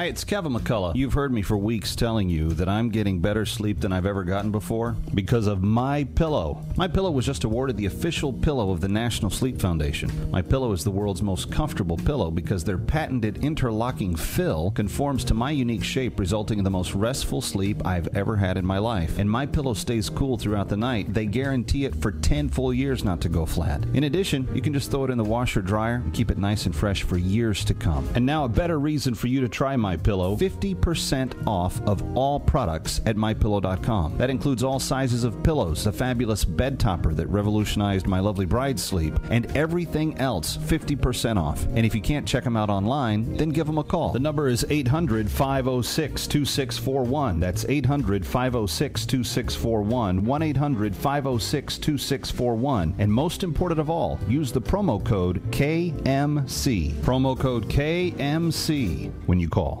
Hi, 0.00 0.06
it's 0.06 0.24
Kevin 0.24 0.54
McCullough. 0.54 0.96
You've 0.96 1.12
heard 1.12 1.30
me 1.30 1.42
for 1.42 1.58
weeks 1.58 1.94
telling 1.94 2.30
you 2.30 2.54
that 2.54 2.70
I'm 2.70 2.88
getting 2.88 3.20
better 3.20 3.44
sleep 3.44 3.80
than 3.80 3.92
I've 3.92 4.06
ever 4.06 4.24
gotten 4.24 4.50
before 4.50 4.96
because 5.12 5.46
of 5.46 5.62
My 5.62 6.04
Pillow. 6.04 6.64
My 6.78 6.88
Pillow 6.88 7.10
was 7.10 7.26
just 7.26 7.44
awarded 7.44 7.76
the 7.76 7.84
official 7.84 8.32
pillow 8.32 8.70
of 8.70 8.80
the 8.80 8.88
National 8.88 9.30
Sleep 9.30 9.60
Foundation. 9.60 10.10
My 10.30 10.40
Pillow 10.40 10.72
is 10.72 10.84
the 10.84 10.90
world's 10.90 11.20
most 11.20 11.52
comfortable 11.52 11.98
pillow 11.98 12.30
because 12.30 12.64
their 12.64 12.78
patented 12.78 13.44
interlocking 13.44 14.16
fill 14.16 14.70
conforms 14.70 15.22
to 15.24 15.34
my 15.34 15.50
unique 15.50 15.84
shape, 15.84 16.18
resulting 16.18 16.56
in 16.56 16.64
the 16.64 16.70
most 16.70 16.94
restful 16.94 17.42
sleep 17.42 17.84
I've 17.84 18.08
ever 18.16 18.36
had 18.36 18.56
in 18.56 18.64
my 18.64 18.78
life. 18.78 19.18
And 19.18 19.30
My 19.30 19.44
Pillow 19.44 19.74
stays 19.74 20.08
cool 20.08 20.38
throughout 20.38 20.70
the 20.70 20.78
night. 20.78 21.12
They 21.12 21.26
guarantee 21.26 21.84
it 21.84 21.94
for 21.94 22.10
10 22.10 22.48
full 22.48 22.72
years 22.72 23.04
not 23.04 23.20
to 23.20 23.28
go 23.28 23.44
flat. 23.44 23.84
In 23.92 24.04
addition, 24.04 24.48
you 24.54 24.62
can 24.62 24.72
just 24.72 24.90
throw 24.90 25.04
it 25.04 25.10
in 25.10 25.18
the 25.18 25.24
washer 25.24 25.60
dryer 25.60 25.96
and 25.96 26.14
keep 26.14 26.30
it 26.30 26.38
nice 26.38 26.64
and 26.64 26.74
fresh 26.74 27.02
for 27.02 27.18
years 27.18 27.66
to 27.66 27.74
come. 27.74 28.08
And 28.14 28.24
now 28.24 28.46
a 28.46 28.48
better 28.48 28.78
reason 28.78 29.14
for 29.14 29.26
you 29.26 29.42
to 29.42 29.48
try 29.50 29.76
My 29.76 29.89
Pillow: 29.96 30.36
50% 30.36 31.46
off 31.46 31.80
of 31.82 32.16
all 32.16 32.40
products 32.40 33.00
at 33.06 33.16
mypillow.com. 33.16 34.18
That 34.18 34.30
includes 34.30 34.62
all 34.62 34.78
sizes 34.78 35.24
of 35.24 35.42
pillows, 35.42 35.84
the 35.84 35.92
fabulous 35.92 36.44
bed 36.44 36.78
topper 36.78 37.14
that 37.14 37.26
revolutionized 37.28 38.06
my 38.06 38.20
lovely 38.20 38.46
bride's 38.46 38.82
sleep, 38.82 39.14
and 39.30 39.46
everything 39.56 40.18
else 40.18 40.56
50% 40.56 41.36
off. 41.36 41.64
And 41.74 41.86
if 41.86 41.94
you 41.94 42.00
can't 42.00 42.26
check 42.26 42.44
them 42.44 42.56
out 42.56 42.70
online, 42.70 43.36
then 43.36 43.50
give 43.50 43.66
them 43.66 43.78
a 43.78 43.84
call. 43.84 44.12
The 44.12 44.18
number 44.18 44.48
is 44.48 44.64
800 44.68 45.30
506 45.30 46.26
2641. 46.26 47.40
That's 47.40 47.64
800 47.68 48.26
506 48.26 49.06
2641. 49.06 50.24
1 50.24 50.42
800 50.42 50.96
506 50.96 51.78
2641. 51.78 52.94
And 52.98 53.12
most 53.12 53.42
important 53.42 53.80
of 53.80 53.90
all, 53.90 54.18
use 54.28 54.52
the 54.52 54.60
promo 54.60 55.04
code 55.04 55.42
KMC. 55.50 56.92
Promo 57.00 57.38
code 57.38 57.68
KMC 57.68 59.12
when 59.26 59.40
you 59.40 59.48
call. 59.48 59.79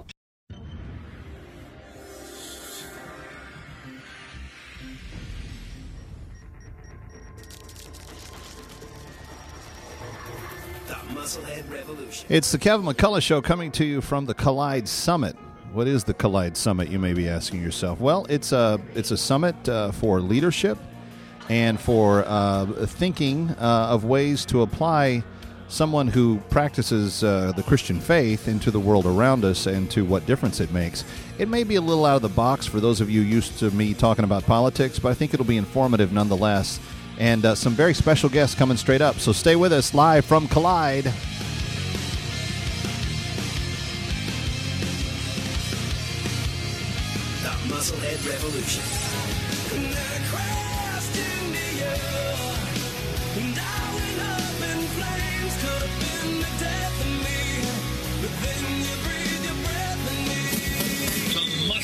It's 12.28 12.52
the 12.52 12.58
Kevin 12.58 12.86
McCullough 12.86 13.22
Show 13.22 13.40
coming 13.40 13.70
to 13.72 13.84
you 13.84 14.00
from 14.00 14.26
the 14.26 14.34
Collyde 14.34 14.88
Summit. 14.88 15.36
What 15.72 15.86
is 15.86 16.04
the 16.04 16.14
Collyde 16.14 16.56
Summit? 16.56 16.88
You 16.88 16.98
may 16.98 17.12
be 17.12 17.28
asking 17.28 17.62
yourself. 17.62 18.00
Well, 18.00 18.26
it's 18.28 18.52
a 18.52 18.80
it's 18.94 19.10
a 19.10 19.16
summit 19.16 19.68
uh, 19.68 19.92
for 19.92 20.20
leadership 20.20 20.78
and 21.48 21.78
for 21.78 22.24
uh, 22.26 22.66
thinking 22.86 23.50
uh, 23.50 23.88
of 23.90 24.04
ways 24.04 24.44
to 24.46 24.62
apply 24.62 25.22
someone 25.68 26.08
who 26.08 26.38
practices 26.50 27.22
uh, 27.22 27.52
the 27.54 27.62
Christian 27.62 28.00
faith 28.00 28.48
into 28.48 28.70
the 28.70 28.80
world 28.80 29.06
around 29.06 29.44
us 29.44 29.66
and 29.66 29.88
to 29.92 30.04
what 30.04 30.26
difference 30.26 30.60
it 30.60 30.72
makes. 30.72 31.04
It 31.38 31.48
may 31.48 31.62
be 31.62 31.76
a 31.76 31.80
little 31.80 32.04
out 32.04 32.16
of 32.16 32.22
the 32.22 32.28
box 32.28 32.66
for 32.66 32.80
those 32.80 33.00
of 33.00 33.08
you 33.08 33.20
used 33.20 33.58
to 33.60 33.70
me 33.70 33.94
talking 33.94 34.24
about 34.24 34.44
politics, 34.44 34.98
but 34.98 35.10
I 35.10 35.14
think 35.14 35.32
it'll 35.32 35.46
be 35.46 35.56
informative 35.56 36.12
nonetheless. 36.12 36.80
And 37.20 37.44
uh, 37.44 37.54
some 37.54 37.74
very 37.74 37.92
special 37.92 38.30
guests 38.30 38.54
coming 38.56 38.78
straight 38.78 39.02
up. 39.02 39.20
So 39.20 39.32
stay 39.32 39.54
with 39.54 39.74
us 39.74 39.92
live 39.92 40.24
from 40.24 40.48
Collyde. 40.48 41.12
Revolution. 48.26 49.00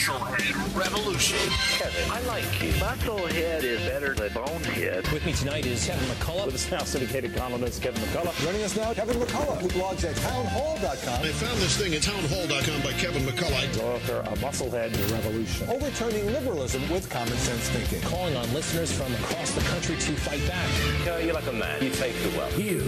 Musclehead 0.06 0.78
Revolution. 0.78 1.38
Kevin, 1.78 2.10
I 2.12 2.20
like 2.28 2.62
you. 2.62 2.70
Musclehead 2.74 3.64
is 3.64 3.80
better 3.88 4.14
than 4.14 4.32
Bonehead. 4.32 5.08
With 5.10 5.26
me 5.26 5.32
tonight 5.32 5.66
is 5.66 5.84
Kevin 5.84 6.06
McCullough. 6.06 6.46
With 6.46 6.54
his 6.54 6.70
now 6.70 6.84
syndicated 6.84 7.34
columnist 7.34 7.82
Kevin 7.82 8.00
McCullough. 8.02 8.40
Joining 8.44 8.62
us 8.62 8.76
now, 8.76 8.94
Kevin 8.94 9.16
McCullough, 9.16 9.60
who 9.60 9.66
blogs 9.68 10.04
at 10.08 10.14
townhall.com. 10.22 11.24
I 11.24 11.32
found 11.32 11.58
this 11.58 11.76
thing 11.76 11.92
at 11.94 12.02
townhall.com 12.02 12.82
by 12.82 12.92
Kevin 12.92 13.24
McCullough. 13.24 13.82
Author 13.82 14.18
of 14.30 14.38
Musclehead 14.38 14.94
Revolution. 15.10 15.68
Overturning 15.70 16.26
liberalism 16.26 16.88
with 16.88 17.10
common 17.10 17.36
sense 17.38 17.68
thinking. 17.70 18.00
Calling 18.08 18.36
on 18.36 18.46
listeners 18.54 18.92
from 18.92 19.12
across 19.14 19.50
the 19.56 19.62
country 19.62 19.96
to 19.96 20.12
fight 20.12 20.46
back. 20.46 20.68
Yeah, 21.04 21.18
you're 21.18 21.34
like 21.34 21.48
a 21.48 21.52
man. 21.52 21.82
You 21.82 21.90
take 21.90 22.14
the 22.22 22.28
well. 22.38 22.60
You 22.60 22.78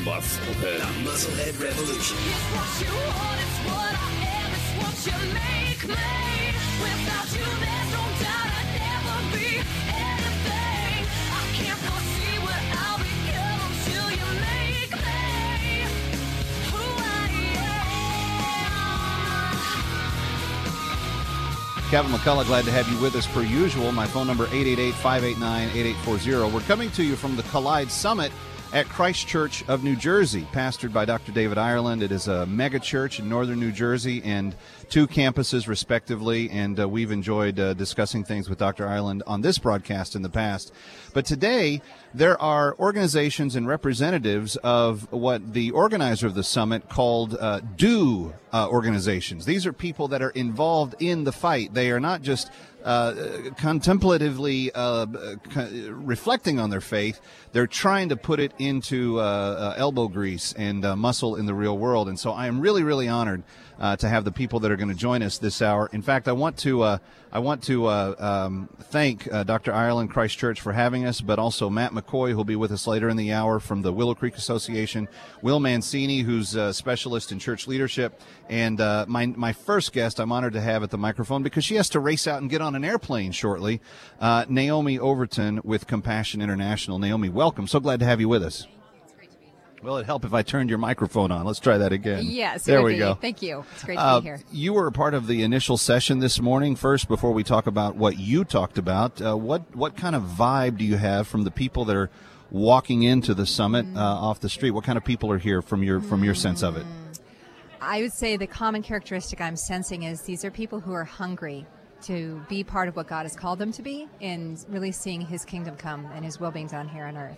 Musclehead. 0.00 0.78
The 0.78 1.10
Musclehead 1.10 1.60
Revolution. 1.62 2.16
Kevin 21.94 22.10
McCullough, 22.10 22.46
glad 22.46 22.64
to 22.64 22.72
have 22.72 22.88
you 22.88 22.98
with 22.98 23.14
us 23.14 23.28
per 23.28 23.42
usual. 23.42 23.92
My 23.92 24.04
phone 24.04 24.26
number 24.26 24.46
888-589-8840. 24.46 26.52
We're 26.52 26.60
coming 26.62 26.90
to 26.90 27.04
you 27.04 27.14
from 27.14 27.36
the 27.36 27.44
Collyde 27.44 27.88
Summit 27.88 28.32
at 28.74 28.88
Christ 28.88 29.28
Church 29.28 29.62
of 29.68 29.84
New 29.84 29.94
Jersey, 29.94 30.42
pastored 30.52 30.92
by 30.92 31.04
Dr. 31.04 31.30
David 31.30 31.58
Ireland. 31.58 32.02
It 32.02 32.10
is 32.10 32.26
a 32.26 32.44
mega 32.46 32.80
church 32.80 33.20
in 33.20 33.28
northern 33.28 33.60
New 33.60 33.70
Jersey 33.70 34.20
and 34.24 34.56
two 34.90 35.06
campuses 35.06 35.68
respectively, 35.68 36.50
and 36.50 36.80
uh, 36.80 36.88
we've 36.88 37.12
enjoyed 37.12 37.60
uh, 37.60 37.74
discussing 37.74 38.24
things 38.24 38.50
with 38.50 38.58
Dr. 38.58 38.88
Ireland 38.88 39.22
on 39.28 39.42
this 39.42 39.58
broadcast 39.58 40.16
in 40.16 40.22
the 40.22 40.28
past. 40.28 40.72
But 41.12 41.24
today, 41.24 41.82
there 42.12 42.40
are 42.42 42.74
organizations 42.80 43.54
and 43.54 43.68
representatives 43.68 44.56
of 44.56 45.10
what 45.12 45.54
the 45.54 45.70
organizer 45.70 46.26
of 46.26 46.34
the 46.34 46.42
summit 46.42 46.88
called 46.88 47.36
uh, 47.38 47.60
do 47.76 48.34
uh, 48.52 48.68
organizations. 48.68 49.44
These 49.44 49.66
are 49.66 49.72
people 49.72 50.08
that 50.08 50.20
are 50.20 50.30
involved 50.30 50.96
in 50.98 51.22
the 51.22 51.32
fight. 51.32 51.74
They 51.74 51.92
are 51.92 52.00
not 52.00 52.22
just 52.22 52.50
uh, 52.84 53.14
contemplatively 53.56 54.70
uh, 54.74 55.06
co- 55.50 55.70
reflecting 55.90 56.60
on 56.60 56.70
their 56.70 56.80
faith. 56.80 57.20
They're 57.52 57.66
trying 57.66 58.10
to 58.10 58.16
put 58.16 58.40
it 58.40 58.52
into 58.58 59.20
uh, 59.20 59.22
uh, 59.22 59.74
elbow 59.76 60.08
grease 60.08 60.52
and 60.52 60.84
uh, 60.84 60.94
muscle 60.94 61.36
in 61.36 61.46
the 61.46 61.54
real 61.54 61.78
world. 61.78 62.08
And 62.08 62.20
so 62.20 62.32
I 62.32 62.46
am 62.46 62.60
really, 62.60 62.82
really 62.82 63.08
honored 63.08 63.42
uh, 63.78 63.96
to 63.96 64.08
have 64.08 64.24
the 64.24 64.32
people 64.32 64.60
that 64.60 64.70
are 64.70 64.76
going 64.76 64.88
to 64.88 64.94
join 64.94 65.22
us 65.22 65.38
this 65.38 65.62
hour. 65.62 65.88
In 65.92 66.02
fact, 66.02 66.28
I 66.28 66.32
want 66.32 66.58
to 66.58 66.82
uh, 66.82 66.98
I 67.34 67.40
want 67.40 67.64
to 67.64 67.86
uh, 67.86 68.14
um, 68.16 68.68
thank 68.78 69.26
uh, 69.32 69.42
Dr. 69.42 69.72
Ireland 69.72 70.10
Christ 70.10 70.38
Church 70.38 70.60
for 70.60 70.72
having 70.72 71.04
us, 71.04 71.20
but 71.20 71.40
also 71.40 71.68
Matt 71.68 71.90
McCoy, 71.90 72.30
who'll 72.30 72.44
be 72.44 72.54
with 72.54 72.70
us 72.70 72.86
later 72.86 73.08
in 73.08 73.16
the 73.16 73.32
hour 73.32 73.58
from 73.58 73.82
the 73.82 73.92
Willow 73.92 74.14
Creek 74.14 74.36
Association, 74.36 75.08
Will 75.42 75.58
Mancini, 75.58 76.20
who's 76.20 76.54
a 76.54 76.72
specialist 76.72 77.32
in 77.32 77.40
church 77.40 77.66
leadership, 77.66 78.20
and 78.48 78.80
uh, 78.80 79.04
my 79.08 79.26
my 79.26 79.52
first 79.52 79.92
guest 79.92 80.20
I'm 80.20 80.30
honored 80.30 80.52
to 80.52 80.60
have 80.60 80.84
at 80.84 80.90
the 80.90 80.98
microphone 80.98 81.42
because 81.42 81.64
she 81.64 81.74
has 81.74 81.88
to 81.88 81.98
race 81.98 82.28
out 82.28 82.40
and 82.40 82.48
get 82.48 82.60
on 82.60 82.76
an 82.76 82.84
airplane 82.84 83.32
shortly. 83.32 83.80
Uh, 84.20 84.44
Naomi 84.48 84.96
Overton 85.00 85.60
with 85.64 85.88
Compassion 85.88 86.40
International. 86.40 87.00
Naomi, 87.00 87.30
welcome. 87.30 87.66
So 87.66 87.80
glad 87.80 87.98
to 87.98 88.06
have 88.06 88.20
you 88.20 88.28
with 88.28 88.44
us. 88.44 88.68
Well, 89.84 89.96
it'd 89.96 90.06
help 90.06 90.24
if 90.24 90.32
I 90.32 90.40
turned 90.40 90.70
your 90.70 90.78
microphone 90.78 91.30
on. 91.30 91.44
Let's 91.44 91.60
try 91.60 91.76
that 91.76 91.92
again. 91.92 92.24
Yes, 92.24 92.64
there 92.64 92.80
we 92.82 92.94
be. 92.94 92.98
go. 93.00 93.14
Thank 93.16 93.42
you. 93.42 93.64
It's 93.74 93.84
great 93.84 93.96
to 93.96 94.00
Uh, 94.02 94.20
be 94.20 94.24
here. 94.26 94.40
You 94.50 94.72
were 94.72 94.86
a 94.86 94.92
part 94.92 95.12
of 95.12 95.26
the 95.26 95.42
initial 95.42 95.76
session 95.76 96.20
this 96.20 96.40
morning. 96.40 96.74
First, 96.74 97.06
before 97.06 97.32
we 97.32 97.44
talk 97.44 97.66
about 97.66 97.94
what 97.94 98.18
you 98.18 98.44
talked 98.44 98.78
about, 98.78 99.20
uh, 99.20 99.36
what 99.36 99.76
what 99.76 99.94
kind 99.94 100.16
of 100.16 100.22
vibe 100.22 100.78
do 100.78 100.84
you 100.86 100.96
have 100.96 101.28
from 101.28 101.44
the 101.44 101.50
people 101.50 101.84
that 101.84 101.96
are 101.96 102.08
walking 102.50 103.02
into 103.02 103.34
the 103.34 103.44
summit 103.44 103.84
Mm. 103.86 103.98
uh, 103.98 104.00
off 104.00 104.40
the 104.40 104.48
street? 104.48 104.70
What 104.70 104.84
kind 104.84 104.96
of 104.96 105.04
people 105.04 105.30
are 105.30 105.38
here 105.38 105.60
from 105.60 105.82
your 105.82 106.00
from 106.00 106.24
your 106.24 106.34
sense 106.34 106.62
of 106.62 106.78
it? 106.78 106.86
I 107.82 108.00
would 108.00 108.12
say 108.14 108.38
the 108.38 108.46
common 108.46 108.82
characteristic 108.82 109.42
I'm 109.42 109.56
sensing 109.56 110.04
is 110.04 110.22
these 110.22 110.46
are 110.46 110.50
people 110.50 110.80
who 110.80 110.94
are 110.94 111.04
hungry 111.04 111.66
to 112.04 112.40
be 112.48 112.64
part 112.64 112.88
of 112.88 112.96
what 112.96 113.06
God 113.06 113.24
has 113.24 113.36
called 113.36 113.58
them 113.58 113.70
to 113.72 113.82
be 113.82 114.08
and 114.22 114.64
really 114.70 114.92
seeing 114.92 115.20
His 115.20 115.44
kingdom 115.44 115.76
come 115.76 116.06
and 116.14 116.24
His 116.24 116.40
will 116.40 116.50
being 116.50 116.68
done 116.68 116.88
here 116.88 117.04
on 117.04 117.18
earth. 117.18 117.36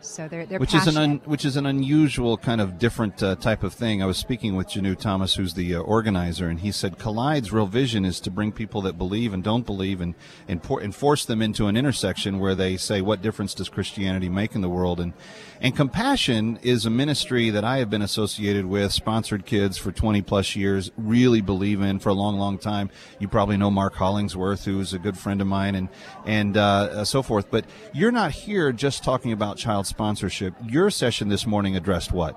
So 0.00 0.28
they're 0.28 0.46
they're 0.46 0.58
which 0.58 0.74
is 0.74 0.86
an 0.86 0.96
un, 0.96 1.20
which 1.24 1.44
is 1.44 1.56
an 1.56 1.66
unusual 1.66 2.36
kind 2.36 2.60
of 2.60 2.78
different 2.78 3.22
uh, 3.22 3.36
type 3.36 3.62
of 3.62 3.74
thing. 3.74 4.02
I 4.02 4.06
was 4.06 4.16
speaking 4.16 4.56
with 4.56 4.68
Janu 4.68 4.98
Thomas, 4.98 5.34
who's 5.34 5.54
the 5.54 5.74
uh, 5.74 5.80
organizer, 5.80 6.48
and 6.48 6.60
he 6.60 6.70
said 6.72 6.98
Collyde's 6.98 7.52
real 7.52 7.66
vision 7.66 8.04
is 8.04 8.20
to 8.20 8.30
bring 8.30 8.52
people 8.52 8.82
that 8.82 8.98
believe 8.98 9.32
and 9.32 9.42
don't 9.42 9.66
believe 9.66 10.00
and 10.00 10.14
and, 10.48 10.62
pour, 10.62 10.80
and 10.80 10.94
force 10.94 11.24
them 11.24 11.42
into 11.42 11.66
an 11.66 11.76
intersection 11.76 12.38
where 12.38 12.54
they 12.54 12.76
say, 12.76 13.00
"What 13.00 13.22
difference 13.22 13.54
does 13.54 13.68
Christianity 13.68 14.28
make 14.28 14.54
in 14.54 14.60
the 14.60 14.68
world?" 14.68 15.00
and 15.00 15.12
and 15.60 15.74
compassion 15.74 16.58
is 16.62 16.84
a 16.84 16.90
ministry 16.90 17.50
that 17.50 17.64
I 17.64 17.78
have 17.78 17.88
been 17.88 18.02
associated 18.02 18.66
with, 18.66 18.92
sponsored 18.92 19.46
kids 19.46 19.78
for 19.78 19.90
20 19.90 20.20
plus 20.22 20.54
years, 20.54 20.90
really 20.98 21.40
believe 21.40 21.80
in 21.80 21.98
for 21.98 22.10
a 22.10 22.14
long, 22.14 22.36
long 22.36 22.58
time. 22.58 22.90
You 23.18 23.28
probably 23.28 23.56
know 23.56 23.70
Mark 23.70 23.94
Hollingsworth, 23.94 24.66
who's 24.66 24.92
a 24.92 24.98
good 24.98 25.16
friend 25.16 25.40
of 25.40 25.46
mine, 25.46 25.74
and 25.74 25.88
and 26.24 26.56
uh, 26.56 27.04
so 27.04 27.22
forth. 27.22 27.50
But 27.50 27.64
you're 27.92 28.12
not 28.12 28.32
here 28.32 28.72
just 28.72 29.02
talking 29.02 29.32
about 29.32 29.56
child 29.56 29.85
sponsorship. 29.86 30.54
Your 30.66 30.90
session 30.90 31.28
this 31.28 31.46
morning 31.46 31.76
addressed 31.76 32.12
what? 32.12 32.36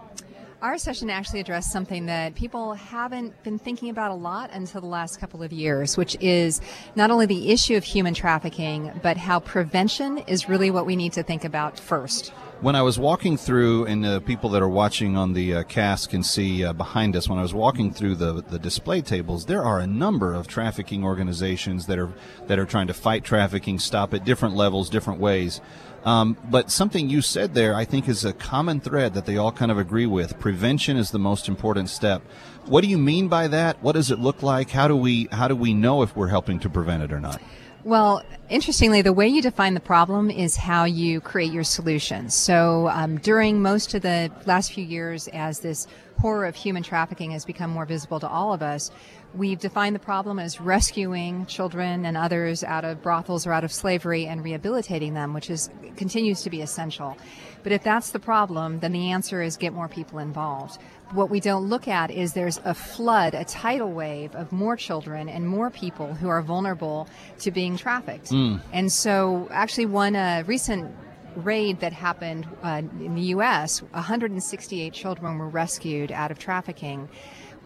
Our 0.61 0.77
session 0.77 1.09
actually 1.09 1.39
addressed 1.39 1.71
something 1.71 2.07
that 2.07 2.35
people 2.35 2.73
haven't 2.73 3.43
been 3.43 3.57
thinking 3.57 3.89
about 3.89 4.11
a 4.11 4.15
lot 4.15 4.49
until 4.51 4.81
the 4.81 4.87
last 4.87 5.17
couple 5.17 5.41
of 5.41 5.53
years, 5.53 5.95
which 5.95 6.17
is 6.19 6.59
not 6.97 7.11
only 7.11 7.25
the 7.25 7.51
issue 7.51 7.77
of 7.77 7.85
human 7.85 8.13
trafficking, 8.13 8.91
but 9.01 9.15
how 9.15 9.39
prevention 9.39 10.17
is 10.17 10.49
really 10.49 10.69
what 10.69 10.85
we 10.85 10.97
need 10.97 11.13
to 11.13 11.23
think 11.23 11.45
about 11.45 11.79
first. 11.79 12.33
When 12.59 12.75
I 12.75 12.81
was 12.81 12.99
walking 12.99 13.37
through, 13.37 13.85
and 13.85 14.05
uh, 14.05 14.19
people 14.19 14.49
that 14.49 14.61
are 14.61 14.67
watching 14.67 15.15
on 15.15 15.31
the 15.31 15.55
uh, 15.55 15.63
cast 15.63 16.09
can 16.09 16.23
see 16.23 16.65
uh, 16.65 16.73
behind 16.73 17.15
us, 17.15 17.29
when 17.29 17.39
I 17.39 17.41
was 17.41 17.53
walking 17.53 17.93
through 17.93 18.15
the 18.15 18.43
the 18.43 18.59
display 18.59 18.99
tables, 18.99 19.45
there 19.45 19.63
are 19.63 19.79
a 19.79 19.87
number 19.87 20.33
of 20.33 20.49
trafficking 20.49 21.05
organizations 21.05 21.85
that 21.85 21.97
are 21.97 22.11
that 22.47 22.59
are 22.59 22.65
trying 22.65 22.87
to 22.87 22.93
fight 22.93 23.23
trafficking, 23.23 23.79
stop 23.79 24.13
at 24.13 24.25
different 24.25 24.57
levels, 24.57 24.89
different 24.89 25.21
ways. 25.21 25.61
Um, 26.05 26.37
but 26.49 26.71
something 26.71 27.09
you 27.09 27.21
said 27.21 27.53
there, 27.53 27.75
I 27.75 27.85
think, 27.85 28.07
is 28.07 28.23
a 28.25 28.33
common 28.33 28.79
thread 28.79 29.13
that 29.13 29.25
they 29.25 29.37
all 29.37 29.51
kind 29.51 29.71
of 29.71 29.77
agree 29.77 30.05
with. 30.05 30.39
Prevention 30.39 30.97
is 30.97 31.11
the 31.11 31.19
most 31.19 31.47
important 31.47 31.89
step. 31.89 32.21
What 32.65 32.81
do 32.81 32.87
you 32.87 32.97
mean 32.97 33.27
by 33.27 33.47
that? 33.47 33.81
What 33.83 33.93
does 33.93 34.11
it 34.11 34.19
look 34.19 34.41
like? 34.41 34.69
How 34.69 34.87
do 34.87 34.95
we 34.95 35.27
how 35.31 35.47
do 35.47 35.55
we 35.55 35.73
know 35.73 36.01
if 36.03 36.15
we're 36.15 36.27
helping 36.27 36.59
to 36.59 36.69
prevent 36.69 37.03
it 37.03 37.11
or 37.11 37.19
not? 37.19 37.41
Well, 37.83 38.23
interestingly, 38.49 39.01
the 39.01 39.13
way 39.13 39.29
you 39.29 39.41
define 39.41 39.73
the 39.73 39.79
problem 39.79 40.29
is 40.29 40.57
how 40.57 40.83
you 40.83 41.21
create 41.21 41.53
your 41.53 41.63
solutions. 41.63 42.33
So, 42.33 42.89
um, 42.89 43.17
during 43.19 43.61
most 43.61 43.93
of 43.93 44.01
the 44.01 44.29
last 44.45 44.73
few 44.73 44.83
years, 44.83 45.29
as 45.29 45.61
this 45.61 45.87
horror 46.19 46.45
of 46.45 46.55
human 46.55 46.83
trafficking 46.83 47.31
has 47.31 47.45
become 47.45 47.69
more 47.69 47.85
visible 47.85 48.19
to 48.19 48.27
all 48.27 48.51
of 48.53 48.61
us, 48.61 48.91
we've 49.33 49.59
defined 49.59 49.95
the 49.95 49.99
problem 49.99 50.39
as 50.39 50.59
rescuing 50.59 51.45
children 51.45 52.05
and 52.05 52.17
others 52.17 52.63
out 52.63 52.83
of 52.83 53.01
brothels 53.01 53.45
or 53.45 53.53
out 53.53 53.63
of 53.63 53.71
slavery 53.71 54.25
and 54.25 54.43
rehabilitating 54.43 55.13
them, 55.13 55.33
which 55.33 55.49
is 55.49 55.69
continues 55.95 56.41
to 56.43 56.49
be 56.49 56.61
essential. 56.61 57.17
But 57.61 57.71
if 57.71 57.83
that's 57.83 58.11
the 58.11 58.19
problem, 58.19 58.79
then 58.79 58.91
the 58.91 59.11
answer 59.11 59.41
is 59.41 59.57
get 59.57 59.73
more 59.73 59.87
people 59.87 60.19
involved. 60.19 60.81
What 61.11 61.29
we 61.29 61.39
don't 61.39 61.67
look 61.67 61.87
at 61.87 62.09
is 62.11 62.33
there's 62.33 62.59
a 62.63 62.73
flood, 62.73 63.33
a 63.33 63.43
tidal 63.43 63.91
wave 63.91 64.33
of 64.35 64.51
more 64.51 64.75
children 64.75 65.27
and 65.27 65.47
more 65.47 65.69
people 65.69 66.13
who 66.13 66.29
are 66.29 66.41
vulnerable 66.41 67.07
to 67.39 67.51
being 67.51 67.77
trafficked. 67.77 68.31
And 68.71 68.91
so, 68.91 69.47
actually, 69.51 69.87
one 69.87 70.15
uh, 70.15 70.43
recent 70.45 70.95
raid 71.35 71.79
that 71.79 71.93
happened 71.93 72.47
uh, 72.63 72.81
in 72.99 73.15
the 73.15 73.21
U.S., 73.21 73.81
168 73.81 74.93
children 74.93 75.37
were 75.37 75.49
rescued 75.49 76.11
out 76.11 76.31
of 76.31 76.39
trafficking. 76.39 77.09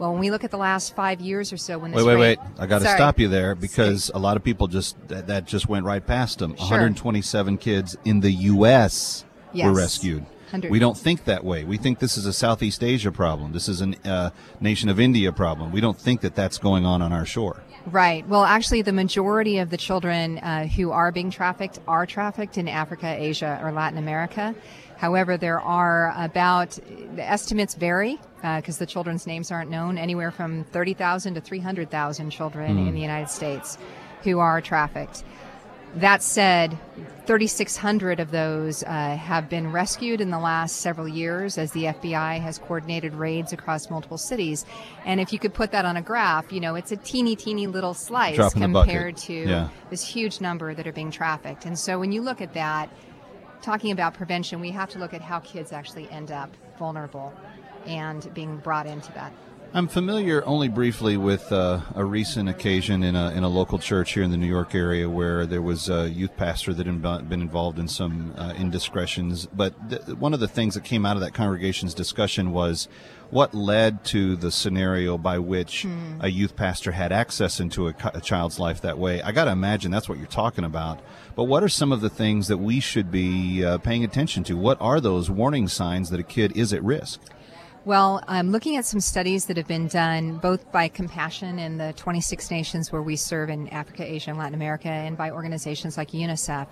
Well, 0.04 0.12
when 0.12 0.20
we 0.20 0.32
look 0.32 0.44
at 0.44 0.52
the 0.52 0.58
last 0.58 0.98
five 0.98 1.22
years 1.22 1.54
or 1.54 1.58
so, 1.58 1.78
when 1.78 1.92
this 1.92 2.04
Wait, 2.04 2.06
wait, 2.06 2.22
raid- 2.22 2.38
wait! 2.38 2.50
I 2.60 2.66
got 2.66 2.80
to 2.80 2.90
stop 2.90 3.22
you 3.22 3.30
there 3.30 3.56
because 3.56 4.12
a 4.14 4.20
lot 4.20 4.36
of 4.36 4.44
people 4.44 4.68
just 4.68 4.98
that, 5.08 5.28
that 5.28 5.46
just 5.46 5.70
went 5.70 5.86
right 5.86 6.06
past 6.06 6.40
them. 6.40 6.58
Sure. 6.58 6.68
127 6.72 7.58
kids 7.58 7.96
in 8.04 8.20
the 8.20 8.32
U.S. 8.32 9.24
were 9.54 9.72
rescued. 9.72 10.24
100. 10.24 10.70
We 10.70 10.80
don't 10.80 10.98
think 10.98 11.24
that 11.24 11.46
way. 11.46 11.64
We 11.64 11.78
think 11.78 12.00
this 12.00 12.18
is 12.18 12.26
a 12.26 12.34
Southeast 12.34 12.84
Asia 12.84 13.14
problem. 13.14 13.54
This 13.54 13.70
is 13.70 13.82
a 13.82 13.94
uh, 14.04 14.30
nation 14.60 14.90
of 14.90 15.00
India 15.00 15.32
problem. 15.32 15.72
We 15.72 15.80
don't 15.80 15.98
think 15.98 16.20
that 16.20 16.36
that's 16.36 16.58
going 16.58 16.86
on 16.86 17.02
on 17.02 17.14
our 17.14 17.26
shore. 17.26 17.64
Right. 17.86 18.28
Well, 18.28 18.44
actually, 18.44 18.82
the 18.82 18.92
majority 18.92 19.60
of 19.60 19.70
the 19.70 19.78
children 19.78 20.38
uh, 20.40 20.68
who 20.68 20.92
are 20.92 21.14
being 21.14 21.32
trafficked 21.32 21.80
are 21.88 22.06
trafficked 22.06 22.58
in 22.58 22.68
Africa, 22.68 23.08
Asia, 23.08 23.58
or 23.64 23.72
Latin 23.72 23.98
America. 23.98 24.54
However, 25.04 25.36
there 25.36 25.60
are 25.60 26.14
about, 26.18 26.80
the 27.18 27.30
estimates 27.30 27.76
vary 27.76 28.22
because 28.42 28.78
the 28.78 28.86
children's 28.86 29.28
names 29.28 29.52
aren't 29.52 29.70
known, 29.70 29.98
anywhere 29.98 30.32
from 30.32 30.64
30,000 30.64 31.34
to 31.34 31.42
300,000 31.42 32.30
children 32.30 32.78
in 32.88 32.94
the 32.94 33.02
United 33.02 33.30
States 33.30 33.78
who 34.24 34.40
are 34.40 34.62
trafficked. 34.62 35.26
That 35.96 36.24
said, 36.24 36.78
3,600 37.26 38.22
of 38.22 38.32
those 38.32 38.82
uh, 38.84 39.18
have 39.18 39.50
been 39.50 39.74
rescued 39.74 40.22
in 40.22 40.30
the 40.32 40.40
last 40.40 40.78
several 40.78 41.10
years 41.10 41.58
as 41.58 41.74
the 41.74 41.84
FBI 41.84 42.40
has 42.40 42.58
coordinated 42.58 43.14
raids 43.14 43.52
across 43.52 43.90
multiple 43.90 44.18
cities. 44.18 44.66
And 45.04 45.20
if 45.20 45.34
you 45.34 45.38
could 45.38 45.54
put 45.54 45.72
that 45.72 45.84
on 45.84 45.98
a 45.98 46.02
graph, 46.02 46.54
you 46.54 46.62
know, 46.62 46.76
it's 46.76 46.94
a 46.94 46.98
teeny, 46.98 47.36
teeny 47.36 47.68
little 47.68 47.94
slice 47.94 48.38
Drop 48.38 48.56
in 48.56 48.62
the 48.62 48.68
bucket. 48.70 48.90
compared 48.90 49.18
to 49.18 49.34
Yeah. 49.34 49.68
this 49.90 50.08
huge 50.08 50.40
number 50.40 50.74
that 50.74 50.88
are 50.88 50.94
being 50.94 51.12
trafficked. 51.12 51.66
And 51.66 51.78
so 51.78 52.00
when 52.00 52.14
you 52.14 52.22
look 52.22 52.40
at 52.40 52.54
that, 52.54 52.90
talking 53.63 53.92
about 53.92 54.13
prevention, 54.13 54.60
we 54.60 54.69
have 54.71 54.89
to 54.89 55.00
look 55.00 55.13
at 55.13 55.21
how 55.21 55.39
kids 55.39 55.71
actually 55.71 56.10
end 56.12 56.31
up 56.31 56.51
vulnerable 56.77 57.33
and 57.88 58.31
being 58.33 58.57
brought 58.57 58.86
into 58.86 59.12
that. 59.13 59.33
I'm 59.75 59.88
familiar 59.88 60.45
only 60.45 60.68
briefly 60.68 61.18
with 61.18 61.51
uh, 61.51 61.81
a 61.95 62.06
recent 62.06 62.48
occasion 62.48 63.01
in 63.01 63.15
a, 63.15 63.31
in 63.31 63.44
a 63.44 63.48
local 63.48 63.80
church 63.80 64.13
here 64.13 64.21
in 64.21 64.30
the 64.30 64.38
New 64.38 64.45
York 64.48 64.75
area 64.75 65.10
where 65.10 65.48
there 65.48 65.63
was 65.63 65.89
a 65.89 66.07
youth 66.07 66.38
pastor 66.38 66.75
that 66.75 66.86
had 66.86 67.01
been 67.27 67.42
involved 67.42 67.80
in 67.80 67.88
some 67.88 68.36
uh, 68.38 68.54
indiscretions. 68.56 69.48
But 69.48 69.89
th- 69.89 70.18
one 70.19 70.36
of 70.36 70.39
the 70.39 70.48
things 70.48 70.75
that 70.75 70.83
came 70.83 71.07
out 71.07 71.18
of 71.18 71.21
that 71.21 71.33
congregation's 71.33 71.95
discussion 71.95 72.51
was 72.51 72.88
what 73.33 73.53
led 73.53 74.03
to 74.06 74.35
the 74.35 74.51
scenario 74.51 75.18
by 75.18 75.39
which 75.39 75.85
a 76.19 76.30
youth 76.30 76.56
pastor 76.56 76.91
had 76.91 77.12
access 77.12 77.59
into 77.59 77.88
a, 77.88 77.95
a 78.13 78.21
child's 78.21 78.59
life 78.59 78.81
that 78.81 78.97
way. 78.97 79.21
I 79.21 79.31
got 79.31 79.45
to 79.45 79.51
imagine 79.51 79.91
that's 79.91 80.07
what 80.07 80.18
you're 80.18 80.27
talking 80.27 80.63
about. 80.63 81.00
But 81.35 81.45
what 81.45 81.63
are 81.63 81.69
some 81.69 81.91
of 81.91 82.01
the 82.01 82.09
things 82.09 82.47
that 82.47 82.57
we 82.57 82.80
should 82.80 83.12
be 83.12 83.65
uh, 83.65 83.80
paying 83.80 84.03
attention 84.03 84.44
to? 84.45 84.57
What 84.57 84.80
are 84.80 85.01
those 85.01 85.30
warning 85.30 85.68
signs 85.68 86.12
that 86.12 86.19
a 86.19 86.24
kid 86.24 86.56
is 86.56 86.74
at 86.74 86.83
risk? 86.83 87.19
Well, 87.85 88.24
I'm 88.30 88.51
looking 88.51 88.77
at 88.77 88.85
some 88.85 89.01
studies 89.01 89.47
that 89.47 89.57
have 89.57 89.68
been 89.68 89.88
done 89.88 90.38
both 90.38 90.71
by 90.71 90.88
Compassion 90.88 91.59
in 91.59 91.77
the 91.77 91.91
26 91.97 92.50
nations 92.50 92.94
where 92.94 93.01
we 93.01 93.18
serve 93.18 93.50
in 93.50 93.68
Africa, 93.69 94.09
Asia, 94.09 94.30
and 94.30 94.39
Latin 94.39 94.53
America, 94.53 94.88
and 94.88 95.18
by 95.18 95.31
organizations 95.31 95.97
like 95.97 96.12
UNICEF. 96.12 96.68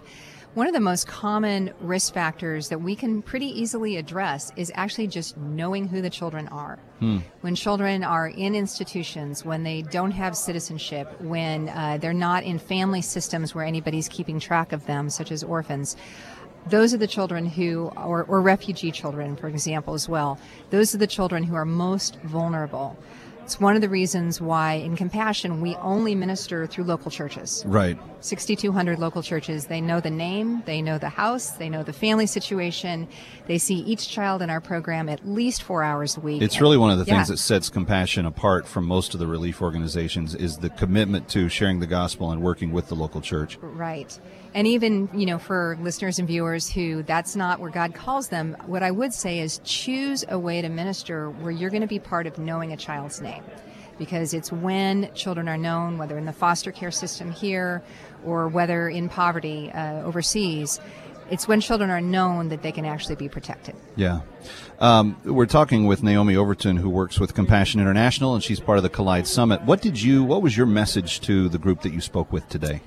One 0.54 0.68
of 0.68 0.74
the 0.74 0.82
most 0.82 1.08
common 1.08 1.72
risk 1.80 2.14
factors 2.14 2.68
that 2.70 2.82
we 2.82 2.94
can 2.94 3.22
pretty 3.22 3.46
easily 3.46 3.96
address 3.96 4.52
is 4.58 4.70
actually 4.76 5.08
just 5.08 5.38
knowing 5.38 5.88
who 5.88 6.02
the 6.02 6.10
children 6.10 6.50
are. 6.50 6.78
When 7.40 7.56
children 7.56 8.04
are 8.04 8.28
in 8.28 8.54
institutions, 8.54 9.46
when 9.46 9.64
they 9.64 9.82
don't 9.82 10.12
have 10.12 10.36
citizenship, 10.36 11.22
when 11.22 11.70
uh, 11.70 12.00
they're 12.02 12.14
not 12.14 12.44
in 12.44 12.60
family 12.60 13.02
systems 13.02 13.56
where 13.56 13.64
anybody's 13.64 14.10
keeping 14.10 14.42
track 14.42 14.74
of 14.74 14.86
them, 14.88 15.10
such 15.10 15.32
as 15.32 15.42
orphans, 15.42 15.96
those 16.68 16.94
are 16.94 16.98
the 16.98 17.08
children 17.08 17.46
who, 17.46 17.90
or, 17.96 18.24
or 18.26 18.42
refugee 18.42 18.92
children, 18.92 19.38
for 19.38 19.48
example, 19.48 19.94
as 19.94 20.10
well. 20.10 20.38
Those 20.70 20.94
are 20.94 20.98
the 20.98 21.08
children 21.08 21.44
who 21.44 21.56
are 21.56 21.66
most 21.66 22.20
vulnerable. 22.24 22.98
It's 23.44 23.60
one 23.60 23.76
of 23.76 23.82
the 23.82 23.90
reasons 23.90 24.40
why, 24.40 24.74
in 24.74 24.96
Compassion, 24.96 25.62
we 25.62 25.76
only 25.78 26.16
minister 26.16 26.68
through 26.68 26.86
local 26.86 27.12
churches. 27.12 27.64
Right. 27.66 27.98
6,200 28.22 29.00
local 29.00 29.24
churches. 29.24 29.66
They 29.66 29.82
know 29.82 30.00
the 30.00 30.12
name, 30.12 30.62
they 30.66 30.82
know 30.82 30.98
the 30.98 31.10
house, 31.10 31.52
they 31.52 31.68
know 31.68 31.84
the 31.84 31.94
family 31.94 32.28
situation. 32.28 33.08
They 33.48 33.58
see 33.58 33.76
each 33.80 34.08
child 34.08 34.42
in 34.42 34.50
our 34.50 34.62
program 34.62 35.10
at 35.10 35.28
least 35.28 35.64
four 35.64 35.84
hours 35.84 36.18
a 36.18 36.20
week. 36.20 36.42
It's 36.42 36.62
really 36.62 36.78
one 36.78 36.92
of 36.92 37.00
the 37.00 37.06
things 37.06 37.28
that 37.30 37.38
sets 37.38 37.70
compassion 37.70 38.26
apart 38.26 38.68
from 38.68 38.86
most 38.86 39.14
of 39.14 39.20
the 39.20 39.28
relief 39.28 39.62
organizations 39.62 40.36
is 40.36 40.58
the 40.58 40.70
commitment 40.70 41.28
to 41.30 41.50
sharing 41.50 41.80
the 41.80 41.88
gospel 41.88 42.32
and 42.32 42.42
working 42.42 42.72
with 42.72 42.88
the 42.88 42.96
local 42.96 43.22
church. 43.22 43.58
Right. 43.62 44.18
And 44.54 44.68
even, 44.68 45.10
you 45.14 45.26
know, 45.26 45.40
for 45.40 45.78
listeners 45.82 46.20
and 46.20 46.28
viewers 46.28 46.70
who 46.70 47.04
that's 47.04 47.36
not 47.36 47.60
where 47.60 47.72
God 47.72 47.96
calls 47.96 48.28
them, 48.28 48.58
what 48.66 48.84
I 48.84 48.92
would 48.92 49.14
say 49.14 49.40
is 49.40 49.62
choose 49.64 50.26
a 50.28 50.38
way 50.38 50.62
to 50.62 50.70
minister 50.70 51.30
where 51.30 51.52
you're 51.52 51.70
going 51.70 51.82
to 51.82 51.88
be 51.88 52.00
part 52.00 52.28
of 52.28 52.38
knowing 52.38 52.74
a 52.74 52.78
child's 52.78 53.22
name. 53.22 53.41
Because 53.98 54.34
it's 54.34 54.52
when 54.52 55.14
children 55.14 55.48
are 55.48 55.58
known, 55.58 55.98
whether 55.98 56.18
in 56.18 56.26
the 56.26 56.34
foster 56.34 56.72
care 56.72 56.92
system 56.92 57.32
here 57.32 57.84
or 58.26 58.48
whether 58.48 58.90
in 58.90 59.10
poverty 59.10 59.72
uh, 59.72 60.02
overseas, 60.02 60.80
it's 61.30 61.48
when 61.48 61.62
children 61.62 61.90
are 61.90 62.02
known 62.02 62.50
that 62.50 62.62
they 62.62 62.72
can 62.72 62.86
actually 62.86 63.16
be 63.16 63.30
protected. 63.30 63.76
Yeah. 63.96 64.22
Um, 64.80 65.16
we're 65.24 65.46
talking 65.46 65.86
with 65.86 66.04
Naomi 66.04 66.36
Overton, 66.36 66.78
who 66.78 66.90
works 66.90 67.20
with 67.20 67.34
Compassion 67.34 67.80
International, 67.80 68.34
and 68.34 68.44
she's 68.44 68.60
part 68.60 68.78
of 68.78 68.84
the 68.84 68.90
Collyde 68.90 69.28
Summit. 69.28 69.62
What 69.62 69.82
did 69.82 70.02
you? 70.02 70.24
What 70.24 70.42
was 70.42 70.58
your 70.58 70.66
message 70.66 71.22
to 71.22 71.48
the 71.48 71.58
group 71.58 71.82
that 71.82 71.94
you 71.94 72.02
spoke 72.02 72.34
with 72.34 72.50
today? 72.50 72.82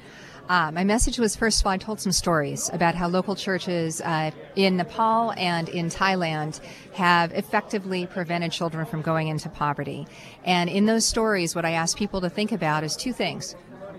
Uh, 0.48 0.70
my 0.70 0.84
message 0.84 1.18
was 1.18 1.34
first 1.34 1.60
of 1.60 1.66
all, 1.66 1.72
I 1.72 1.78
told 1.78 2.00
some 2.00 2.12
stories 2.12 2.68
about 2.72 2.94
how 2.94 3.08
local 3.08 3.34
churches 3.34 4.02
uh, 4.02 4.30
in 4.56 4.76
Nepal 4.76 5.32
and 5.38 5.70
in 5.70 5.88
Thailand 5.88 6.60
have 6.92 7.32
effectively 7.32 8.06
prevented 8.06 8.52
children 8.52 8.84
from 8.84 9.00
going 9.00 9.28
into 9.28 9.48
poverty. 9.48 10.06
And 10.44 10.68
in 10.68 10.84
those 10.84 11.06
stories, 11.06 11.54
what 11.54 11.64
I 11.64 11.70
asked 11.70 11.96
people 11.96 12.20
to 12.20 12.28
think 12.28 12.52
about 12.52 12.84
is 12.84 12.94
two 12.94 13.14
things. 13.14 13.54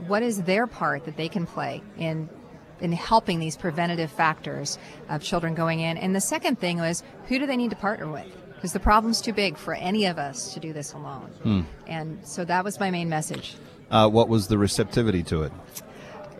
What 0.05 0.21
is 0.21 0.43
their 0.43 0.67
part 0.67 1.05
that 1.05 1.17
they 1.17 1.29
can 1.29 1.47
play 1.47 1.81
in 1.97 2.29
in 2.79 2.91
helping 2.91 3.39
these 3.39 3.55
preventative 3.57 4.11
factors 4.11 4.77
of 5.09 5.23
children 5.23 5.55
going 5.55 5.79
in? 5.79 5.97
And 5.97 6.15
the 6.15 6.21
second 6.21 6.59
thing 6.59 6.77
was 6.77 7.01
who 7.27 7.39
do 7.39 7.47
they 7.47 7.57
need 7.57 7.71
to 7.71 7.75
partner 7.75 8.11
with? 8.11 8.27
Because 8.53 8.73
the 8.73 8.79
problem's 8.79 9.19
too 9.19 9.33
big 9.33 9.57
for 9.57 9.73
any 9.73 10.05
of 10.05 10.19
us 10.19 10.53
to 10.53 10.59
do 10.59 10.73
this 10.73 10.93
alone. 10.93 11.31
And 11.87 12.19
so 12.27 12.45
that 12.45 12.63
was 12.63 12.79
my 12.79 12.91
main 12.91 13.09
message. 13.09 13.55
Uh, 13.89 14.09
what 14.09 14.29
was 14.29 14.47
the 14.47 14.57
receptivity 14.57 15.23
to 15.23 15.43
it? 15.43 15.51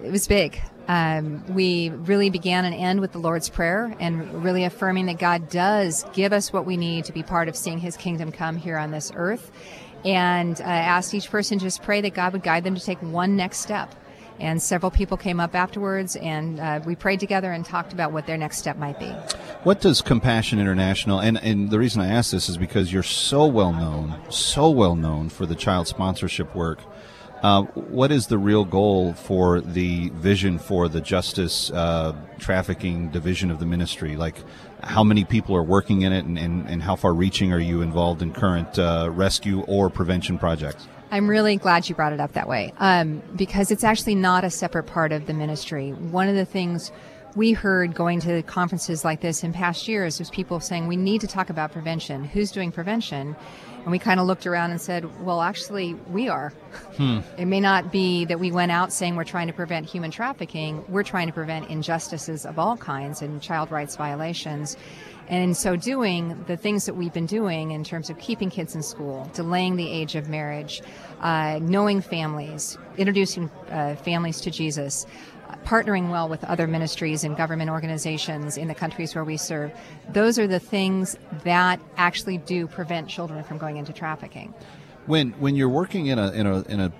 It 0.05 0.11
was 0.11 0.27
big. 0.27 0.59
Um, 0.87 1.43
we 1.53 1.89
really 1.89 2.29
began 2.29 2.63
and 2.63 2.75
end 2.75 3.01
with 3.01 3.11
the 3.11 3.17
Lord's 3.17 3.49
Prayer 3.49 3.95
and 3.99 4.43
really 4.43 4.63
affirming 4.63 5.07
that 5.07 5.17
God 5.17 5.49
does 5.49 6.05
give 6.13 6.31
us 6.31 6.53
what 6.53 6.65
we 6.65 6.77
need 6.77 7.05
to 7.05 7.11
be 7.11 7.23
part 7.23 7.49
of 7.49 7.55
seeing 7.55 7.79
His 7.79 7.97
kingdom 7.97 8.31
come 8.31 8.55
here 8.55 8.77
on 8.77 8.91
this 8.91 9.11
earth. 9.15 9.51
And 10.03 10.61
uh, 10.61 10.63
asked 10.63 11.15
each 11.15 11.31
person 11.31 11.57
just 11.57 11.81
pray 11.81 12.01
that 12.01 12.13
God 12.13 12.33
would 12.33 12.43
guide 12.43 12.63
them 12.63 12.75
to 12.75 12.81
take 12.81 13.01
one 13.01 13.35
next 13.35 13.57
step. 13.57 13.95
And 14.39 14.61
several 14.61 14.91
people 14.91 15.15
came 15.15 15.39
up 15.39 15.55
afterwards, 15.55 16.17
and 16.17 16.59
uh, 16.59 16.81
we 16.85 16.93
prayed 16.93 17.21
together 17.21 17.53
and 17.53 17.65
talked 17.65 17.93
about 17.93 18.11
what 18.11 18.27
their 18.27 18.37
next 18.37 18.57
step 18.57 18.77
might 18.77 18.99
be. 18.99 19.07
What 19.63 19.79
does 19.79 20.01
Compassion 20.01 20.59
International, 20.59 21.19
and, 21.19 21.37
and 21.41 21.69
the 21.69 21.79
reason 21.79 22.01
I 22.01 22.09
ask 22.09 22.31
this 22.31 22.49
is 22.49 22.57
because 22.57 22.91
you're 22.91 23.01
so 23.01 23.47
well 23.47 23.71
known, 23.71 24.15
so 24.29 24.69
well 24.69 24.95
known 24.95 25.29
for 25.29 25.45
the 25.45 25.55
child 25.55 25.87
sponsorship 25.87 26.53
work. 26.53 26.79
Uh, 27.45 27.61
what 27.75 28.11
is 28.11 28.25
the 28.25 28.39
real 28.39 28.65
goal 28.65 29.13
for 29.13 29.61
the 29.61 30.09
vision 30.15 30.57
for 30.57 30.89
the 30.89 30.99
justice 30.99 31.69
uh, 31.69 32.11
trafficking 32.39 33.07
division 33.09 33.51
of 33.51 33.59
the 33.59 33.67
ministry? 33.67 34.15
Like, 34.15 34.37
how 34.81 35.03
many 35.03 35.25
people 35.25 35.55
are 35.55 35.61
working 35.61 36.01
in 36.01 36.11
it, 36.11 36.25
and, 36.25 36.39
and, 36.39 36.67
and 36.67 36.81
how 36.81 36.95
far 36.95 37.13
reaching 37.13 37.53
are 37.53 37.59
you 37.59 37.83
involved 37.83 38.23
in 38.23 38.33
current 38.33 38.79
uh, 38.79 39.11
rescue 39.13 39.61
or 39.67 39.91
prevention 39.91 40.39
projects? 40.39 40.87
I'm 41.11 41.27
really 41.27 41.57
glad 41.57 41.87
you 41.87 41.93
brought 41.93 42.13
it 42.13 42.19
up 42.19 42.33
that 42.33 42.49
way 42.49 42.73
um, 42.79 43.21
because 43.35 43.69
it's 43.69 43.83
actually 43.83 44.15
not 44.15 44.43
a 44.43 44.49
separate 44.49 44.87
part 44.87 45.11
of 45.11 45.27
the 45.27 45.33
ministry. 45.35 45.91
One 45.91 46.27
of 46.27 46.35
the 46.35 46.45
things 46.45 46.91
we 47.35 47.51
heard 47.51 47.93
going 47.93 48.21
to 48.21 48.41
conferences 48.43 49.03
like 49.03 49.21
this 49.21 49.43
in 49.43 49.51
past 49.51 49.87
years 49.87 50.19
was 50.19 50.29
people 50.29 50.59
saying 50.59 50.87
we 50.87 50.95
need 50.95 51.21
to 51.21 51.27
talk 51.27 51.49
about 51.49 51.71
prevention. 51.71 52.23
Who's 52.23 52.51
doing 52.51 52.71
prevention? 52.71 53.35
And 53.83 53.91
we 53.91 53.99
kind 53.99 54.19
of 54.19 54.25
looked 54.25 54.47
around 54.47 54.71
and 54.71 54.81
said, 54.81 55.23
well, 55.23 55.41
actually, 55.41 55.93
we 56.09 56.27
are. 56.27 56.49
Hmm. 56.97 57.19
It 57.37 57.45
may 57.45 57.59
not 57.59 57.91
be 57.91 58.25
that 58.25 58.39
we 58.39 58.51
went 58.51 58.71
out 58.71 58.91
saying 58.91 59.15
we're 59.15 59.25
trying 59.25 59.47
to 59.47 59.53
prevent 59.53 59.85
human 59.85 60.09
trafficking, 60.09 60.83
we're 60.87 61.03
trying 61.03 61.27
to 61.27 61.33
prevent 61.33 61.69
injustices 61.69 62.45
of 62.45 62.57
all 62.57 62.77
kinds 62.77 63.21
and 63.21 63.41
child 63.41 63.69
rights 63.69 63.95
violations. 63.95 64.75
And 65.27 65.43
in 65.43 65.53
so 65.55 65.75
doing, 65.75 66.43
the 66.47 66.57
things 66.57 66.85
that 66.85 66.95
we've 66.95 67.13
been 67.13 67.25
doing 67.25 67.71
in 67.71 67.83
terms 67.83 68.09
of 68.09 68.17
keeping 68.19 68.49
kids 68.49 68.75
in 68.75 68.83
school, 68.83 69.29
delaying 69.33 69.75
the 69.75 69.89
age 69.89 70.15
of 70.15 70.29
marriage, 70.29 70.81
uh, 71.21 71.59
knowing 71.61 72.01
families, 72.01 72.77
introducing 72.97 73.49
uh, 73.69 73.95
families 73.95 74.39
to 74.41 74.51
Jesus, 74.51 75.05
partnering 75.65 76.09
well 76.11 76.29
with 76.29 76.43
other 76.43 76.67
ministries 76.67 77.23
and 77.23 77.35
government 77.35 77.69
organizations 77.69 78.57
in 78.57 78.67
the 78.67 78.75
countries 78.75 79.15
where 79.15 79.23
we 79.23 79.37
serve, 79.37 79.71
those 80.09 80.37
are 80.37 80.47
the 80.47 80.59
things 80.59 81.17
that 81.43 81.79
actually 81.97 82.37
do 82.37 82.67
prevent 82.67 83.07
children 83.07 83.43
from 83.43 83.57
going 83.57 83.77
into 83.77 83.93
trafficking. 83.93 84.53
When 85.07 85.31
when 85.33 85.55
you're 85.55 85.69
working 85.69 86.07
in 86.07 86.17
a 86.17 86.31
in 86.31 86.47
a 86.47 86.61
in 86.63 86.79
a, 86.79 86.91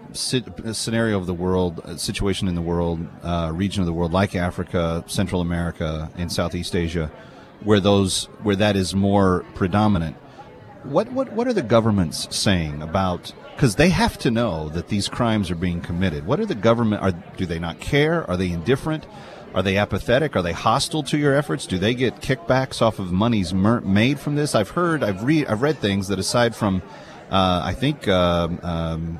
a 0.64 0.74
scenario 0.74 1.18
of 1.18 1.26
the 1.26 1.34
world, 1.34 1.82
situation 2.00 2.48
in 2.48 2.54
the 2.54 2.62
world, 2.62 3.00
uh, 3.24 3.52
region 3.54 3.82
of 3.82 3.88
the 3.88 3.94
world 3.94 4.12
like 4.12 4.36
Africa, 4.36 5.04
Central 5.08 5.42
America, 5.42 6.12
and 6.16 6.32
Southeast 6.32 6.76
Asia, 6.76 7.12
where 7.64 7.80
those 7.80 8.26
where 8.44 8.56
that 8.56 8.76
is 8.76 8.94
more 8.94 9.44
predominant, 9.56 10.16
what 10.84 11.12
what 11.12 11.34
what 11.34 11.48
are 11.48 11.54
the 11.54 11.64
governments 11.64 12.28
saying 12.36 12.84
about? 12.84 13.34
Because 13.56 13.76
they 13.76 13.90
have 13.90 14.18
to 14.20 14.32
know 14.32 14.70
that 14.70 14.90
these 14.90 15.08
crimes 15.08 15.50
are 15.50 15.56
being 15.56 15.82
committed. 15.82 16.26
What 16.26 16.40
are 16.40 16.46
the 16.46 16.56
government? 16.56 17.02
Are 17.02 17.12
do 17.38 17.46
they 17.46 17.60
not 17.60 17.80
care? 17.80 18.30
Are 18.30 18.36
they 18.36 18.52
indifferent? 18.52 19.06
Are 19.54 19.64
they 19.64 19.78
apathetic? 19.78 20.36
Are 20.36 20.42
they 20.42 20.52
hostile 20.52 21.02
to 21.04 21.18
your 21.18 21.34
efforts? 21.34 21.66
Do 21.66 21.78
they 21.78 21.94
get 21.94 22.18
kickbacks 22.18 22.82
off 22.82 23.00
of 23.00 23.14
monies 23.14 23.54
mer- 23.54 23.80
made 23.80 24.20
from 24.20 24.36
this? 24.36 24.54
I've 24.54 24.72
heard, 24.72 25.02
I've 25.02 25.24
read, 25.24 25.48
I've 25.48 25.62
read 25.62 25.78
things 25.80 26.10
that 26.10 26.20
aside 26.20 26.54
from 26.54 26.82
uh, 27.32 27.62
I 27.64 27.74
think 27.74 28.08
um, 28.10 28.60
um, 28.64 29.20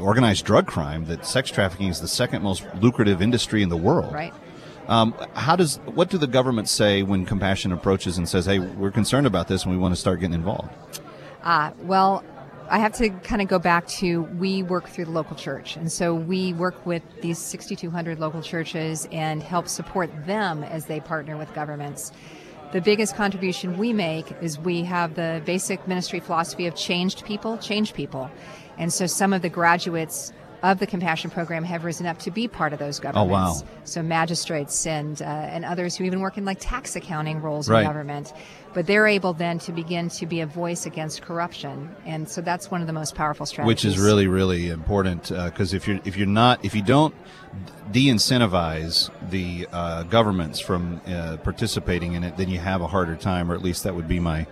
organized 0.00 0.44
drug 0.46 0.66
crime 0.66 1.04
that 1.04 1.26
sex 1.26 1.50
trafficking 1.50 1.88
is 1.88 2.00
the 2.00 2.08
second 2.08 2.42
most 2.42 2.64
lucrative 2.80 3.20
industry 3.20 3.62
in 3.62 3.68
the 3.68 3.76
world. 3.76 4.12
Right. 4.12 4.32
Um, 4.88 5.14
how 5.34 5.54
does 5.54 5.76
what 5.84 6.10
do 6.10 6.18
the 6.18 6.26
government 6.26 6.68
say 6.68 7.02
when 7.02 7.24
compassion 7.24 7.72
approaches 7.72 8.18
and 8.18 8.28
says, 8.28 8.46
"Hey, 8.46 8.58
we're 8.58 8.90
concerned 8.90 9.26
about 9.26 9.48
this 9.48 9.64
and 9.64 9.72
we 9.72 9.78
want 9.78 9.94
to 9.94 10.00
start 10.00 10.18
getting 10.20 10.34
involved"? 10.34 10.70
Uh, 11.44 11.70
well, 11.82 12.24
I 12.72 12.78
have 12.78 12.94
to 12.94 13.10
kind 13.10 13.42
of 13.42 13.48
go 13.48 13.58
back 13.58 13.86
to 13.98 14.22
we 14.22 14.62
work 14.62 14.88
through 14.88 15.04
the 15.04 15.10
local 15.10 15.36
church. 15.36 15.76
And 15.76 15.92
so 15.92 16.14
we 16.14 16.54
work 16.54 16.86
with 16.86 17.02
these 17.20 17.36
6,200 17.36 18.18
local 18.18 18.40
churches 18.40 19.06
and 19.12 19.42
help 19.42 19.68
support 19.68 20.10
them 20.24 20.64
as 20.64 20.86
they 20.86 20.98
partner 20.98 21.36
with 21.36 21.52
governments. 21.52 22.12
The 22.72 22.80
biggest 22.80 23.14
contribution 23.14 23.76
we 23.76 23.92
make 23.92 24.32
is 24.40 24.58
we 24.58 24.84
have 24.84 25.16
the 25.16 25.42
basic 25.44 25.86
ministry 25.86 26.18
philosophy 26.18 26.66
of 26.66 26.74
changed 26.74 27.26
people, 27.26 27.58
change 27.58 27.92
people. 27.92 28.30
And 28.78 28.90
so 28.90 29.06
some 29.06 29.34
of 29.34 29.42
the 29.42 29.50
graduates 29.50 30.32
of 30.62 30.78
the 30.78 30.86
compassion 30.86 31.28
program 31.30 31.64
have 31.64 31.84
risen 31.84 32.06
up 32.06 32.18
to 32.20 32.30
be 32.30 32.46
part 32.46 32.72
of 32.72 32.78
those 32.78 33.00
governments. 33.00 33.62
Oh, 33.62 33.64
wow. 33.64 33.68
So 33.84 34.02
magistrates 34.02 34.86
and 34.86 35.20
uh, 35.20 35.24
and 35.24 35.64
others 35.64 35.96
who 35.96 36.04
even 36.04 36.20
work 36.20 36.38
in 36.38 36.44
like 36.44 36.58
tax 36.60 36.94
accounting 36.96 37.40
roles 37.42 37.68
Right. 37.68 37.80
in 37.80 37.86
government, 37.86 38.32
but 38.72 38.86
they're 38.86 39.06
able 39.08 39.32
then 39.32 39.58
to 39.60 39.72
begin 39.72 40.08
to 40.10 40.26
be 40.26 40.40
a 40.40 40.46
voice 40.46 40.86
against 40.86 41.22
corruption, 41.22 41.94
and 42.06 42.28
so 42.28 42.40
that's 42.40 42.70
one 42.70 42.80
of 42.80 42.86
the 42.86 42.92
most 42.92 43.14
powerful 43.14 43.44
strategies. 43.46 43.66
which 43.66 43.84
is 43.84 43.98
really 43.98 44.26
really 44.28 44.68
important 44.68 45.28
because 45.28 45.74
if 45.74 45.88
you're 45.88 45.98
if 46.04 46.16
you're 46.16 46.26
not 46.26 46.64
if 46.64 46.74
you 46.74 46.82
don't 46.82 47.14
de-incentivize 47.90 49.10
the 49.30 49.66
uh, 49.72 50.02
governments 50.04 50.60
from 50.60 51.00
uh, 51.06 51.36
participating 51.38 52.14
in 52.14 52.24
it, 52.24 52.36
then 52.36 52.48
you 52.48 52.58
have 52.58 52.80
a 52.80 52.86
harder 52.86 53.16
time, 53.16 53.50
or 53.50 53.54
at 53.54 53.62
least 53.62 53.84
that 53.84 53.94
would 53.94 54.08
be 54.08 54.20
my 54.20 54.46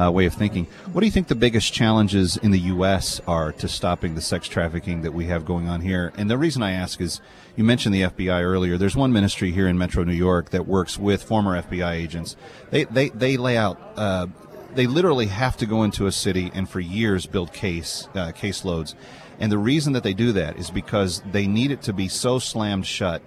uh, 0.00 0.10
way 0.10 0.26
of 0.26 0.34
thinking. 0.34 0.66
What 0.92 1.00
do 1.00 1.06
you 1.06 1.12
think 1.12 1.28
the 1.28 1.34
biggest 1.34 1.72
challenges 1.72 2.36
in 2.36 2.50
the 2.50 2.60
U.S. 2.60 3.20
are 3.26 3.52
to 3.52 3.68
stopping 3.68 4.14
the 4.14 4.20
sex 4.20 4.48
trafficking 4.48 5.02
that 5.02 5.12
we 5.12 5.26
have 5.26 5.44
going 5.44 5.68
on 5.68 5.80
here? 5.80 6.12
And 6.16 6.30
the 6.30 6.38
reason 6.38 6.62
I 6.62 6.72
ask 6.72 7.00
is, 7.00 7.20
you 7.56 7.64
mentioned 7.64 7.94
the 7.94 8.02
FBI 8.02 8.42
earlier. 8.42 8.76
There's 8.76 8.96
one 8.96 9.12
ministry 9.12 9.52
here 9.52 9.68
in 9.68 9.78
Metro 9.78 10.04
New 10.04 10.12
York 10.12 10.50
that 10.50 10.66
works 10.66 10.98
with 10.98 11.22
former 11.22 11.60
FBI 11.62 11.92
agents. 11.92 12.36
They 12.70 12.84
they 12.84 13.10
they 13.10 13.36
lay 13.36 13.56
out. 13.56 13.80
Uh, 13.96 14.26
they 14.74 14.86
literally 14.88 15.26
have 15.26 15.56
to 15.58 15.66
go 15.66 15.84
into 15.84 16.06
a 16.06 16.12
city 16.12 16.50
and 16.52 16.68
for 16.68 16.80
years 16.80 17.26
build 17.26 17.52
case 17.52 18.08
uh, 18.14 18.32
caseloads. 18.32 18.94
And 19.38 19.50
the 19.50 19.58
reason 19.58 19.92
that 19.92 20.02
they 20.02 20.14
do 20.14 20.32
that 20.32 20.58
is 20.58 20.70
because 20.70 21.22
they 21.30 21.46
need 21.46 21.70
it 21.70 21.82
to 21.82 21.92
be 21.92 22.08
so 22.08 22.38
slammed 22.38 22.86
shut 22.86 23.22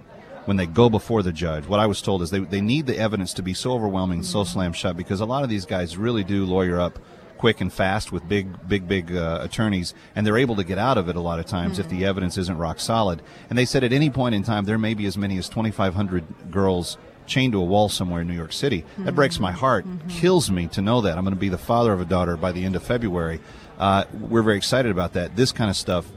when 0.48 0.58
they 0.58 0.66
go 0.66 0.90
before 0.90 1.24
the 1.24 1.32
judge. 1.32 1.68
What 1.68 1.80
I 1.80 1.86
was 1.86 2.02
told 2.02 2.22
is 2.22 2.30
they, 2.30 2.40
they 2.40 2.62
need 2.62 2.88
the 2.88 2.98
evidence 2.98 3.34
to 3.34 3.42
be 3.42 3.54
so 3.54 3.74
overwhelming, 3.74 4.24
so 4.24 4.44
slam 4.44 4.74
shut, 4.74 4.96
because 4.96 5.20
a 5.20 5.26
lot 5.26 5.44
of 5.44 5.50
these 5.50 5.66
guys 5.66 5.98
really 5.98 6.24
do 6.24 6.46
lawyer 6.46 6.80
up 6.80 7.00
quick 7.38 7.62
and 7.62 7.72
fast 7.72 8.12
with 8.12 8.28
big, 8.28 8.68
big, 8.68 8.88
big 8.88 9.16
uh, 9.16 9.40
attorneys, 9.42 9.94
and 10.16 10.26
they're 10.26 10.38
able 10.38 10.56
to 10.56 10.64
get 10.64 10.78
out 10.78 10.98
of 10.98 11.08
it 11.10 11.16
a 11.16 11.20
lot 11.20 11.40
of 11.40 11.46
times 11.46 11.80
if 11.80 11.88
the 11.90 12.06
evidence 12.06 12.38
isn't 12.38 12.58
rock 12.58 12.80
solid. 12.80 13.22
And 13.50 13.58
they 13.58 13.66
said 13.66 13.84
at 13.84 13.94
any 13.94 14.10
point 14.10 14.36
in 14.36 14.44
time 14.44 14.66
there 14.66 14.78
may 14.78 14.94
be 14.94 15.06
as 15.06 15.18
many 15.18 15.38
as 15.38 15.48
2,500 15.50 16.52
girls 16.52 16.98
chained 17.28 17.54
to 17.54 17.60
a 17.60 17.64
wall 17.64 17.90
somewhere 17.90 18.22
in 18.22 18.28
New 18.28 18.34
York 18.34 18.54
City. 18.54 18.86
That 19.00 19.14
breaks 19.14 19.40
my 19.40 19.52
heart, 19.52 19.86
kills 20.10 20.50
me 20.50 20.68
to 20.68 20.82
know 20.82 21.02
that. 21.02 21.18
I'm 21.18 21.26
going 21.26 21.36
to 21.36 21.40
be 21.40 21.50
the 21.50 21.58
father 21.58 21.94
of 21.94 22.00
a 22.00 22.06
daughter 22.06 22.38
by 22.38 22.54
the 22.54 22.64
end 22.64 22.76
of 22.76 22.84
February. 22.84 23.42
Uh, 23.78 24.06
we're 24.14 24.42
very 24.42 24.58
excited 24.58 24.92
about 24.92 25.14
that. 25.14 25.36
This 25.36 25.52
kind 25.52 25.70
of 25.70 25.76
stuff 25.76 26.10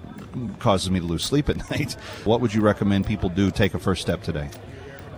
causes 0.58 0.90
me 0.90 1.00
to 1.00 1.06
lose 1.06 1.24
sleep 1.24 1.48
at 1.48 1.56
night. 1.70 1.92
What 2.24 2.40
would 2.40 2.54
you 2.54 2.60
recommend 2.60 3.06
people 3.06 3.28
do? 3.28 3.50
Take 3.50 3.74
a 3.74 3.78
first 3.78 4.02
step 4.02 4.22
today. 4.22 4.48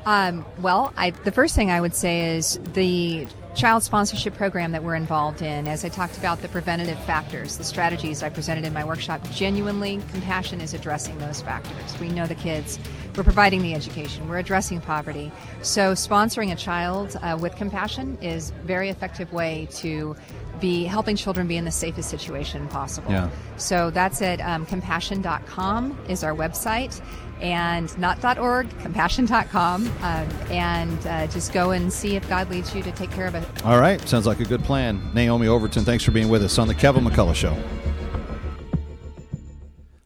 Um, 0.04 0.44
well, 0.58 0.92
I, 0.96 1.10
the 1.10 1.30
first 1.30 1.54
thing 1.54 1.70
I 1.70 1.80
would 1.80 1.94
say 1.94 2.36
is 2.36 2.58
the 2.74 3.26
child 3.54 3.82
sponsorship 3.82 4.34
program 4.34 4.72
that 4.72 4.82
we're 4.82 4.94
involved 4.94 5.42
in, 5.42 5.68
as 5.68 5.84
I 5.84 5.90
talked 5.90 6.16
about 6.16 6.40
the 6.40 6.48
preventative 6.48 6.98
factors, 7.04 7.58
the 7.58 7.64
strategies 7.64 8.22
I 8.22 8.30
presented 8.30 8.64
in 8.64 8.72
my 8.72 8.84
workshop, 8.84 9.20
genuinely 9.30 10.00
compassion 10.10 10.60
is 10.60 10.74
addressing 10.74 11.18
those 11.18 11.42
factors. 11.42 11.98
We 12.00 12.08
know 12.08 12.26
the 12.26 12.34
kids, 12.34 12.78
we're 13.16 13.22
providing 13.24 13.62
the 13.62 13.74
education, 13.74 14.28
we're 14.28 14.38
addressing 14.38 14.80
poverty. 14.80 15.30
So, 15.60 15.92
sponsoring 15.92 16.50
a 16.50 16.56
child 16.56 17.16
uh, 17.22 17.38
with 17.40 17.54
compassion 17.56 18.18
is 18.22 18.50
a 18.50 18.54
very 18.64 18.88
effective 18.88 19.32
way 19.32 19.68
to 19.74 20.16
be 20.62 20.84
helping 20.84 21.16
children 21.16 21.46
be 21.46 21.58
in 21.58 21.66
the 21.66 21.70
safest 21.70 22.08
situation 22.08 22.66
possible. 22.68 23.10
Yeah. 23.10 23.28
So 23.58 23.90
that's 23.90 24.22
at 24.22 24.40
um, 24.40 24.64
compassion.com 24.64 25.98
is 26.08 26.24
our 26.24 26.32
website 26.32 27.02
and 27.42 27.96
not 27.98 28.38
.org, 28.38 28.70
compassion.com, 28.78 29.86
um, 29.86 30.28
and 30.48 31.06
uh, 31.06 31.26
just 31.26 31.52
go 31.52 31.72
and 31.72 31.92
see 31.92 32.14
if 32.14 32.26
God 32.28 32.48
leads 32.48 32.72
you 32.72 32.82
to 32.84 32.92
take 32.92 33.10
care 33.10 33.26
of 33.26 33.34
it. 33.34 33.44
All 33.64 33.80
right, 33.80 34.00
sounds 34.08 34.26
like 34.26 34.38
a 34.38 34.44
good 34.44 34.62
plan. 34.62 35.10
Naomi 35.12 35.48
Overton, 35.48 35.84
thanks 35.84 36.04
for 36.04 36.12
being 36.12 36.28
with 36.28 36.44
us 36.44 36.56
on 36.58 36.68
the 36.68 36.74
Kevin 36.74 37.04
McCullough 37.04 37.34
Show. 37.34 37.56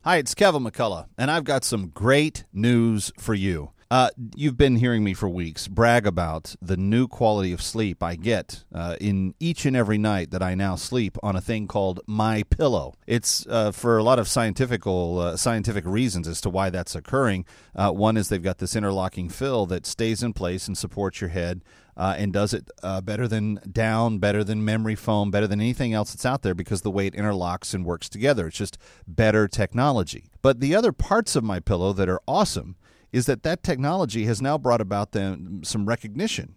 Hi, 0.02 0.16
it's 0.16 0.34
Kevin 0.34 0.64
McCullough, 0.64 1.08
and 1.18 1.30
I've 1.30 1.44
got 1.44 1.62
some 1.62 1.88
great 1.88 2.44
news 2.54 3.12
for 3.18 3.34
you. 3.34 3.72
Uh, 3.88 4.10
you've 4.34 4.56
been 4.56 4.76
hearing 4.76 5.04
me 5.04 5.14
for 5.14 5.28
weeks 5.28 5.68
brag 5.68 6.08
about 6.08 6.56
the 6.60 6.76
new 6.76 7.06
quality 7.06 7.52
of 7.52 7.62
sleep 7.62 8.02
I 8.02 8.16
get 8.16 8.64
uh, 8.74 8.96
in 9.00 9.34
each 9.38 9.64
and 9.64 9.76
every 9.76 9.96
night 9.96 10.32
that 10.32 10.42
I 10.42 10.56
now 10.56 10.74
sleep 10.74 11.16
on 11.22 11.36
a 11.36 11.40
thing 11.40 11.68
called 11.68 12.00
My 12.04 12.42
Pillow. 12.42 12.94
It's 13.06 13.46
uh, 13.46 13.70
for 13.70 13.96
a 13.96 14.02
lot 14.02 14.18
of 14.18 14.26
scientifical 14.26 15.20
uh, 15.20 15.36
scientific 15.36 15.86
reasons 15.86 16.26
as 16.26 16.40
to 16.40 16.50
why 16.50 16.68
that's 16.68 16.96
occurring. 16.96 17.44
Uh, 17.76 17.92
one 17.92 18.16
is 18.16 18.28
they've 18.28 18.42
got 18.42 18.58
this 18.58 18.74
interlocking 18.74 19.28
fill 19.28 19.66
that 19.66 19.86
stays 19.86 20.20
in 20.20 20.32
place 20.32 20.66
and 20.66 20.76
supports 20.76 21.20
your 21.20 21.30
head 21.30 21.62
uh, 21.96 22.16
and 22.18 22.32
does 22.32 22.52
it 22.52 22.68
better 23.04 23.28
than 23.28 23.60
down, 23.70 24.18
better 24.18 24.42
than 24.42 24.64
memory 24.64 24.96
foam, 24.96 25.30
better 25.30 25.46
than 25.46 25.60
anything 25.60 25.94
else 25.94 26.12
that's 26.12 26.26
out 26.26 26.42
there 26.42 26.56
because 26.56 26.82
the 26.82 26.90
way 26.90 27.06
it 27.06 27.14
interlocks 27.14 27.72
and 27.72 27.84
works 27.84 28.08
together. 28.08 28.48
It's 28.48 28.58
just 28.58 28.78
better 29.06 29.46
technology. 29.46 30.24
But 30.42 30.58
the 30.58 30.74
other 30.74 30.90
parts 30.90 31.36
of 31.36 31.44
my 31.44 31.60
pillow 31.60 31.92
that 31.92 32.08
are 32.08 32.20
awesome 32.26 32.74
is 33.12 33.26
that 33.26 33.42
that 33.42 33.62
technology 33.62 34.24
has 34.24 34.42
now 34.42 34.58
brought 34.58 34.80
about 34.80 35.12
them 35.12 35.62
some 35.64 35.86
recognition. 35.86 36.56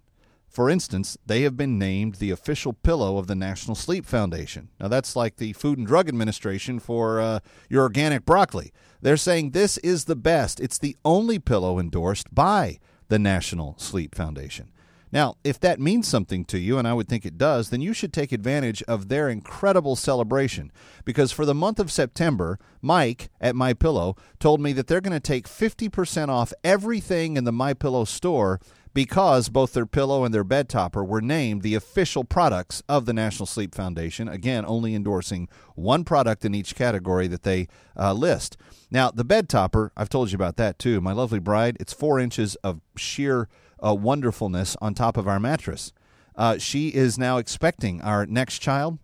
For 0.49 0.69
instance, 0.69 1.15
they 1.25 1.43
have 1.43 1.55
been 1.55 1.77
named 1.77 2.15
the 2.15 2.31
official 2.31 2.73
pillow 2.73 3.17
of 3.19 3.27
the 3.27 3.35
National 3.35 3.75
Sleep 3.75 4.03
Foundation. 4.03 4.69
Now, 4.79 4.87
that's 4.87 5.15
like 5.15 5.37
the 5.37 5.53
Food 5.53 5.77
and 5.77 5.85
Drug 5.85 6.09
Administration 6.09 6.79
for 6.79 7.21
uh, 7.21 7.39
your 7.69 7.83
organic 7.83 8.25
broccoli. 8.25 8.73
They're 8.99 9.15
saying 9.15 9.51
this 9.51 9.77
is 9.77 10.05
the 10.05 10.15
best. 10.15 10.59
It's 10.59 10.79
the 10.79 10.97
only 11.05 11.37
pillow 11.37 11.77
endorsed 11.77 12.33
by 12.33 12.79
the 13.09 13.19
National 13.19 13.75
Sleep 13.77 14.15
Foundation. 14.15 14.71
Now, 15.11 15.35
if 15.43 15.59
that 15.61 15.79
means 15.79 16.07
something 16.07 16.45
to 16.45 16.59
you, 16.59 16.77
and 16.77 16.87
I 16.87 16.93
would 16.93 17.07
think 17.07 17.25
it 17.25 17.37
does, 17.37 17.69
then 17.69 17.81
you 17.81 17.93
should 17.93 18.13
take 18.13 18.31
advantage 18.31 18.83
of 18.83 19.09
their 19.09 19.29
incredible 19.29 19.95
celebration. 19.95 20.71
Because 21.05 21.31
for 21.31 21.45
the 21.45 21.55
month 21.55 21.79
of 21.79 21.91
September, 21.91 22.59
Mike 22.81 23.29
at 23.41 23.55
My 23.55 23.73
Pillow 23.73 24.15
told 24.39 24.61
me 24.61 24.73
that 24.73 24.87
they're 24.87 25.01
going 25.01 25.13
to 25.13 25.19
take 25.19 25.47
50% 25.47 26.29
off 26.29 26.53
everything 26.63 27.37
in 27.37 27.43
the 27.43 27.51
My 27.51 27.73
Pillow 27.73 28.05
store 28.05 28.59
because 28.93 29.49
both 29.49 29.73
their 29.73 29.85
pillow 29.85 30.23
and 30.23 30.33
their 30.33 30.43
bed 30.43 30.67
topper 30.67 31.03
were 31.03 31.21
named 31.21 31.61
the 31.61 31.75
official 31.75 32.23
products 32.23 32.81
of 32.89 33.05
the 33.05 33.13
National 33.13 33.45
Sleep 33.45 33.75
Foundation. 33.75 34.27
Again, 34.27 34.65
only 34.67 34.95
endorsing 34.95 35.47
one 35.75 36.03
product 36.03 36.43
in 36.43 36.55
each 36.55 36.75
category 36.75 37.27
that 37.27 37.43
they 37.43 37.67
uh, 37.97 38.13
list. 38.13 38.57
Now, 38.91 39.11
the 39.11 39.23
bed 39.23 39.47
topper, 39.47 39.91
I've 39.95 40.09
told 40.09 40.31
you 40.31 40.35
about 40.35 40.57
that 40.57 40.79
too. 40.79 41.01
My 41.01 41.13
lovely 41.13 41.39
bride, 41.39 41.77
it's 41.79 41.93
four 41.93 42.19
inches 42.19 42.55
of 42.57 42.81
sheer 42.97 43.47
uh, 43.85 43.95
wonderfulness 43.95 44.75
on 44.81 44.93
top 44.93 45.17
of 45.17 45.27
our 45.27 45.39
mattress. 45.39 45.93
Uh, 46.35 46.57
she 46.57 46.89
is 46.89 47.17
now 47.17 47.37
expecting 47.37 48.01
our 48.01 48.25
next 48.25 48.59
child, 48.59 48.97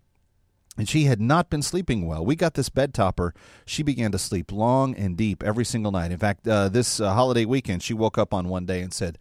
and 0.78 0.88
she 0.88 1.06
had 1.06 1.20
not 1.20 1.50
been 1.50 1.62
sleeping 1.62 2.06
well. 2.06 2.26
We 2.26 2.36
got 2.36 2.54
this 2.54 2.70
bed 2.70 2.94
topper. 2.94 3.34
She 3.66 3.84
began 3.84 4.12
to 4.12 4.18
sleep 4.18 4.52
long 4.52 4.96
and 4.96 5.18
deep 5.18 5.44
every 5.44 5.66
single 5.66 5.92
night. 5.92 6.12
In 6.12 6.18
fact, 6.18 6.48
uh, 6.48 6.70
this 6.70 7.00
uh, 7.00 7.14
holiday 7.14 7.46
weekend, 7.46 7.84
she 7.84 7.94
woke 7.94 8.18
up 8.18 8.34
on 8.34 8.48
one 8.48 8.66
day 8.66 8.82
and 8.82 8.94
said, 8.94 9.18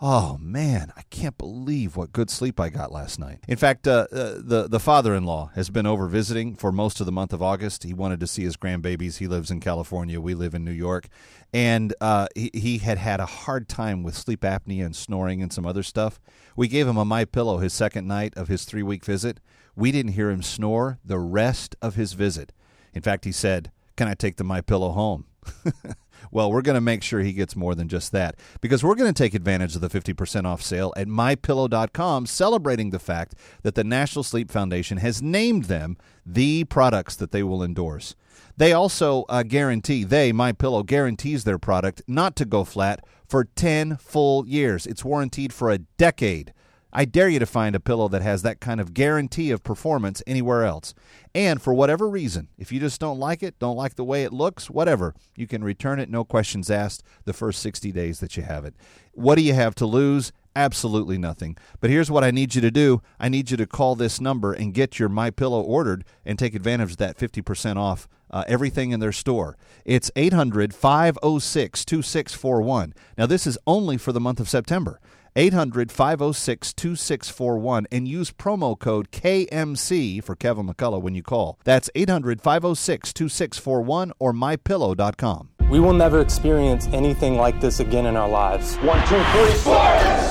Oh 0.00 0.38
man, 0.40 0.92
I 0.96 1.02
can't 1.10 1.36
believe 1.36 1.96
what 1.96 2.12
good 2.12 2.30
sleep 2.30 2.60
I 2.60 2.68
got 2.68 2.92
last 2.92 3.18
night. 3.18 3.40
In 3.48 3.56
fact, 3.56 3.88
uh, 3.88 4.06
uh, 4.12 4.34
the 4.38 4.68
the 4.70 4.78
father-in-law 4.78 5.50
has 5.56 5.70
been 5.70 5.86
over 5.86 6.06
visiting 6.06 6.54
for 6.54 6.70
most 6.70 7.00
of 7.00 7.06
the 7.06 7.10
month 7.10 7.32
of 7.32 7.42
August. 7.42 7.82
He 7.82 7.92
wanted 7.92 8.20
to 8.20 8.28
see 8.28 8.44
his 8.44 8.56
grandbabies. 8.56 9.16
He 9.16 9.26
lives 9.26 9.50
in 9.50 9.58
California. 9.58 10.20
We 10.20 10.34
live 10.34 10.54
in 10.54 10.64
New 10.64 10.70
York, 10.70 11.08
and 11.52 11.94
uh, 12.00 12.28
he, 12.36 12.50
he 12.54 12.78
had 12.78 12.98
had 12.98 13.18
a 13.18 13.26
hard 13.26 13.68
time 13.68 14.04
with 14.04 14.14
sleep 14.14 14.42
apnea 14.42 14.84
and 14.84 14.94
snoring 14.94 15.42
and 15.42 15.52
some 15.52 15.66
other 15.66 15.82
stuff. 15.82 16.20
We 16.54 16.68
gave 16.68 16.86
him 16.86 16.96
a 16.96 17.04
my 17.04 17.24
pillow 17.24 17.58
his 17.58 17.72
second 17.72 18.06
night 18.06 18.34
of 18.36 18.46
his 18.46 18.64
three-week 18.64 19.04
visit. 19.04 19.40
We 19.74 19.90
didn't 19.90 20.12
hear 20.12 20.30
him 20.30 20.42
snore 20.42 21.00
the 21.04 21.18
rest 21.18 21.74
of 21.82 21.96
his 21.96 22.12
visit. 22.12 22.52
In 22.94 23.02
fact, 23.02 23.24
he 23.24 23.32
said, 23.32 23.72
"Can 23.96 24.06
I 24.06 24.14
take 24.14 24.36
the 24.36 24.44
my 24.44 24.60
pillow 24.60 24.92
home?" 24.92 25.24
Well, 26.30 26.50
we're 26.50 26.62
going 26.62 26.74
to 26.74 26.80
make 26.80 27.02
sure 27.02 27.20
he 27.20 27.32
gets 27.32 27.56
more 27.56 27.74
than 27.74 27.88
just 27.88 28.12
that 28.12 28.36
because 28.60 28.84
we're 28.84 28.94
going 28.94 29.12
to 29.12 29.22
take 29.22 29.34
advantage 29.34 29.74
of 29.74 29.80
the 29.80 29.88
50% 29.88 30.44
off 30.44 30.62
sale 30.62 30.92
at 30.96 31.06
mypillow.com, 31.06 32.26
celebrating 32.26 32.90
the 32.90 32.98
fact 32.98 33.34
that 33.62 33.74
the 33.74 33.84
National 33.84 34.22
Sleep 34.22 34.50
Foundation 34.50 34.98
has 34.98 35.22
named 35.22 35.64
them 35.64 35.96
the 36.24 36.64
products 36.64 37.16
that 37.16 37.32
they 37.32 37.42
will 37.42 37.62
endorse. 37.62 38.14
They 38.56 38.72
also 38.72 39.24
uh, 39.28 39.44
guarantee, 39.44 40.04
they, 40.04 40.32
My 40.32 40.52
Pillow, 40.52 40.82
guarantees 40.82 41.44
their 41.44 41.58
product 41.58 42.02
not 42.06 42.34
to 42.36 42.44
go 42.44 42.64
flat 42.64 43.04
for 43.28 43.44
10 43.44 43.96
full 43.98 44.46
years. 44.46 44.86
It's 44.86 45.04
warranted 45.04 45.52
for 45.52 45.70
a 45.70 45.78
decade. 45.78 46.52
I 46.98 47.04
dare 47.04 47.28
you 47.28 47.38
to 47.38 47.46
find 47.46 47.76
a 47.76 47.80
pillow 47.80 48.08
that 48.08 48.22
has 48.22 48.42
that 48.42 48.58
kind 48.58 48.80
of 48.80 48.92
guarantee 48.92 49.52
of 49.52 49.62
performance 49.62 50.20
anywhere 50.26 50.64
else. 50.64 50.94
And 51.32 51.62
for 51.62 51.72
whatever 51.72 52.08
reason, 52.08 52.48
if 52.58 52.72
you 52.72 52.80
just 52.80 53.00
don't 53.00 53.20
like 53.20 53.40
it, 53.40 53.60
don't 53.60 53.76
like 53.76 53.94
the 53.94 54.02
way 54.02 54.24
it 54.24 54.32
looks, 54.32 54.68
whatever, 54.68 55.14
you 55.36 55.46
can 55.46 55.62
return 55.62 56.00
it, 56.00 56.10
no 56.10 56.24
questions 56.24 56.72
asked, 56.72 57.04
the 57.24 57.32
first 57.32 57.62
60 57.62 57.92
days 57.92 58.18
that 58.18 58.36
you 58.36 58.42
have 58.42 58.64
it. 58.64 58.74
What 59.12 59.36
do 59.36 59.42
you 59.42 59.54
have 59.54 59.76
to 59.76 59.86
lose? 59.86 60.32
Absolutely 60.56 61.18
nothing. 61.18 61.56
But 61.78 61.90
here's 61.90 62.10
what 62.10 62.24
I 62.24 62.32
need 62.32 62.56
you 62.56 62.60
to 62.62 62.70
do. 62.72 63.00
I 63.20 63.28
need 63.28 63.52
you 63.52 63.56
to 63.58 63.66
call 63.68 63.94
this 63.94 64.20
number 64.20 64.52
and 64.52 64.74
get 64.74 64.98
your 64.98 65.08
My 65.08 65.30
Pillow 65.30 65.62
ordered 65.62 66.04
and 66.24 66.36
take 66.36 66.56
advantage 66.56 66.90
of 66.90 66.96
that 66.96 67.16
50% 67.16 67.76
off 67.76 68.08
uh, 68.28 68.42
everything 68.48 68.90
in 68.90 68.98
their 68.98 69.12
store. 69.12 69.56
It's 69.84 70.10
800 70.16 70.74
506 70.74 71.84
2641. 71.84 72.92
Now, 73.16 73.26
this 73.26 73.46
is 73.46 73.56
only 73.68 73.98
for 73.98 74.10
the 74.10 74.20
month 74.20 74.40
of 74.40 74.48
September. 74.48 74.98
800 75.36 75.92
506 75.92 76.72
2641 76.72 77.86
and 77.90 78.08
use 78.08 78.30
promo 78.30 78.78
code 78.78 79.10
KMC 79.10 80.22
for 80.22 80.34
Kevin 80.34 80.66
McCullough 80.66 81.02
when 81.02 81.14
you 81.14 81.22
call. 81.22 81.58
That's 81.64 81.90
800 81.94 82.40
506 82.40 83.12
2641 83.12 84.12
or 84.18 84.32
mypillow.com. 84.32 85.50
We 85.70 85.80
will 85.80 85.92
never 85.92 86.20
experience 86.22 86.88
anything 86.94 87.36
like 87.36 87.60
this 87.60 87.80
again 87.80 88.06
in 88.06 88.16
our 88.16 88.28
lives. 88.28 88.76
One, 88.76 88.98
two, 89.06 89.22
three, 89.32 89.52
four. 89.58 89.74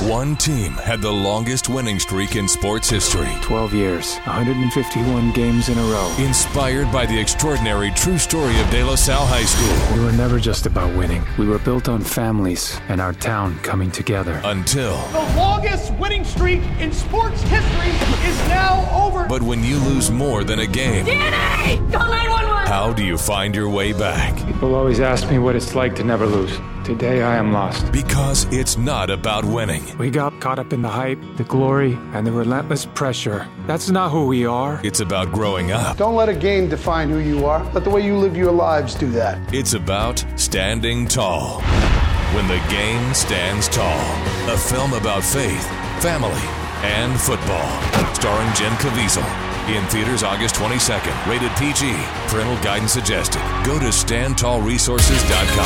One 0.10 0.36
team 0.36 0.71
had 0.73 1.00
the 1.00 1.12
longest 1.12 1.69
winning 1.69 2.00
streak 2.00 2.36
in 2.36 2.47
sports 2.47 2.89
history. 2.89 3.30
12 3.41 3.73
years, 3.76 4.15
151 4.26 5.32
games 5.34 5.69
in 5.69 5.78
a 5.78 5.84
row. 5.84 6.12
Inspired 6.17 6.91
by 6.91 7.06
the 7.06 7.19
extraordinary 7.19 7.91
true 7.91 8.17
story 8.17 8.60
of 8.60 8.67
De 8.71 8.84
La 8.84 8.95
Salle 8.95 9.28
High 9.28 9.43
School. 9.43 9.95
We 9.97 10.04
were 10.04 10.12
never 10.12 10.39
just 10.39 10.65
about 10.65 10.95
winning. 10.97 11.23
We 11.38 11.47
were 11.47 11.60
built 11.60 11.88
on 11.88 12.02
families 12.02 12.80
and 12.88 13.00
our 13.00 13.13
town 13.13 13.60
coming 13.60 13.91
together. 13.91 14.41
Until. 14.43 14.97
The 15.10 15.36
longest 15.38 15.93
winning 15.95 16.23
streak 16.23 16.62
in 16.80 16.91
sports 16.91 17.41
history 17.43 17.89
is 18.28 18.38
now 18.50 18.89
over. 18.91 19.28
But 19.28 19.43
when 19.43 19.63
you 19.63 19.78
lose 19.78 20.10
more 20.10 20.43
than 20.43 20.60
a 20.60 20.67
game. 20.67 21.06
DNA! 21.06 21.78
Call 21.91 22.10
911! 22.10 22.47
How 22.67 22.91
do 22.91 23.04
you 23.06 23.17
find 23.17 23.56
your 23.56 23.69
way 23.69 23.93
back? 23.93 24.36
People 24.45 24.76
always 24.76 25.00
ask 25.00 25.26
me 25.29 25.39
what 25.39 25.55
it's 25.55 25.75
like 25.75 25.95
to 25.95 26.03
never 26.03 26.25
lose. 26.25 26.57
Today 26.83 27.21
I 27.21 27.35
am 27.35 27.51
lost. 27.51 27.91
Because 27.91 28.45
it's 28.51 28.77
not 28.77 29.09
about 29.09 29.43
winning. 29.43 29.83
We 29.97 30.09
got 30.09 30.39
caught 30.39 30.59
up 30.59 30.71
in 30.71 30.81
the 30.81 30.89
hype, 30.89 31.19
the 31.35 31.43
glory, 31.43 31.97
and 32.13 32.25
the 32.25 32.31
relentless 32.31 32.85
pressure. 32.85 33.47
That's 33.65 33.89
not 33.89 34.11
who 34.11 34.27
we 34.27 34.45
are. 34.45 34.79
It's 34.83 34.99
about 35.01 35.31
growing 35.33 35.71
up. 35.71 35.97
Don't 35.97 36.15
let 36.15 36.29
a 36.29 36.35
game 36.35 36.69
define 36.69 37.09
who 37.09 37.19
you 37.19 37.45
are. 37.45 37.63
Let 37.73 37.83
the 37.83 37.89
way 37.89 38.05
you 38.05 38.17
live 38.17 38.37
your 38.37 38.51
lives 38.51 38.95
do 38.95 39.09
that. 39.11 39.53
It's 39.53 39.73
about 39.73 40.23
standing 40.35 41.07
tall. 41.07 41.61
When 42.33 42.47
the 42.47 42.61
game 42.69 43.13
stands 43.13 43.67
tall. 43.67 44.01
A 44.53 44.57
film 44.57 44.93
about 44.93 45.23
faith, 45.23 45.67
family, 46.01 46.31
and 46.83 47.19
football. 47.19 47.69
Starring 48.13 48.53
Jim 48.55 48.73
Caviezel. 48.73 49.46
In 49.67 49.86
theaters 49.88 50.23
August 50.23 50.56
22nd. 50.56 51.30
Rated 51.30 51.51
PG. 51.58 51.93
Parental 52.27 52.56
guidance 52.63 52.93
suggested. 52.93 53.41
Go 53.65 53.77
to 53.77 53.88
standtallresources.com. 53.88 55.65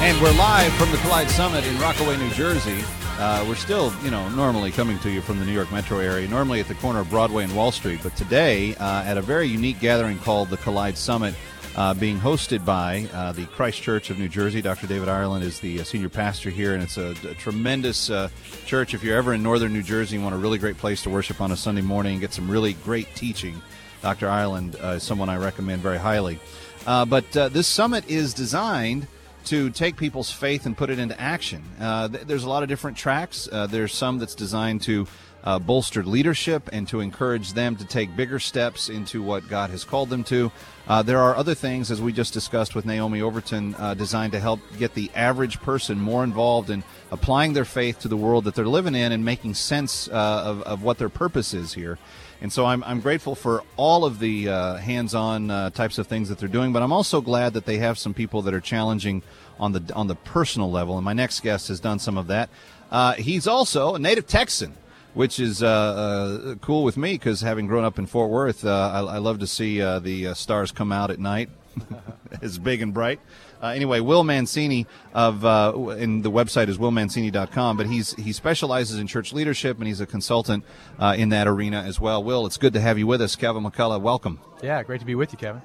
And 0.00 0.18
we're 0.22 0.32
live 0.32 0.72
from 0.74 0.90
the 0.90 0.96
Collyde 0.98 1.28
Summit 1.28 1.66
in 1.66 1.78
Rockaway, 1.78 2.16
New 2.16 2.30
Jersey. 2.30 2.82
Uh, 3.24 3.42
we're 3.48 3.54
still, 3.54 3.90
you 4.02 4.10
know, 4.10 4.28
normally 4.28 4.70
coming 4.70 4.98
to 4.98 5.10
you 5.10 5.22
from 5.22 5.38
the 5.38 5.46
New 5.46 5.52
York 5.52 5.72
metro 5.72 5.98
area, 5.98 6.28
normally 6.28 6.60
at 6.60 6.68
the 6.68 6.74
corner 6.74 7.00
of 7.00 7.08
Broadway 7.08 7.44
and 7.44 7.56
Wall 7.56 7.72
Street, 7.72 8.00
but 8.02 8.14
today 8.16 8.74
uh, 8.74 9.02
at 9.02 9.16
a 9.16 9.22
very 9.22 9.46
unique 9.46 9.80
gathering 9.80 10.18
called 10.18 10.50
the 10.50 10.58
Collyde 10.58 10.98
Summit, 10.98 11.34
uh, 11.74 11.94
being 11.94 12.18
hosted 12.18 12.66
by 12.66 13.08
uh, 13.14 13.32
the 13.32 13.46
Christ 13.46 13.80
Church 13.80 14.10
of 14.10 14.18
New 14.18 14.28
Jersey. 14.28 14.60
Dr. 14.60 14.86
David 14.86 15.08
Ireland 15.08 15.42
is 15.42 15.58
the 15.58 15.80
uh, 15.80 15.84
senior 15.84 16.10
pastor 16.10 16.50
here, 16.50 16.74
and 16.74 16.82
it's 16.82 16.98
a, 16.98 17.14
a 17.26 17.32
tremendous 17.32 18.10
uh, 18.10 18.28
church. 18.66 18.92
If 18.92 19.02
you're 19.02 19.16
ever 19.16 19.32
in 19.32 19.42
northern 19.42 19.72
New 19.72 19.82
Jersey 19.82 20.16
and 20.16 20.22
want 20.22 20.34
a 20.34 20.38
really 20.38 20.58
great 20.58 20.76
place 20.76 21.02
to 21.04 21.08
worship 21.08 21.40
on 21.40 21.50
a 21.50 21.56
Sunday 21.56 21.80
morning 21.80 22.12
and 22.12 22.20
get 22.20 22.34
some 22.34 22.50
really 22.50 22.74
great 22.84 23.08
teaching, 23.14 23.62
Dr. 24.02 24.28
Ireland 24.28 24.76
is 24.82 25.02
someone 25.02 25.30
I 25.30 25.38
recommend 25.38 25.80
very 25.80 25.98
highly. 25.98 26.38
but 26.84 27.32
this 27.32 27.68
summit 27.68 28.06
is 28.06 28.34
designed 28.34 29.06
to 29.46 29.70
take 29.70 29.96
people's 29.96 30.30
faith 30.30 30.66
and 30.66 30.76
put 30.76 30.90
it 30.90 30.98
into 30.98 31.18
action. 31.20 31.62
Uh, 31.80 32.08
th- 32.08 32.24
there's 32.24 32.44
a 32.44 32.48
lot 32.48 32.62
of 32.62 32.68
different 32.68 32.96
tracks. 32.96 33.48
Uh, 33.50 33.66
there's 33.66 33.94
some 33.94 34.18
that's 34.18 34.34
designed 34.34 34.82
to 34.82 35.06
uh, 35.44 35.58
bolster 35.58 36.02
leadership 36.02 36.68
and 36.72 36.88
to 36.88 37.00
encourage 37.00 37.52
them 37.52 37.76
to 37.76 37.84
take 37.84 38.16
bigger 38.16 38.38
steps 38.38 38.88
into 38.88 39.22
what 39.22 39.46
God 39.48 39.70
has 39.70 39.84
called 39.84 40.08
them 40.08 40.24
to. 40.24 40.50
Uh, 40.88 41.02
there 41.02 41.20
are 41.20 41.36
other 41.36 41.54
things, 41.54 41.90
as 41.90 42.00
we 42.00 42.12
just 42.12 42.32
discussed 42.32 42.74
with 42.74 42.86
Naomi 42.86 43.20
Overton, 43.20 43.74
uh, 43.76 43.94
designed 43.94 44.32
to 44.32 44.40
help 44.40 44.60
get 44.78 44.94
the 44.94 45.10
average 45.14 45.60
person 45.60 46.00
more 46.00 46.24
involved 46.24 46.70
in 46.70 46.82
applying 47.10 47.52
their 47.52 47.64
faith 47.64 48.00
to 48.00 48.08
the 48.08 48.16
world 48.16 48.44
that 48.44 48.54
they're 48.54 48.66
living 48.66 48.94
in 48.94 49.12
and 49.12 49.24
making 49.24 49.54
sense 49.54 50.08
uh, 50.08 50.12
of, 50.12 50.62
of 50.62 50.82
what 50.82 50.98
their 50.98 51.08
purpose 51.08 51.54
is 51.54 51.74
here. 51.74 51.98
And 52.44 52.52
so 52.52 52.66
I'm, 52.66 52.84
I'm 52.84 53.00
grateful 53.00 53.34
for 53.34 53.62
all 53.78 54.04
of 54.04 54.18
the 54.18 54.50
uh, 54.50 54.74
hands 54.74 55.14
on 55.14 55.50
uh, 55.50 55.70
types 55.70 55.96
of 55.96 56.06
things 56.06 56.28
that 56.28 56.38
they're 56.38 56.46
doing, 56.46 56.74
but 56.74 56.82
I'm 56.82 56.92
also 56.92 57.22
glad 57.22 57.54
that 57.54 57.64
they 57.64 57.78
have 57.78 57.96
some 57.96 58.12
people 58.12 58.42
that 58.42 58.52
are 58.52 58.60
challenging 58.60 59.22
on 59.58 59.72
the, 59.72 59.94
on 59.94 60.08
the 60.08 60.14
personal 60.14 60.70
level. 60.70 60.98
And 60.98 61.06
my 61.06 61.14
next 61.14 61.40
guest 61.40 61.68
has 61.68 61.80
done 61.80 61.98
some 61.98 62.18
of 62.18 62.26
that. 62.26 62.50
Uh, 62.90 63.14
he's 63.14 63.46
also 63.46 63.94
a 63.94 63.98
native 63.98 64.26
Texan, 64.26 64.74
which 65.14 65.40
is 65.40 65.62
uh, 65.62 65.66
uh, 65.66 66.54
cool 66.56 66.84
with 66.84 66.98
me 66.98 67.14
because 67.14 67.40
having 67.40 67.66
grown 67.66 67.82
up 67.82 67.98
in 67.98 68.04
Fort 68.04 68.28
Worth, 68.28 68.62
uh, 68.62 68.90
I, 68.92 69.14
I, 69.14 69.18
love 69.20 69.38
to 69.38 69.46
see 69.46 69.78
the 69.78 70.34
stars 70.34 70.70
come 70.70 70.92
out 70.92 71.10
at 71.10 71.18
night. 71.18 71.48
it's 72.42 72.58
big 72.58 72.82
and 72.82 72.92
bright. 72.92 73.20
Uh, 73.64 73.68
anyway, 73.68 73.98
Will 73.98 74.24
Mancini 74.24 74.86
of 75.14 75.42
uh, 75.42 75.72
and 75.92 76.22
the 76.22 76.30
website 76.30 76.68
is 76.68 76.76
willmancini.com, 76.76 77.78
but 77.78 77.86
he's 77.86 78.12
he 78.16 78.30
specializes 78.30 78.98
in 78.98 79.06
church 79.06 79.32
leadership 79.32 79.78
and 79.78 79.86
he's 79.86 80.02
a 80.02 80.06
consultant 80.06 80.64
uh, 80.98 81.14
in 81.16 81.30
that 81.30 81.48
arena 81.48 81.82
as 81.82 81.98
well. 81.98 82.22
Will, 82.22 82.44
it's 82.44 82.58
good 82.58 82.74
to 82.74 82.80
have 82.80 82.98
you 82.98 83.06
with 83.06 83.22
us. 83.22 83.36
Kevin 83.36 83.64
McCullough, 83.64 84.02
welcome. 84.02 84.38
Yeah, 84.62 84.82
great 84.82 85.00
to 85.00 85.06
be 85.06 85.14
with 85.14 85.32
you, 85.32 85.38
Kevin. 85.38 85.62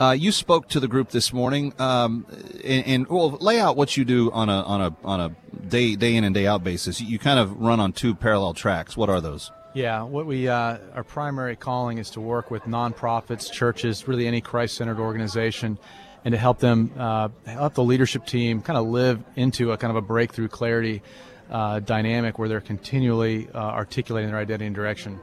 Uh, 0.00 0.16
you 0.18 0.32
spoke 0.32 0.68
to 0.70 0.80
the 0.80 0.88
group 0.88 1.10
this 1.10 1.32
morning, 1.32 1.74
um, 1.78 2.26
and, 2.64 2.86
and 2.86 3.06
well, 3.06 3.30
lay 3.30 3.60
out 3.60 3.76
what 3.76 3.96
you 3.96 4.04
do 4.04 4.32
on 4.32 4.48
a 4.48 4.60
on 4.62 4.80
a 4.80 4.96
on 5.04 5.20
a 5.20 5.28
day 5.68 5.94
day 5.94 6.16
in 6.16 6.24
and 6.24 6.34
day 6.34 6.48
out 6.48 6.64
basis. 6.64 7.00
You 7.00 7.20
kind 7.20 7.38
of 7.38 7.60
run 7.60 7.78
on 7.78 7.92
two 7.92 8.16
parallel 8.16 8.54
tracks. 8.54 8.96
What 8.96 9.10
are 9.10 9.20
those? 9.20 9.52
Yeah, 9.74 10.02
what 10.02 10.26
we 10.26 10.48
uh, 10.48 10.78
our 10.92 11.04
primary 11.04 11.54
calling 11.54 11.98
is 11.98 12.10
to 12.10 12.20
work 12.20 12.50
with 12.50 12.64
nonprofits, 12.64 13.52
churches, 13.52 14.08
really 14.08 14.26
any 14.26 14.40
Christ-centered 14.40 14.98
organization, 14.98 15.78
and 16.24 16.32
to 16.32 16.38
help 16.38 16.58
them 16.58 16.90
uh, 16.96 17.28
help 17.46 17.74
the 17.74 17.84
leadership 17.84 18.26
team 18.26 18.60
kind 18.62 18.78
of 18.78 18.86
live 18.86 19.22
into 19.36 19.72
a 19.72 19.76
kind 19.76 19.90
of 19.90 19.96
a 19.96 20.02
breakthrough 20.02 20.48
clarity 20.48 21.02
uh, 21.50 21.80
dynamic 21.80 22.38
where 22.38 22.48
they're 22.48 22.60
continually 22.60 23.48
uh, 23.54 23.58
articulating 23.58 24.30
their 24.30 24.38
identity 24.38 24.66
and 24.66 24.74
direction 24.74 25.18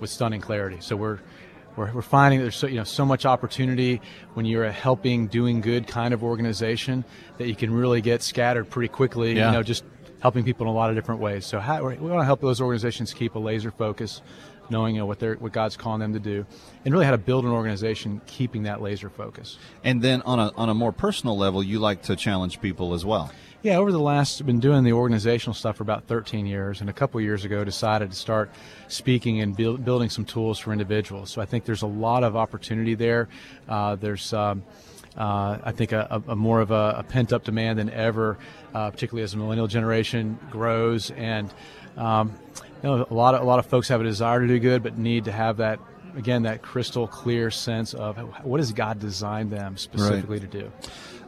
with 0.00 0.10
stunning 0.10 0.40
clarity. 0.40 0.78
So 0.80 0.96
we're 0.96 1.18
we're, 1.76 1.92
we're 1.92 2.02
finding 2.02 2.40
there's 2.40 2.56
so, 2.56 2.66
you 2.66 2.76
know 2.76 2.84
so 2.84 3.04
much 3.04 3.26
opportunity 3.26 4.00
when 4.34 4.46
you're 4.46 4.64
a 4.64 4.72
helping, 4.72 5.26
doing 5.26 5.60
good 5.60 5.86
kind 5.86 6.14
of 6.14 6.24
organization 6.24 7.04
that 7.38 7.48
you 7.48 7.54
can 7.54 7.72
really 7.72 8.00
get 8.00 8.22
scattered 8.22 8.70
pretty 8.70 8.88
quickly. 8.88 9.34
Yeah. 9.34 9.48
You 9.48 9.52
know, 9.58 9.62
just 9.62 9.84
helping 10.20 10.44
people 10.44 10.66
in 10.66 10.70
a 10.70 10.74
lot 10.74 10.90
of 10.90 10.96
different 10.96 11.20
ways. 11.20 11.44
So 11.44 11.60
how, 11.60 11.86
we 11.86 11.96
want 11.96 12.20
to 12.20 12.24
help 12.24 12.40
those 12.40 12.60
organizations 12.60 13.12
keep 13.12 13.34
a 13.34 13.38
laser 13.38 13.70
focus, 13.70 14.22
knowing 14.70 14.94
you 14.94 15.00
know 15.00 15.06
what 15.06 15.18
they're 15.18 15.34
what 15.34 15.52
God's 15.52 15.76
calling 15.76 16.00
them 16.00 16.12
to 16.12 16.20
do, 16.20 16.46
and 16.84 16.92
really 16.92 17.04
how 17.04 17.10
to 17.12 17.18
build 17.18 17.44
an 17.44 17.50
organization 17.50 18.20
keeping 18.26 18.64
that 18.64 18.80
laser 18.80 19.10
focus. 19.10 19.58
And 19.84 20.02
then 20.02 20.22
on 20.22 20.38
a 20.38 20.52
on 20.56 20.68
a 20.68 20.74
more 20.74 20.92
personal 20.92 21.36
level, 21.36 21.62
you 21.62 21.78
like 21.78 22.02
to 22.02 22.16
challenge 22.16 22.60
people 22.60 22.94
as 22.94 23.04
well. 23.04 23.30
Yeah, 23.62 23.78
over 23.78 23.90
the 23.90 23.98
last, 23.98 24.40
I've 24.40 24.46
been 24.46 24.60
doing 24.60 24.84
the 24.84 24.92
organizational 24.92 25.54
stuff 25.54 25.78
for 25.78 25.82
about 25.82 26.06
13 26.06 26.46
years, 26.46 26.80
and 26.80 26.88
a 26.88 26.92
couple 26.92 27.20
years 27.20 27.44
ago 27.44 27.64
decided 27.64 28.10
to 28.10 28.16
start 28.16 28.50
speaking 28.86 29.40
and 29.40 29.56
build, 29.56 29.84
building 29.84 30.08
some 30.08 30.24
tools 30.24 30.58
for 30.58 30.72
individuals. 30.72 31.30
So 31.30 31.40
I 31.40 31.46
think 31.46 31.64
there's 31.64 31.82
a 31.82 31.88
lot 31.88 32.22
of 32.22 32.36
opportunity 32.36 32.94
there. 32.94 33.28
Uh, 33.68 33.96
there's 33.96 34.32
um, 34.32 34.62
uh, 35.16 35.58
I 35.64 35.72
think 35.72 35.92
a, 35.92 36.06
a, 36.10 36.32
a 36.32 36.36
more 36.36 36.60
of 36.60 36.70
a, 36.70 36.96
a, 36.98 37.02
pent 37.02 37.32
up 37.32 37.42
demand 37.42 37.78
than 37.78 37.90
ever, 37.90 38.38
uh, 38.74 38.90
particularly 38.90 39.24
as 39.24 39.32
the 39.32 39.38
millennial 39.38 39.66
generation 39.66 40.38
grows. 40.50 41.10
And 41.10 41.52
um, 41.96 42.34
you 42.82 42.88
know, 42.88 43.06
a 43.10 43.14
lot 43.14 43.34
of 43.34 43.42
a 43.42 43.44
lot 43.44 43.58
of 43.58 43.66
folks 43.66 43.88
have 43.88 44.00
a 44.00 44.04
desire 44.04 44.40
to 44.40 44.46
do 44.46 44.58
good, 44.58 44.82
but 44.82 44.96
need 44.98 45.24
to 45.24 45.32
have 45.32 45.56
that 45.58 45.78
again 46.16 46.42
that 46.44 46.62
crystal 46.62 47.06
clear 47.06 47.50
sense 47.50 47.92
of 47.94 48.16
what 48.44 48.60
has 48.60 48.72
God 48.72 48.98
designed 48.98 49.50
them 49.50 49.76
specifically 49.76 50.38
Right. 50.38 50.50
to 50.50 50.60
do. 50.60 50.72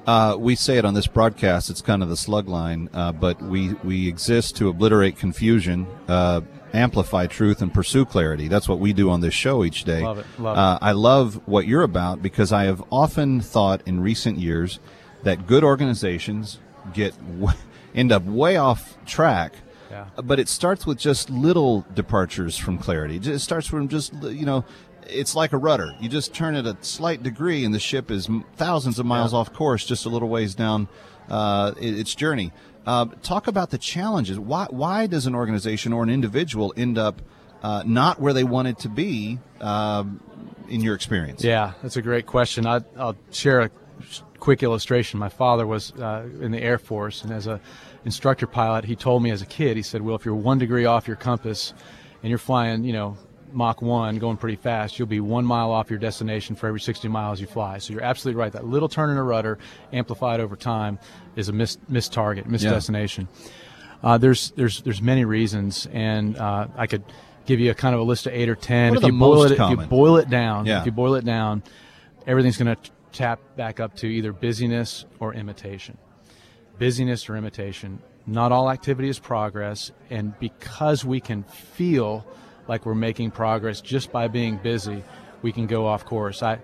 Uh, 0.07 0.37
we 0.39 0.55
say 0.55 0.79
it 0.79 0.85
on 0.87 0.95
this 0.95 1.07
broadcast. 1.07 1.69
It's 1.69 1.83
kind 1.83 2.03
of 2.03 2.09
the 2.09 2.17
slug 2.17 2.49
line, 2.49 2.89
uh, 2.95 3.13
but 3.13 3.43
we 3.43 3.75
we 3.85 4.09
exist 4.09 4.57
to 4.57 4.69
obliterate 4.71 5.19
confusion, 5.19 5.87
uh, 6.09 6.41
amplify 6.73 7.27
truth, 7.27 7.61
and 7.61 7.73
pursue 7.75 8.07
clarity. 8.07 8.49
That's 8.49 8.69
what 8.69 8.79
we 8.79 8.95
do 8.95 9.11
on 9.11 9.21
this 9.21 9.35
show 9.35 9.65
each 9.65 9.85
day. 9.85 10.03
Love 10.03 10.19
it, 10.21 10.27
love 10.39 10.57
uh, 10.57 10.79
I 10.81 10.93
love 10.93 11.41
what 11.47 11.67
you're 11.67 11.83
about 11.83 12.23
because 12.23 12.53
I 12.53 12.65
have 12.65 12.83
often 12.91 13.41
thought 13.41 13.83
in 13.87 14.01
recent 14.01 14.39
years 14.39 14.79
that 15.25 15.47
good 15.47 15.65
organizations 15.65 16.59
get 16.95 17.13
w- 17.41 17.59
end 17.95 18.11
up 18.13 18.25
way 18.25 18.57
off 18.57 18.97
track. 19.05 19.53
Yeah. 19.91 20.07
But 20.23 20.39
it 20.39 20.49
starts 20.49 20.87
with 20.87 20.99
just 20.99 21.31
little 21.31 21.87
departures 21.95 22.57
from 22.57 22.79
clarity. 22.79 23.17
It 23.17 23.39
starts 23.41 23.67
from 23.67 23.89
just 23.89 24.13
you 24.23 24.45
know 24.47 24.65
it's 25.07 25.35
like 25.35 25.53
a 25.53 25.57
rudder. 25.57 25.95
You 26.01 26.09
just 26.09 26.35
turn 26.35 26.55
it 26.57 26.67
a 26.67 26.77
slight 26.83 27.23
degree, 27.23 27.65
and 27.65 27.73
the 27.75 27.79
ship 27.81 28.11
is 28.11 28.29
thousands 28.57 28.99
of 28.99 29.07
miles 29.07 29.33
Yeah. 29.33 29.39
off 29.39 29.53
course, 29.53 29.85
just 29.87 30.05
a 30.07 30.09
little 30.11 30.29
ways 30.29 30.55
down 30.55 30.89
uh, 31.31 31.73
its 31.79 32.15
journey. 32.15 32.53
Uh, 32.87 33.07
talk 33.23 33.47
about 33.49 33.71
the 33.71 33.79
challenges. 33.79 34.39
Why 34.39 34.67
why 34.71 35.07
does 35.07 35.27
an 35.27 35.35
organization 35.35 35.93
or 35.93 36.03
an 36.03 36.11
individual 36.11 36.73
end 36.77 36.99
up 36.99 37.23
uh, 37.63 37.83
not 37.87 38.21
where 38.21 38.33
they 38.33 38.45
wanted 38.45 38.79
to 38.81 38.89
be? 38.89 39.39
Um, 39.61 40.21
in 40.69 40.83
your 40.83 40.95
experience, 40.95 41.43
Yeah, 41.43 41.73
that's 41.83 41.97
a 41.97 42.03
great 42.03 42.27
question. 42.27 42.67
I, 42.67 42.81
I'll 42.99 43.17
share 43.33 43.61
a 43.63 43.71
quick 44.39 44.63
illustration. 44.63 45.19
My 45.19 45.29
father 45.29 45.67
was 45.67 45.93
uh, 45.93 46.29
in 46.41 46.51
the 46.53 46.61
Air 46.63 46.79
Force, 46.79 47.23
and 47.25 47.33
as 47.33 47.47
a 47.47 47.61
instructor 48.05 48.47
pilot, 48.47 48.85
he 48.85 48.97
told 48.97 49.23
me 49.23 49.31
as 49.31 49.43
a 49.43 49.47
kid, 49.47 49.77
he 49.77 49.83
said, 49.83 50.03
"Well, 50.03 50.17
if 50.17 50.25
you're 50.25 50.35
one 50.35 50.59
degree 50.59 50.85
off 50.85 51.07
your 51.07 51.17
compass, 51.17 51.75
and 52.23 52.31
you're 52.31 52.39
flying, 52.39 52.85
you 52.85 52.93
know, 52.93 53.17
Mach 53.53 53.81
one, 53.81 54.19
going 54.19 54.37
pretty 54.37 54.57
fast, 54.57 54.99
you'll 54.99 55.09
be 55.09 55.21
one 55.21 55.45
mile 55.45 55.71
off 55.71 55.89
your 55.89 55.99
destination 55.99 56.55
for 56.55 56.67
every 56.67 56.81
60 56.81 57.09
miles 57.09 57.41
you 57.41 57.47
fly." 57.47 57.79
So 57.79 57.93
you're 57.93 58.03
absolutely 58.03 58.39
right. 58.39 58.53
That 58.53 58.67
little 58.67 58.89
turn 58.89 59.11
in 59.11 59.17
a 59.17 59.23
rudder, 59.23 59.59
amplified 59.93 60.41
over 60.41 60.55
time, 60.57 60.99
is 61.37 61.49
a 61.49 61.53
missed, 61.53 61.81
missed 61.89 62.13
target, 62.13 62.47
missed 62.47 62.65
Yeah. 62.65 62.71
destination. 62.73 63.29
Uh, 64.03 64.17
there's 64.19 64.51
there's 64.53 64.83
there's 64.83 65.03
many 65.03 65.25
reasons, 65.25 65.89
and 65.93 66.37
uh, 66.37 66.69
I 66.77 66.87
could 66.87 67.03
give 67.47 67.59
you 67.59 67.71
a 67.71 67.75
kind 67.75 67.95
of 67.95 68.01
a 68.01 68.05
list 68.05 68.27
of 68.27 68.33
eight 68.35 68.49
or 68.49 68.55
ten. 68.55 68.91
What 68.95 69.03
are 69.03 69.07
if 69.07 69.13
you 69.13 69.19
boil 69.19 69.35
most 69.37 69.51
it, 69.53 69.59
if 69.61 69.71
you 69.71 69.77
boil 69.77 70.17
it 70.19 70.29
down, 70.31 70.67
Yeah. 70.67 70.81
if 70.81 70.87
you 70.87 70.93
boil 70.93 71.15
it 71.17 71.25
down, 71.25 71.63
everything's 72.27 72.59
going 72.59 72.77
to 72.77 72.91
tap 73.13 73.41
back 73.57 73.81
up 73.81 73.97
to 73.97 74.07
either 74.07 74.33
busyness 74.33 75.05
or 75.21 75.35
imitation. 75.35 75.99
Busyness 76.79 77.29
or 77.29 77.37
imitation. 77.37 78.01
Not 78.27 78.53
all 78.53 78.71
activity 78.71 79.09
is 79.09 79.19
progress, 79.19 79.91
and 80.11 80.39
because 80.39 81.05
we 81.05 81.21
can 81.21 81.45
feel 81.45 82.27
like 82.69 82.85
we're 82.85 82.95
making 82.95 83.31
progress 83.31 83.81
just 83.81 84.13
by 84.13 84.29
being 84.29 84.59
busy, 84.59 85.03
we 85.43 85.53
can 85.53 85.67
go 85.67 85.87
off 85.87 86.05
course. 86.05 86.43
I, 86.43 86.59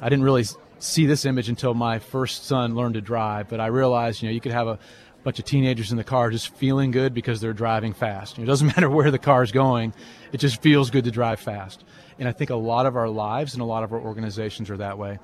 I 0.00 0.08
didn't 0.08 0.24
really 0.24 0.44
see 0.78 1.06
this 1.06 1.24
image 1.24 1.48
until 1.48 1.74
my 1.74 1.98
first 1.98 2.46
son 2.46 2.74
learned 2.74 2.94
to 2.94 3.00
drive, 3.00 3.48
but 3.48 3.60
I 3.60 3.66
realized, 3.66 4.22
you 4.22 4.28
know, 4.28 4.34
you 4.34 4.40
could 4.40 4.52
have 4.52 4.68
a 4.68 4.78
bunch 5.22 5.38
of 5.38 5.44
teenagers 5.44 5.90
in 5.90 5.96
the 5.96 6.04
car 6.04 6.30
just 6.30 6.54
feeling 6.54 6.90
good 6.90 7.12
because 7.12 7.40
they're 7.40 7.52
driving 7.52 7.92
fast. 7.92 8.38
It 8.38 8.46
doesn't 8.46 8.66
matter 8.76 8.88
where 8.88 9.10
the 9.10 9.18
car's 9.18 9.52
going, 9.52 9.94
it 10.32 10.38
just 10.38 10.62
feels 10.62 10.90
good 10.90 11.04
to 11.04 11.10
drive 11.10 11.40
fast. 11.40 11.84
And 12.18 12.28
I 12.28 12.32
think 12.32 12.50
a 12.50 12.56
lot 12.56 12.86
of 12.86 12.96
our 12.96 13.08
lives 13.08 13.54
and 13.54 13.62
a 13.62 13.66
lot 13.66 13.84
of 13.84 13.92
our 13.92 14.00
organizations 14.00 14.70
are 14.70 14.76
that 14.78 14.98
way. 14.98 15.18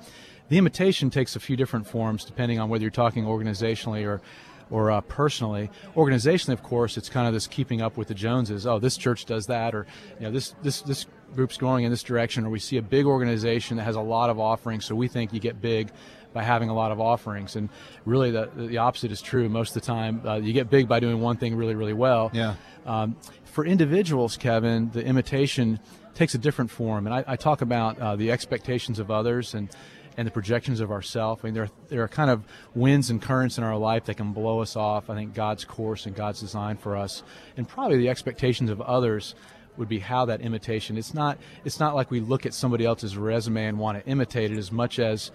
The 0.49 0.57
imitation 0.57 1.09
takes 1.09 1.35
a 1.35 1.39
few 1.39 1.55
different 1.57 1.87
forms 1.87 2.23
depending 2.23 2.59
on 2.59 2.69
whether 2.69 2.83
you're 2.83 2.91
talking 2.91 3.25
organizationally 3.25 4.05
or 4.05 4.21
or 4.69 4.91
uh, 4.91 5.01
personally. 5.01 5.69
Organizationally, 5.95 6.53
of 6.53 6.63
course, 6.63 6.97
it's 6.97 7.09
kind 7.09 7.27
of 7.27 7.33
this 7.33 7.47
keeping 7.47 7.81
up 7.81 7.97
with 7.97 8.09
the 8.09 8.13
Joneses. 8.13 8.67
Oh, 8.67 8.79
this 8.79 8.97
church 8.97 9.25
does 9.25 9.45
that, 9.47 9.73
or 9.73 9.87
you 10.19 10.25
know, 10.25 10.31
this 10.31 10.55
this 10.61 10.81
this 10.81 11.05
group's 11.35 11.57
going 11.57 11.85
in 11.85 11.91
this 11.91 12.03
direction, 12.03 12.45
or 12.45 12.49
we 12.49 12.59
see 12.59 12.77
a 12.77 12.81
big 12.81 13.05
organization 13.05 13.77
that 13.77 13.83
has 13.83 13.95
a 13.95 14.01
lot 14.01 14.29
of 14.29 14.39
offerings, 14.39 14.85
so 14.85 14.95
we 14.95 15.07
think 15.07 15.33
you 15.33 15.39
get 15.39 15.61
big 15.61 15.91
by 16.33 16.43
having 16.43 16.69
a 16.69 16.73
lot 16.73 16.91
of 16.91 16.99
offerings. 16.99 17.55
And 17.55 17.69
really, 18.05 18.31
the 18.31 18.49
the 18.55 18.77
opposite 18.77 19.11
is 19.11 19.21
true. 19.21 19.49
Most 19.49 19.75
of 19.75 19.81
the 19.81 19.87
time, 19.87 20.21
uh, 20.25 20.35
you 20.35 20.53
get 20.53 20.69
big 20.69 20.87
by 20.87 20.99
doing 20.99 21.21
one 21.21 21.37
thing 21.37 21.55
really, 21.55 21.75
really 21.75 21.93
well. 21.93 22.31
Yeah. 22.33 22.55
Um, 22.85 23.15
for 23.45 23.65
individuals, 23.65 24.37
Kevin, 24.37 24.91
the 24.91 25.03
imitation 25.03 25.79
takes 26.13 26.35
a 26.35 26.37
different 26.37 26.71
form, 26.71 27.05
and 27.05 27.13
I, 27.13 27.23
I 27.27 27.35
talk 27.35 27.61
about 27.61 27.99
uh, 27.99 28.15
the 28.15 28.31
expectations 28.31 28.99
of 28.99 29.11
others 29.11 29.53
and 29.53 29.69
and 30.17 30.25
the 30.25 30.31
projections 30.31 30.79
of 30.79 30.91
ourself. 30.91 31.41
I 31.43 31.47
mean, 31.47 31.53
there 31.53 31.69
there 31.89 32.03
are 32.03 32.07
kind 32.07 32.31
of 32.31 32.43
winds 32.73 33.09
and 33.09 33.21
currents 33.21 33.57
in 33.57 33.63
our 33.63 33.77
life 33.77 34.05
that 34.05 34.17
can 34.17 34.33
blow 34.33 34.59
us 34.59 34.75
off. 34.75 35.09
I 35.09 35.15
think 35.15 35.33
God's 35.33 35.63
course 35.63 36.05
and 36.05 36.15
God's 36.15 36.39
design 36.39 36.77
for 36.77 36.97
us, 36.97 37.23
and 37.55 37.67
probably 37.67 37.97
the 37.97 38.09
expectations 38.09 38.69
of 38.69 38.81
others 38.81 39.35
would 39.77 39.87
be 39.87 39.99
how 39.99 40.25
that 40.25 40.41
imitation. 40.41 40.97
It's 40.97 41.13
not 41.13 41.37
it's 41.63 41.79
not 41.79 41.95
like 41.95 42.09
we 42.09 42.19
look 42.19 42.45
at 42.45 42.53
somebody 42.53 42.85
else's 42.85 43.15
resume 43.15 43.67
and 43.67 43.79
want 43.79 44.03
to 44.03 44.09
imitate 44.09 44.51
it 44.51 44.57
as 44.57 44.71
much 44.71 44.99
as 44.99 45.31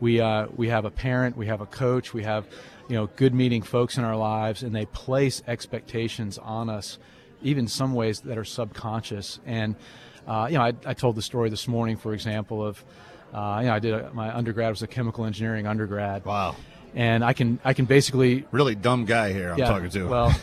we 0.00 0.20
uh, 0.20 0.46
we 0.54 0.68
have 0.68 0.84
a 0.84 0.90
parent, 0.90 1.36
we 1.36 1.46
have 1.46 1.60
a 1.60 1.66
coach, 1.66 2.12
we 2.12 2.22
have 2.24 2.46
you 2.88 2.94
know 2.94 3.06
good 3.16 3.34
meeting 3.34 3.62
folks 3.62 3.96
in 3.96 4.04
our 4.04 4.16
lives, 4.16 4.62
and 4.62 4.74
they 4.74 4.86
place 4.86 5.42
expectations 5.46 6.38
on 6.38 6.68
us, 6.68 6.98
even 7.42 7.66
some 7.66 7.94
ways 7.94 8.20
that 8.20 8.36
are 8.36 8.44
subconscious. 8.44 9.40
And 9.46 9.76
uh, 10.26 10.48
you 10.50 10.58
know, 10.58 10.64
I, 10.64 10.74
I 10.84 10.94
told 10.94 11.16
the 11.16 11.22
story 11.22 11.50
this 11.50 11.66
morning, 11.66 11.96
for 11.96 12.12
example, 12.12 12.64
of 12.64 12.84
uh, 13.36 13.58
you 13.60 13.66
know 13.66 13.74
I 13.74 13.78
did 13.78 13.94
a, 13.94 14.10
my 14.14 14.34
undergrad 14.34 14.70
was 14.70 14.82
a 14.82 14.86
chemical 14.86 15.26
engineering 15.26 15.66
undergrad. 15.66 16.24
Wow. 16.24 16.56
And 16.94 17.22
I 17.22 17.34
can 17.34 17.60
I 17.64 17.74
can 17.74 17.84
basically 17.84 18.46
really 18.50 18.74
dumb 18.74 19.04
guy 19.04 19.32
here. 19.32 19.52
I'm 19.52 19.58
yeah, 19.58 19.68
talking 19.68 19.90
to. 19.90 20.08
Well, 20.08 20.34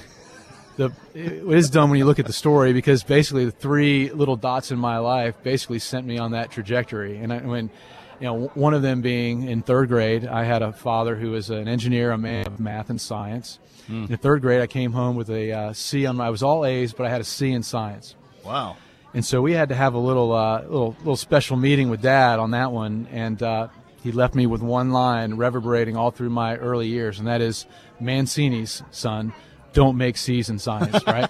the 0.78 0.92
it 1.16 1.44
is 1.44 1.72
dumb 1.72 1.90
when 1.90 1.98
you 1.98 2.06
look 2.06 2.20
at 2.20 2.28
the 2.28 2.34
story 2.34 2.72
because 2.72 3.04
basically 3.04 3.46
the 3.46 3.52
three 3.52 4.12
little 4.12 4.36
dots 4.36 4.72
in 4.72 4.78
my 4.78 5.00
life 5.00 5.36
basically 5.42 5.80
sent 5.80 6.06
me 6.06 6.20
on 6.20 6.32
that 6.32 6.52
trajectory. 6.52 7.18
And 7.18 7.34
I, 7.34 7.40
when 7.40 7.72
you 8.20 8.28
know 8.28 8.52
one 8.54 8.76
of 8.76 8.84
them 8.84 9.02
being 9.02 9.50
in 9.50 9.64
third 9.64 9.90
grade, 9.90 10.28
I 10.28 10.44
had 10.44 10.62
a 10.62 10.72
father 10.72 11.16
who 11.16 11.32
was 11.32 11.50
an 11.50 11.68
engineer, 11.68 12.12
a 12.12 12.18
man 12.18 12.46
of 12.46 12.60
math 12.60 12.92
and 12.92 13.02
science. 13.02 13.58
Hmm. 13.88 14.06
In 14.10 14.18
third 14.18 14.42
grade, 14.42 14.62
I 14.62 14.68
came 14.68 14.94
home 14.94 15.16
with 15.16 15.32
a 15.32 15.52
uh, 15.52 15.74
C 15.74 16.06
on 16.06 16.18
my. 16.18 16.28
I 16.28 16.30
was 16.30 16.44
all 16.44 16.64
A's, 16.64 16.94
but 16.94 17.08
I 17.08 17.10
had 17.10 17.22
a 17.22 17.26
C 17.26 17.52
in 17.52 17.64
science. 17.64 18.16
wow. 18.46 18.78
And 19.14 19.24
so 19.24 19.42
we 19.42 19.54
had 19.54 19.70
to 19.70 19.76
have 19.76 19.94
a 19.94 20.00
little 20.00 20.32
uh, 20.34 20.62
little 20.64 20.96
little 21.00 21.16
special 21.18 21.56
meeting 21.58 21.90
with 21.90 22.02
Dad 22.02 22.40
on 22.40 22.52
that 22.52 22.72
one, 22.72 23.08
and 23.12 23.42
uh, 23.44 23.68
he 24.02 24.12
left 24.12 24.34
me 24.36 24.48
with 24.48 24.62
one 24.62 24.92
line 24.92 25.36
reverberating 25.36 25.96
all 25.96 26.10
through 26.12 26.32
my 26.32 26.56
early 26.58 26.88
years, 26.88 27.20
and 27.20 27.28
that 27.28 27.40
is 27.42 27.66
Mancini's 28.02 28.82
son, 28.92 29.32
don't 29.74 29.98
make 29.98 30.18
C's 30.18 30.50
in 30.50 30.58
science, 30.60 31.06
right? 31.08 31.30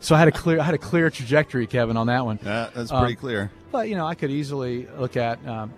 so 0.00 0.14
I 0.14 0.18
had 0.18 0.28
a 0.28 0.32
clear 0.32 0.60
I 0.60 0.64
had 0.64 0.74
a 0.74 0.78
clear 0.78 1.10
trajectory, 1.10 1.66
Kevin, 1.66 1.96
on 1.96 2.06
that 2.06 2.24
one. 2.24 2.38
Yeah, 2.44 2.70
that's 2.74 2.92
Um, 2.92 3.00
pretty 3.02 3.16
clear. 3.16 3.50
But 3.72 3.88
you 3.88 3.96
know, 3.96 4.06
I 4.06 4.14
could 4.14 4.30
easily 4.30 4.86
look 4.96 5.16
at 5.16 5.44
um, 5.48 5.72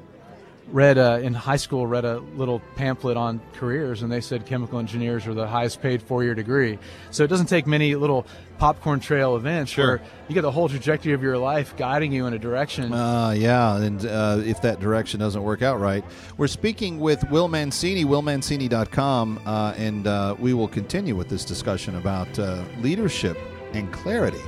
read 0.73 0.99
uh, 0.99 1.21
in 1.23 1.33
high 1.33 1.57
school 1.57 1.87
read 1.87 2.05
a 2.05 2.19
little 2.37 2.61
pamphlet 2.75 3.17
on 3.17 3.41
careers 3.55 4.03
and 4.03 4.11
they 4.11 4.21
said 4.21 4.45
chemical 4.47 4.79
engineers 4.81 5.27
are 5.27 5.35
the 5.35 5.47
highest 5.47 5.81
paid 5.81 6.03
four 6.03 6.25
year 6.25 6.35
degree 6.35 6.77
so 7.13 7.23
it 7.23 7.29
doesn't 7.29 7.47
take 7.47 7.67
many 7.69 7.95
little 7.95 8.27
popcorn 8.59 8.99
trail 8.99 9.37
events 9.37 9.71
Sure. 9.71 9.87
where 9.99 10.03
you 10.29 10.35
get 10.35 10.43
the 10.43 10.51
whole 10.51 10.69
trajectory 10.69 11.13
of 11.13 11.23
your 11.23 11.39
life 11.39 11.77
guiding 11.77 12.11
you 12.13 12.27
in 12.27 12.33
a 12.35 12.39
direction 12.39 12.93
Uh, 12.93 13.31
yeah, 13.31 13.77
and 13.77 14.05
uh, 14.07 14.41
if 14.45 14.61
that 14.63 14.81
direction 14.81 15.21
doesn't 15.21 15.43
work 15.43 15.63
out 15.63 15.79
right, 15.79 16.05
we're 16.37 16.47
speaking 16.49 16.99
with 16.99 17.23
Will 17.31 17.49
Mancini, 17.49 18.05
willmancini.com, 18.05 19.41
uh, 19.47 19.75
and 19.77 20.07
uh, 20.07 20.35
we 20.39 20.53
will 20.55 20.69
continue 20.69 21.15
with 21.15 21.29
this 21.29 21.45
discussion 21.45 21.95
about 21.97 22.39
uh, 22.39 22.65
leadership 22.81 23.37
and 23.73 23.93
clarity 23.93 24.41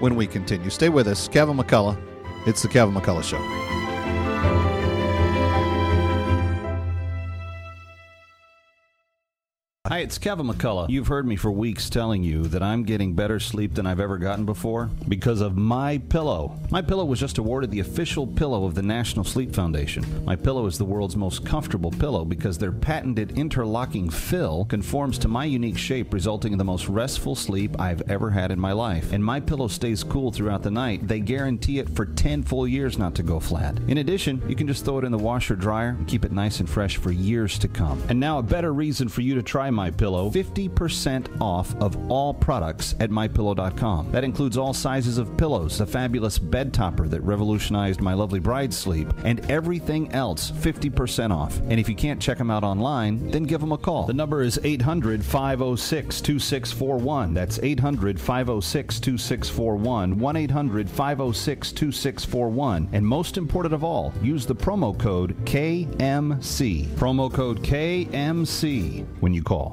when 0.00 0.16
we 0.16 0.26
continue. 0.26 0.70
Stay 0.70 0.88
with 0.88 1.06
us. 1.06 1.28
Kevin 1.28 1.56
McCullough. 1.56 2.00
It's 2.46 2.62
the 2.62 2.68
Kevin 2.68 2.94
McCullough 2.94 3.22
Show. 3.24 3.83
Hi, 9.86 9.98
it's 9.98 10.16
Kevin 10.16 10.46
McCullough. 10.46 10.88
You've 10.88 11.08
heard 11.08 11.26
me 11.26 11.36
for 11.36 11.50
weeks 11.50 11.90
telling 11.90 12.22
you 12.22 12.44
that 12.44 12.62
I'm 12.62 12.84
getting 12.84 13.12
better 13.12 13.38
sleep 13.38 13.74
than 13.74 13.86
I've 13.86 14.00
ever 14.00 14.16
gotten 14.16 14.46
before 14.46 14.88
because 15.08 15.42
of 15.42 15.58
My 15.58 15.98
Pillow. 15.98 16.58
My 16.70 16.80
Pillow 16.80 17.04
was 17.04 17.20
just 17.20 17.36
awarded 17.36 17.70
the 17.70 17.80
official 17.80 18.26
pillow 18.26 18.64
of 18.64 18.74
the 18.74 18.82
National 18.82 19.26
Sleep 19.26 19.54
Foundation. 19.54 20.02
My 20.24 20.36
Pillow 20.36 20.64
is 20.64 20.78
the 20.78 20.86
world's 20.86 21.16
most 21.16 21.44
comfortable 21.44 21.90
pillow 21.90 22.24
because 22.24 22.56
their 22.56 22.72
patented 22.72 23.36
interlocking 23.38 24.08
fill 24.08 24.64
conforms 24.64 25.18
to 25.18 25.28
my 25.28 25.44
unique 25.44 25.76
shape, 25.76 26.14
resulting 26.14 26.52
in 26.52 26.58
the 26.58 26.64
most 26.64 26.88
restful 26.88 27.34
sleep 27.34 27.78
I've 27.78 28.00
ever 28.08 28.30
had 28.30 28.50
in 28.50 28.58
my 28.58 28.72
life. 28.72 29.12
And 29.12 29.22
My 29.22 29.38
Pillow 29.38 29.68
stays 29.68 30.02
cool 30.02 30.32
throughout 30.32 30.62
the 30.62 30.70
night. 30.70 31.06
They 31.06 31.20
guarantee 31.20 31.78
it 31.78 31.90
for 31.90 32.06
10 32.06 32.42
full 32.44 32.66
years 32.66 32.96
not 32.96 33.14
to 33.16 33.22
go 33.22 33.38
flat. 33.38 33.78
In 33.86 33.98
addition, 33.98 34.42
you 34.48 34.56
can 34.56 34.66
just 34.66 34.86
throw 34.86 35.00
it 35.00 35.04
in 35.04 35.12
the 35.12 35.18
washer 35.18 35.56
dryer 35.56 35.90
and 35.90 36.08
keep 36.08 36.24
it 36.24 36.32
nice 36.32 36.60
and 36.60 36.70
fresh 36.70 36.96
for 36.96 37.12
years 37.12 37.58
to 37.58 37.68
come. 37.68 38.02
And 38.08 38.18
now 38.18 38.38
a 38.38 38.42
better 38.42 38.72
reason 38.72 39.10
for 39.10 39.20
you 39.20 39.34
to 39.34 39.42
try 39.42 39.73
My 39.74 39.90
Pillow: 39.90 40.30
50% 40.30 41.40
off 41.40 41.74
of 41.76 42.10
all 42.10 42.32
products 42.32 42.94
at 43.00 43.10
mypillow.com. 43.10 44.12
That 44.12 44.24
includes 44.24 44.56
all 44.56 44.72
sizes 44.72 45.18
of 45.18 45.36
pillows, 45.36 45.78
the 45.78 45.86
fabulous 45.86 46.38
bed 46.38 46.72
topper 46.72 47.08
that 47.08 47.20
revolutionized 47.22 48.00
my 48.00 48.14
lovely 48.14 48.40
bride's 48.40 48.76
sleep, 48.76 49.08
and 49.24 49.48
everything 49.50 50.12
else 50.12 50.50
50% 50.50 51.30
off. 51.30 51.58
And 51.68 51.80
if 51.80 51.88
you 51.88 51.94
can't 51.94 52.20
check 52.20 52.38
them 52.38 52.50
out 52.50 52.64
online, 52.64 53.30
then 53.30 53.44
give 53.44 53.60
them 53.60 53.72
a 53.72 53.78
call. 53.78 54.06
The 54.06 54.14
number 54.14 54.42
is 54.42 54.58
800-506 54.58 56.22
2641. 56.22 57.34
That's 57.34 57.58
800-506 57.58 59.00
2641. 59.00 60.16
1-800-506-2641. 60.16 62.88
And 62.92 63.06
most 63.06 63.36
important 63.36 63.74
of 63.74 63.84
all, 63.84 64.12
use 64.22 64.46
the 64.46 64.54
promo 64.54 64.98
code 64.98 65.36
KMC. 65.44 66.86
Promo 66.94 67.30
code 67.32 67.62
KMC 67.62 69.06
when 69.20 69.34
you 69.34 69.42
call. 69.42 69.63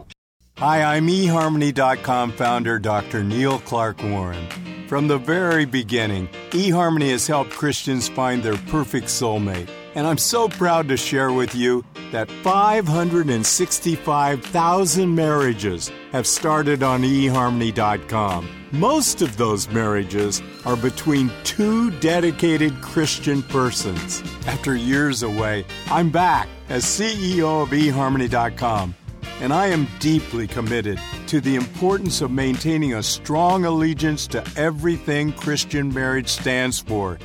Hi, 0.62 0.84
I'm 0.84 1.08
eHarmony.com 1.08 2.34
founder 2.34 2.78
Dr. 2.78 3.24
Neil 3.24 3.58
Clark 3.62 4.04
Warren. 4.04 4.48
From 4.88 5.08
the 5.08 5.18
very 5.18 5.66
beginning, 5.66 6.28
eHarmony 6.52 7.10
has 7.10 7.26
helped 7.26 7.50
Christians 7.50 8.08
find 8.08 8.44
their 8.44 8.58
perfect 8.70 9.08
soulmate. 9.08 9.72
And 9.96 10.06
I'm 10.06 10.20
so 10.20 10.48
proud 10.48 10.88
to 10.90 10.98
share 10.98 11.34
with 11.34 11.56
you 11.56 11.84
that 12.12 12.30
565,000 12.30 15.16
marriages 15.16 15.92
have 16.12 16.28
started 16.28 16.84
on 16.84 17.02
eHarmony.com. 17.02 18.48
Most 18.72 19.24
of 19.24 19.38
those 19.38 19.68
marriages 19.68 20.44
are 20.64 20.78
between 20.78 21.32
two 21.44 21.90
dedicated 22.00 22.80
Christian 22.82 23.42
persons. 23.42 24.22
After 24.46 24.76
years 24.76 25.24
away, 25.24 25.66
I'm 25.88 26.12
back 26.12 26.48
as 26.70 26.86
CEO 26.86 27.64
of 27.64 27.70
eHarmony.com 27.70 28.94
and 29.40 29.52
I 29.52 29.68
am 29.68 29.88
deeply 30.00 30.48
committed 30.48 31.00
to 31.28 31.42
the 31.42 31.56
importance 31.56 32.22
of 32.22 32.32
maintaining 32.32 32.94
a 32.94 33.04
strong 33.04 33.66
allegiance 33.66 34.28
to 34.28 34.44
everything 34.56 35.34
Christian 35.34 35.94
marriage 35.94 36.30
stands 36.30 36.80
for. 36.80 37.18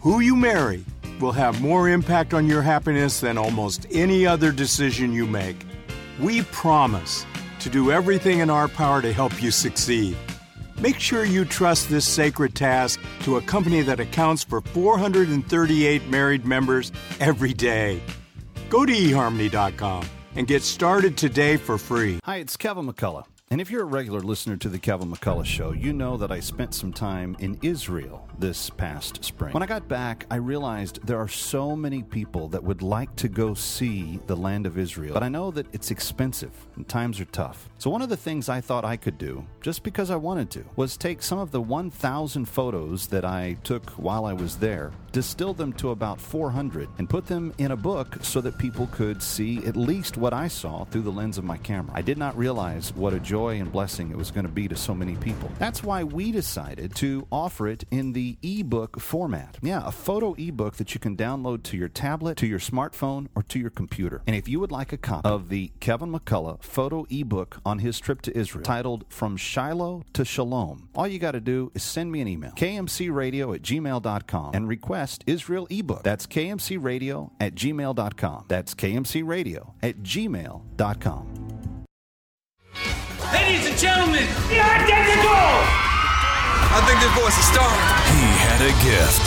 Who 0.00 0.20
you 0.20 0.36
marry 0.36 0.84
will 1.20 1.32
have 1.32 1.62
more 1.62 1.88
impact 1.88 2.34
on 2.34 2.46
your 2.46 2.62
happiness 2.62 3.20
than 3.20 3.38
almost 3.38 3.86
any 3.90 4.26
other 4.26 4.52
decision 4.52 5.12
you 5.12 5.26
make. 5.26 5.56
We 6.20 6.42
promise 6.42 7.24
to 7.60 7.70
do 7.70 7.90
everything 7.90 8.40
in 8.40 8.50
our 8.50 8.68
power 8.68 9.00
to 9.00 9.12
help 9.12 9.42
you 9.42 9.50
succeed. 9.50 10.16
Make 10.80 10.98
sure 10.98 11.24
you 11.24 11.44
trust 11.44 11.88
this 11.88 12.04
sacred 12.04 12.54
task 12.54 13.00
to 13.22 13.36
a 13.36 13.42
company 13.42 13.80
that 13.82 14.00
accounts 14.00 14.44
for 14.44 14.60
438 14.60 16.08
married 16.08 16.44
members 16.44 16.92
every 17.20 17.54
day. 17.54 18.02
Go 18.68 18.84
to 18.84 18.92
eHarmony.com 18.92 20.04
and 20.34 20.46
get 20.46 20.62
started 20.62 21.16
today 21.16 21.56
for 21.56 21.78
free. 21.78 22.20
Hi, 22.24 22.36
it's 22.36 22.56
Kevin 22.56 22.86
McCullough. 22.86 23.24
And 23.54 23.60
if 23.60 23.70
you're 23.70 23.82
a 23.82 23.84
regular 23.84 24.18
listener 24.18 24.56
to 24.56 24.68
the 24.68 24.80
Kevin 24.80 25.12
McCullough 25.12 25.44
Show, 25.44 25.70
you 25.70 25.92
know 25.92 26.16
that 26.16 26.32
I 26.32 26.40
spent 26.40 26.74
some 26.74 26.92
time 26.92 27.36
in 27.38 27.56
Israel 27.62 28.28
this 28.36 28.68
past 28.68 29.24
spring. 29.24 29.52
When 29.52 29.62
I 29.62 29.66
got 29.66 29.86
back, 29.86 30.26
I 30.28 30.36
realized 30.38 30.98
there 31.06 31.18
are 31.18 31.28
so 31.28 31.76
many 31.76 32.02
people 32.02 32.48
that 32.48 32.64
would 32.64 32.82
like 32.82 33.14
to 33.14 33.28
go 33.28 33.54
see 33.54 34.18
the 34.26 34.34
land 34.34 34.66
of 34.66 34.76
Israel, 34.76 35.14
but 35.14 35.22
I 35.22 35.28
know 35.28 35.52
that 35.52 35.72
it's 35.72 35.92
expensive 35.92 36.50
and 36.74 36.88
times 36.88 37.20
are 37.20 37.26
tough. 37.26 37.70
So, 37.78 37.90
one 37.90 38.02
of 38.02 38.08
the 38.08 38.16
things 38.16 38.48
I 38.48 38.60
thought 38.60 38.84
I 38.84 38.96
could 38.96 39.18
do, 39.18 39.46
just 39.60 39.84
because 39.84 40.10
I 40.10 40.16
wanted 40.16 40.50
to, 40.50 40.64
was 40.74 40.96
take 40.96 41.22
some 41.22 41.38
of 41.38 41.52
the 41.52 41.60
1,000 41.60 42.46
photos 42.46 43.06
that 43.06 43.24
I 43.24 43.56
took 43.62 43.88
while 43.90 44.24
I 44.24 44.32
was 44.32 44.56
there, 44.56 44.90
distill 45.12 45.54
them 45.54 45.72
to 45.74 45.90
about 45.90 46.20
400, 46.20 46.88
and 46.98 47.08
put 47.08 47.26
them 47.26 47.54
in 47.58 47.70
a 47.70 47.76
book 47.76 48.18
so 48.22 48.40
that 48.40 48.58
people 48.58 48.88
could 48.88 49.22
see 49.22 49.58
at 49.58 49.76
least 49.76 50.16
what 50.16 50.32
I 50.32 50.48
saw 50.48 50.84
through 50.86 51.02
the 51.02 51.12
lens 51.12 51.38
of 51.38 51.44
my 51.44 51.58
camera. 51.58 51.92
I 51.94 52.02
did 52.02 52.18
not 52.18 52.36
realize 52.36 52.92
what 52.96 53.14
a 53.14 53.20
joy 53.20 53.43
and 53.52 53.70
blessing 53.70 54.10
it 54.10 54.16
was 54.16 54.30
going 54.30 54.46
to 54.46 54.52
be 54.52 54.68
to 54.68 54.76
so 54.76 54.94
many 54.94 55.16
people. 55.16 55.50
That's 55.58 55.82
why 55.82 56.04
we 56.04 56.32
decided 56.32 56.94
to 56.96 57.26
offer 57.30 57.68
it 57.68 57.84
in 57.90 58.12
the 58.12 58.38
ebook 58.42 59.00
format. 59.00 59.58
Yeah, 59.62 59.82
a 59.84 59.92
photo 59.92 60.34
ebook 60.34 60.76
that 60.76 60.94
you 60.94 61.00
can 61.00 61.16
download 61.16 61.62
to 61.64 61.76
your 61.76 61.88
tablet, 61.88 62.36
to 62.38 62.46
your 62.46 62.58
smartphone, 62.58 63.28
or 63.34 63.42
to 63.44 63.58
your 63.58 63.70
computer. 63.70 64.22
And 64.26 64.34
if 64.36 64.48
you 64.48 64.60
would 64.60 64.72
like 64.72 64.92
a 64.92 64.96
copy 64.96 65.28
of 65.28 65.48
the 65.48 65.72
Kevin 65.80 66.12
McCullough 66.12 66.62
photo 66.62 67.06
ebook 67.10 67.58
on 67.64 67.78
his 67.78 68.00
trip 68.00 68.22
to 68.22 68.36
Israel, 68.36 68.64
titled 68.64 69.04
From 69.08 69.36
Shiloh 69.36 70.04
to 70.12 70.24
Shalom, 70.24 70.88
all 70.94 71.06
you 71.06 71.18
got 71.18 71.32
to 71.32 71.40
do 71.40 71.70
is 71.74 71.82
send 71.82 72.10
me 72.10 72.20
an 72.20 72.28
email, 72.28 72.52
kmcradio 72.52 73.54
at 73.54 73.62
gmail.com, 73.62 74.54
and 74.54 74.68
request 74.68 75.24
Israel 75.26 75.66
ebook. 75.70 76.02
That's 76.02 76.26
kmcradio 76.26 77.30
at 77.40 77.54
gmail.com. 77.54 78.44
That's 78.48 78.74
kmcradio 78.74 79.72
at 79.82 79.98
gmail.com. 80.02 81.53
Ladies 83.32 83.66
and 83.66 83.78
gentlemen, 83.78 84.26
the 84.48 84.60
identical! 84.60 85.84
I 86.76 86.80
think 86.86 86.98
this 87.00 87.14
voice 87.14 87.38
is 87.38 87.46
starting. 87.46 87.78
He 88.12 88.26
had 88.42 88.60
a 88.60 88.72
gift. 88.82 89.22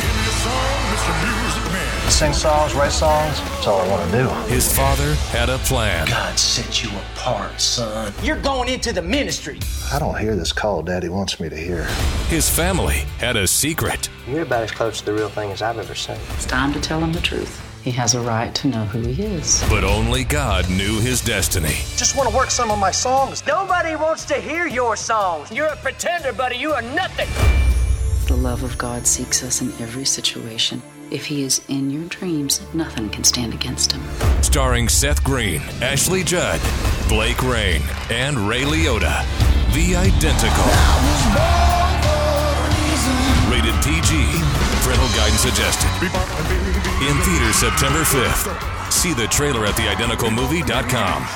Sing 2.12 2.34
songs, 2.34 2.74
write 2.74 2.92
songs, 2.92 3.40
that's 3.40 3.68
all 3.68 3.82
I 3.82 3.88
want 3.90 4.12
to 4.12 4.18
do. 4.18 4.30
His 4.54 4.76
father 4.76 5.14
had 5.32 5.50
a 5.50 5.58
plan. 5.60 6.08
God 6.08 6.40
set 6.40 6.84
you 6.84 6.90
apart, 7.14 7.60
son. 7.60 8.14
You're 8.24 8.42
going 8.42 8.70
into 8.70 8.94
the 8.94 9.02
ministry. 9.02 9.60
I 9.94 10.00
don't 10.00 10.18
hear 10.18 10.36
this 10.36 10.54
call 10.54 10.82
Daddy 10.84 11.10
wants 11.10 11.40
me 11.40 11.50
to 11.50 11.56
hear. 11.58 11.84
His 12.30 12.50
family 12.50 13.06
had 13.20 13.36
a 13.36 13.46
secret. 13.46 14.10
You're 14.28 14.44
about 14.44 14.64
as 14.64 14.72
close 14.72 15.00
to 15.00 15.06
the 15.06 15.14
real 15.14 15.30
thing 15.30 15.52
as 15.52 15.62
I've 15.62 15.78
ever 15.78 15.96
seen. 15.96 16.18
It's 16.36 16.46
time 16.46 16.74
to 16.74 16.80
tell 16.80 17.00
him 17.00 17.12
the 17.12 17.22
truth. 17.22 17.62
He 17.84 17.92
has 17.92 18.16
a 18.16 18.22
right 18.22 18.54
to 18.56 18.68
know 18.68 18.86
who 18.86 19.00
he 19.00 19.24
is. 19.24 19.64
But 19.70 19.84
only 19.84 20.24
God 20.24 20.70
knew 20.70 21.00
his 21.00 21.22
destiny. 21.22 21.76
Just 21.96 22.16
want 22.18 22.30
to 22.30 22.36
work 22.36 22.52
some 22.52 22.70
of 22.70 22.80
my 22.80 22.92
songs. 22.92 23.46
Nobody 23.48 23.96
wants 23.96 24.26
to 24.26 24.36
hear 24.36 24.68
your 24.68 24.96
songs. 24.96 25.52
You're 25.52 25.68
a 25.68 25.78
pretender, 25.78 26.34
buddy. 26.34 26.58
You 26.58 26.74
are 26.74 26.82
nothing. 26.82 27.30
The 28.28 28.36
love 28.36 28.64
of 28.64 28.78
God 28.78 29.08
seeks 29.08 29.44
us 29.44 29.62
in 29.62 29.70
every 29.82 30.04
situation. 30.04 30.82
If 31.10 31.26
he 31.26 31.44
is 31.44 31.62
in 31.70 31.90
your 31.90 32.04
dreams, 32.10 32.62
nothing 32.74 33.10
can 33.10 33.24
stand 33.24 33.54
against 33.54 33.94
him. 33.94 34.04
Starring 34.44 34.90
Seth 34.90 35.24
Green, 35.24 35.62
Ashley 35.82 36.24
Judd, 36.24 36.60
Blake 37.08 37.42
Rayne, 37.42 37.84
and 38.10 38.38
Ray 38.38 38.64
Liotta. 38.64 39.24
The 39.74 39.96
Identical. 39.96 41.77
Rated 43.68 43.84
PG. 43.84 44.16
Parental 44.82 45.08
guidance 45.10 45.42
suggested. 45.42 45.90
In 47.06 47.18
theaters 47.24 47.56
September 47.56 48.04
5th. 48.04 48.92
See 48.92 49.14
the 49.14 49.28
trailer 49.28 49.66
at 49.66 49.74
theidenticalmovie.com. 49.76 51.28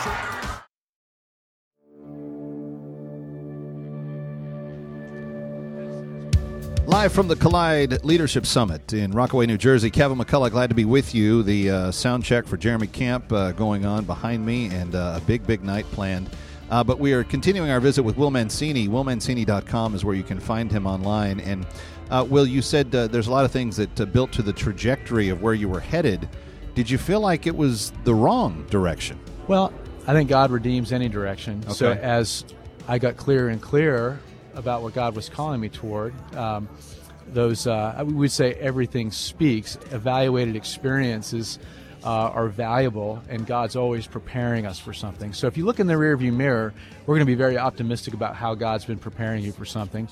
Live 6.88 7.14
from 7.14 7.28
the 7.28 7.36
Collyde 7.36 8.04
Leadership 8.04 8.46
Summit 8.46 8.94
in 8.94 9.12
Rockaway, 9.12 9.46
New 9.46 9.58
Jersey, 9.58 9.90
Kevin 9.90 10.18
McCullough, 10.18 10.52
glad 10.52 10.70
to 10.70 10.76
be 10.76 10.84
with 10.84 11.16
you. 11.16 11.42
The 11.42 11.70
uh, 11.70 11.92
sound 11.92 12.26
check 12.26 12.46
for 12.46 12.58
Jeremy 12.58 12.88
Camp 12.88 13.32
uh, 13.32 13.54
going 13.54 13.86
on 13.86 14.04
behind 14.04 14.46
me, 14.46 14.68
and 14.68 14.94
uh, 14.94 15.14
a 15.18 15.22
big, 15.22 15.48
big 15.48 15.64
night 15.64 15.86
planned. 15.92 16.30
Uh, 16.72 16.82
but 16.82 17.00
we 17.00 17.12
are 17.12 17.24
continuing 17.26 17.70
our 17.70 17.82
visit 17.82 18.02
with 18.02 18.16
Will 18.16 18.32
Mancini. 18.32 18.88
WillMancini.com 18.88 19.94
is 19.94 20.06
where 20.06 20.16
you 20.16 20.24
can 20.24 20.40
find 20.40 20.72
him 20.72 20.88
online. 20.88 21.42
And 21.42 21.66
uh, 22.12 22.24
Will, 22.24 22.46
you 22.46 22.62
said 22.62 22.94
uh, 22.94 23.08
there's 23.08 23.28
a 23.28 23.32
lot 23.32 23.46
of 23.46 23.52
things 23.52 23.78
that 23.78 24.00
uh, 24.00 24.06
built 24.06 24.32
to 24.34 24.42
the 24.42 24.54
trajectory 24.54 25.30
of 25.30 25.42
where 25.42 25.54
you 25.54 25.70
were 25.70 25.80
headed 25.80 26.28
Did 26.76 26.90
you 26.90 26.98
feel 26.98 27.20
like 27.20 27.48
it 27.48 27.56
was 27.56 27.92
the 28.04 28.14
wrong 28.14 28.66
direction? 28.70 29.20
Well, 29.48 29.74
I 30.08 30.14
think 30.14 30.30
God 30.30 30.52
redeems 30.52 30.92
any 30.92 31.10
direction. 31.10 31.62
Okay. 31.66 31.74
So 31.74 31.92
as 31.92 32.46
I 32.88 32.98
got 32.98 33.18
clearer 33.18 33.50
and 33.50 33.62
clearer 33.62 34.20
about 34.54 34.82
what 34.82 34.94
God 34.94 35.16
was 35.16 35.30
calling 35.30 35.60
me 35.60 35.70
toward, 35.70 36.14
um, 36.36 36.70
those 37.28 37.68
uh, 37.68 38.04
we 38.06 38.14
would 38.14 38.32
say 38.32 38.54
everything 38.56 39.12
speaks. 39.12 39.78
Evaluated 39.92 40.56
experiences 40.56 41.60
uh, 42.04 42.10
are 42.10 42.48
valuable, 42.48 43.22
and 43.30 43.46
God's 43.46 43.76
always 43.76 44.08
preparing 44.08 44.66
us 44.66 44.80
for 44.80 44.94
something. 44.94 45.34
So 45.34 45.48
if 45.48 45.58
you 45.58 45.66
look 45.66 45.80
in 45.80 45.88
the 45.88 45.94
rearview 45.94 46.34
mirror, 46.34 46.74
we're 47.06 47.16
going 47.16 47.20
to 47.20 47.26
be 47.26 47.36
very 47.36 47.58
optimistic 47.58 48.14
about 48.14 48.36
how 48.36 48.56
God's 48.56 48.86
been 48.86 49.00
preparing 49.00 49.44
you 49.44 49.52
for 49.52 49.66
something, 49.66 50.08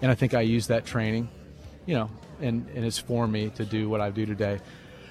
and 0.00 0.10
I 0.10 0.14
think 0.14 0.34
I 0.34 0.40
use 0.40 0.68
that 0.68 0.86
training, 0.86 1.28
you 1.86 1.94
know, 1.94 2.10
and, 2.40 2.66
and 2.74 2.84
it's 2.84 2.98
for 2.98 3.26
me 3.26 3.50
to 3.50 3.64
do 3.64 3.88
what 3.88 4.00
I 4.00 4.10
do 4.10 4.26
today. 4.26 4.60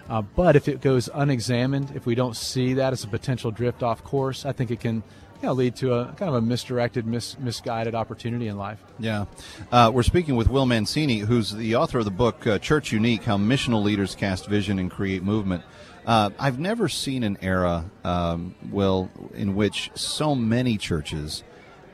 Uh, 0.10 0.22
but 0.22 0.56
if 0.56 0.68
it 0.68 0.82
goes 0.82 1.10
unexamined, 1.14 1.92
if 1.96 2.06
we 2.06 2.16
don't 2.16 2.36
see 2.36 2.74
that 2.74 2.94
as 2.94 3.04
a 3.04 3.08
potential 3.08 3.52
drift 3.52 3.84
off 3.84 4.04
course, 4.04 4.46
I 4.46 4.52
think 4.52 4.70
it 4.72 4.80
can 4.80 5.04
you 5.42 5.48
know, 5.48 5.54
lead 5.54 5.76
to 5.78 5.94
a 5.94 6.06
kind 6.14 6.30
of 6.30 6.36
a 6.36 6.42
misdirected, 6.42 7.06
mis- 7.06 7.38
misguided 7.38 7.96
opportunity 7.96 8.48
in 8.48 8.58
life. 8.58 8.80
Yeah. 8.98 9.26
Uh, 9.72 9.92
we're 9.94 10.04
speaking 10.04 10.36
with 10.36 10.50
Will 10.50 10.66
Mancini, 10.66 11.20
who's 11.20 11.52
the 11.52 11.76
author 11.76 12.00
of 12.00 12.06
the 12.06 12.12
book 12.12 12.48
uh, 12.48 12.60
Church 12.60 12.92
Unique 12.92 13.24
How 13.24 13.38
Missional 13.38 13.84
Leaders 13.84 14.16
Cast 14.16 14.48
Vision 14.48 14.80
and 14.80 14.90
Create 14.90 15.22
Movement. 15.22 15.64
Uh, 16.06 16.30
I've 16.40 16.60
never 16.60 16.90
seen 16.90 17.24
an 17.24 17.38
era, 17.42 17.86
um, 18.04 18.56
Will, 18.72 19.10
in 19.34 19.56
which 19.56 19.92
so 19.96 20.36
many 20.36 20.78
churches 20.78 21.44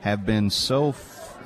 have 0.01 0.25
been 0.25 0.49
so 0.49 0.91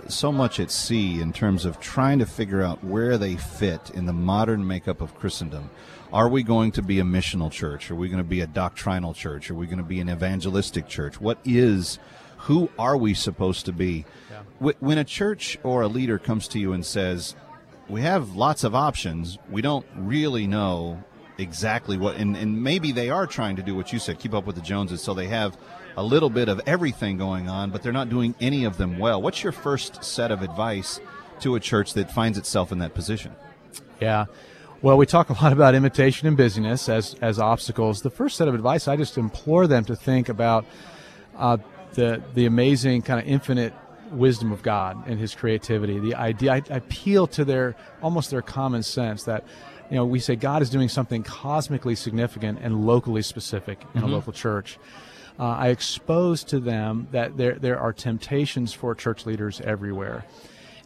so 0.08 0.32
much 0.32 0.60
at 0.60 0.72
sea 0.72 1.22
in 1.22 1.34
terms 1.34 1.66
of 1.66 1.80
trying 1.80 2.20
to 2.20 2.26
figure 2.26 2.62
out 2.62 2.84
where 2.84 3.18
they 3.18 3.36
fit 3.36 3.92
in 3.94 4.06
the 4.06 4.14
modern 4.14 4.66
makeup 4.68 5.02
of 5.02 5.16
Christendom. 5.16 5.70
Are 6.12 6.30
we 6.30 6.44
going 6.44 6.72
to 6.74 6.82
be 6.82 7.00
a 7.00 7.04
missional 7.04 7.52
church? 7.52 7.90
Are 7.90 7.96
we 7.96 8.08
going 8.08 8.22
to 8.22 8.24
be 8.24 8.42
a 8.42 8.48
doctrinal 8.48 9.14
church? 9.14 9.50
Are 9.50 9.56
we 9.56 9.66
going 9.66 9.80
to 9.80 9.84
be 9.84 10.00
an 10.00 10.10
evangelistic 10.10 10.88
church? 10.88 11.20
What 11.20 11.40
is, 11.44 11.98
who 12.38 12.70
are 12.78 12.98
we 12.98 13.14
supposed 13.14 13.66
to 13.66 13.74
be? 13.74 14.06
Yeah. 14.30 14.74
When 14.80 14.98
a 14.98 15.04
church 15.04 15.58
or 15.64 15.82
a 15.82 15.88
leader 15.88 16.20
comes 16.20 16.48
to 16.50 16.60
you 16.60 16.74
and 16.74 16.86
says, 16.86 17.36
we 17.90 18.02
have 18.02 18.36
lots 18.36 18.64
of 18.64 18.76
options, 18.76 19.38
we 19.50 19.62
don't 19.62 19.86
really 19.96 20.48
know 20.48 21.04
exactly 21.38 21.98
what, 21.98 22.18
and, 22.18 22.38
and 22.38 22.64
maybe 22.64 22.92
they 22.92 23.10
are 23.10 23.26
trying 23.26 23.56
to 23.56 23.64
do 23.64 23.76
what 23.76 23.92
you 23.92 24.00
said, 24.00 24.20
keep 24.20 24.34
up 24.34 24.46
with 24.46 24.56
the 24.56 24.62
Joneses, 24.62 25.02
so 25.02 25.14
they 25.14 25.28
have 25.28 25.58
a 25.96 26.04
little 26.04 26.30
bit 26.30 26.50
of 26.50 26.62
everything 26.66 27.18
going 27.18 27.50
on, 27.50 27.72
but 27.72 27.84
they're 27.84 27.92
not 27.92 28.10
doing 28.10 28.36
any 28.42 28.66
of 28.66 28.78
them 28.78 28.98
well. 29.00 29.22
What's 29.22 29.44
your 29.44 29.52
first 29.52 30.04
set 30.04 30.32
of 30.32 30.42
advice 30.42 31.00
to 31.42 31.56
a 31.56 31.60
church 31.60 31.94
that 31.94 32.12
finds 32.12 32.38
itself 32.38 32.72
in 32.72 32.80
that 32.80 32.94
position? 32.94 33.34
Yeah. 34.02 34.26
Well, 34.82 34.98
we 34.98 35.06
talk 35.06 35.30
a 35.30 35.34
lot 35.42 35.54
about 35.54 35.76
imitation 35.76 36.28
and 36.28 36.36
busyness 36.36 36.90
as, 36.90 37.16
as 37.22 37.40
obstacles. 37.40 38.02
The 38.02 38.10
first 38.10 38.36
set 38.36 38.48
of 38.48 38.54
advice, 38.54 38.88
I 38.88 38.98
just 38.98 39.18
implore 39.18 39.66
them 39.66 39.86
to 39.86 39.96
think 39.96 40.30
about 40.30 40.66
uh, 41.38 41.58
the, 41.94 42.22
the 42.34 42.46
amazing 42.46 43.04
kind 43.04 43.20
of 43.20 43.26
infinite 43.26 43.74
wisdom 44.12 44.52
of 44.52 44.62
God 44.62 45.08
and 45.08 45.20
His 45.20 45.36
creativity. 45.36 46.00
The 46.00 46.16
idea, 46.16 46.54
I, 46.54 46.62
I 46.70 46.78
appeal 46.78 47.28
to 47.28 47.46
their 47.46 47.76
almost 48.02 48.32
their 48.32 48.42
common 48.42 48.84
sense 48.84 49.24
that 49.24 49.44
you 49.90 49.96
know 49.96 50.06
we 50.06 50.20
say 50.20 50.36
God 50.36 50.62
is 50.62 50.70
doing 50.70 50.90
something 50.90 51.24
cosmically 51.24 51.96
significant 51.96 52.60
and 52.62 52.86
locally 52.86 53.22
specific 53.22 53.82
in 53.82 54.02
mm-hmm. 54.02 54.10
a 54.10 54.12
local 54.12 54.34
church. 54.34 54.78
Uh, 55.40 55.44
I 55.44 55.68
expose 55.70 56.44
to 56.46 56.60
them 56.60 57.08
that 57.12 57.38
there 57.38 57.56
there 57.56 57.80
are 57.80 57.92
temptations 57.92 58.74
for 58.74 58.94
church 58.94 59.26
leaders 59.26 59.62
everywhere. 59.62 60.26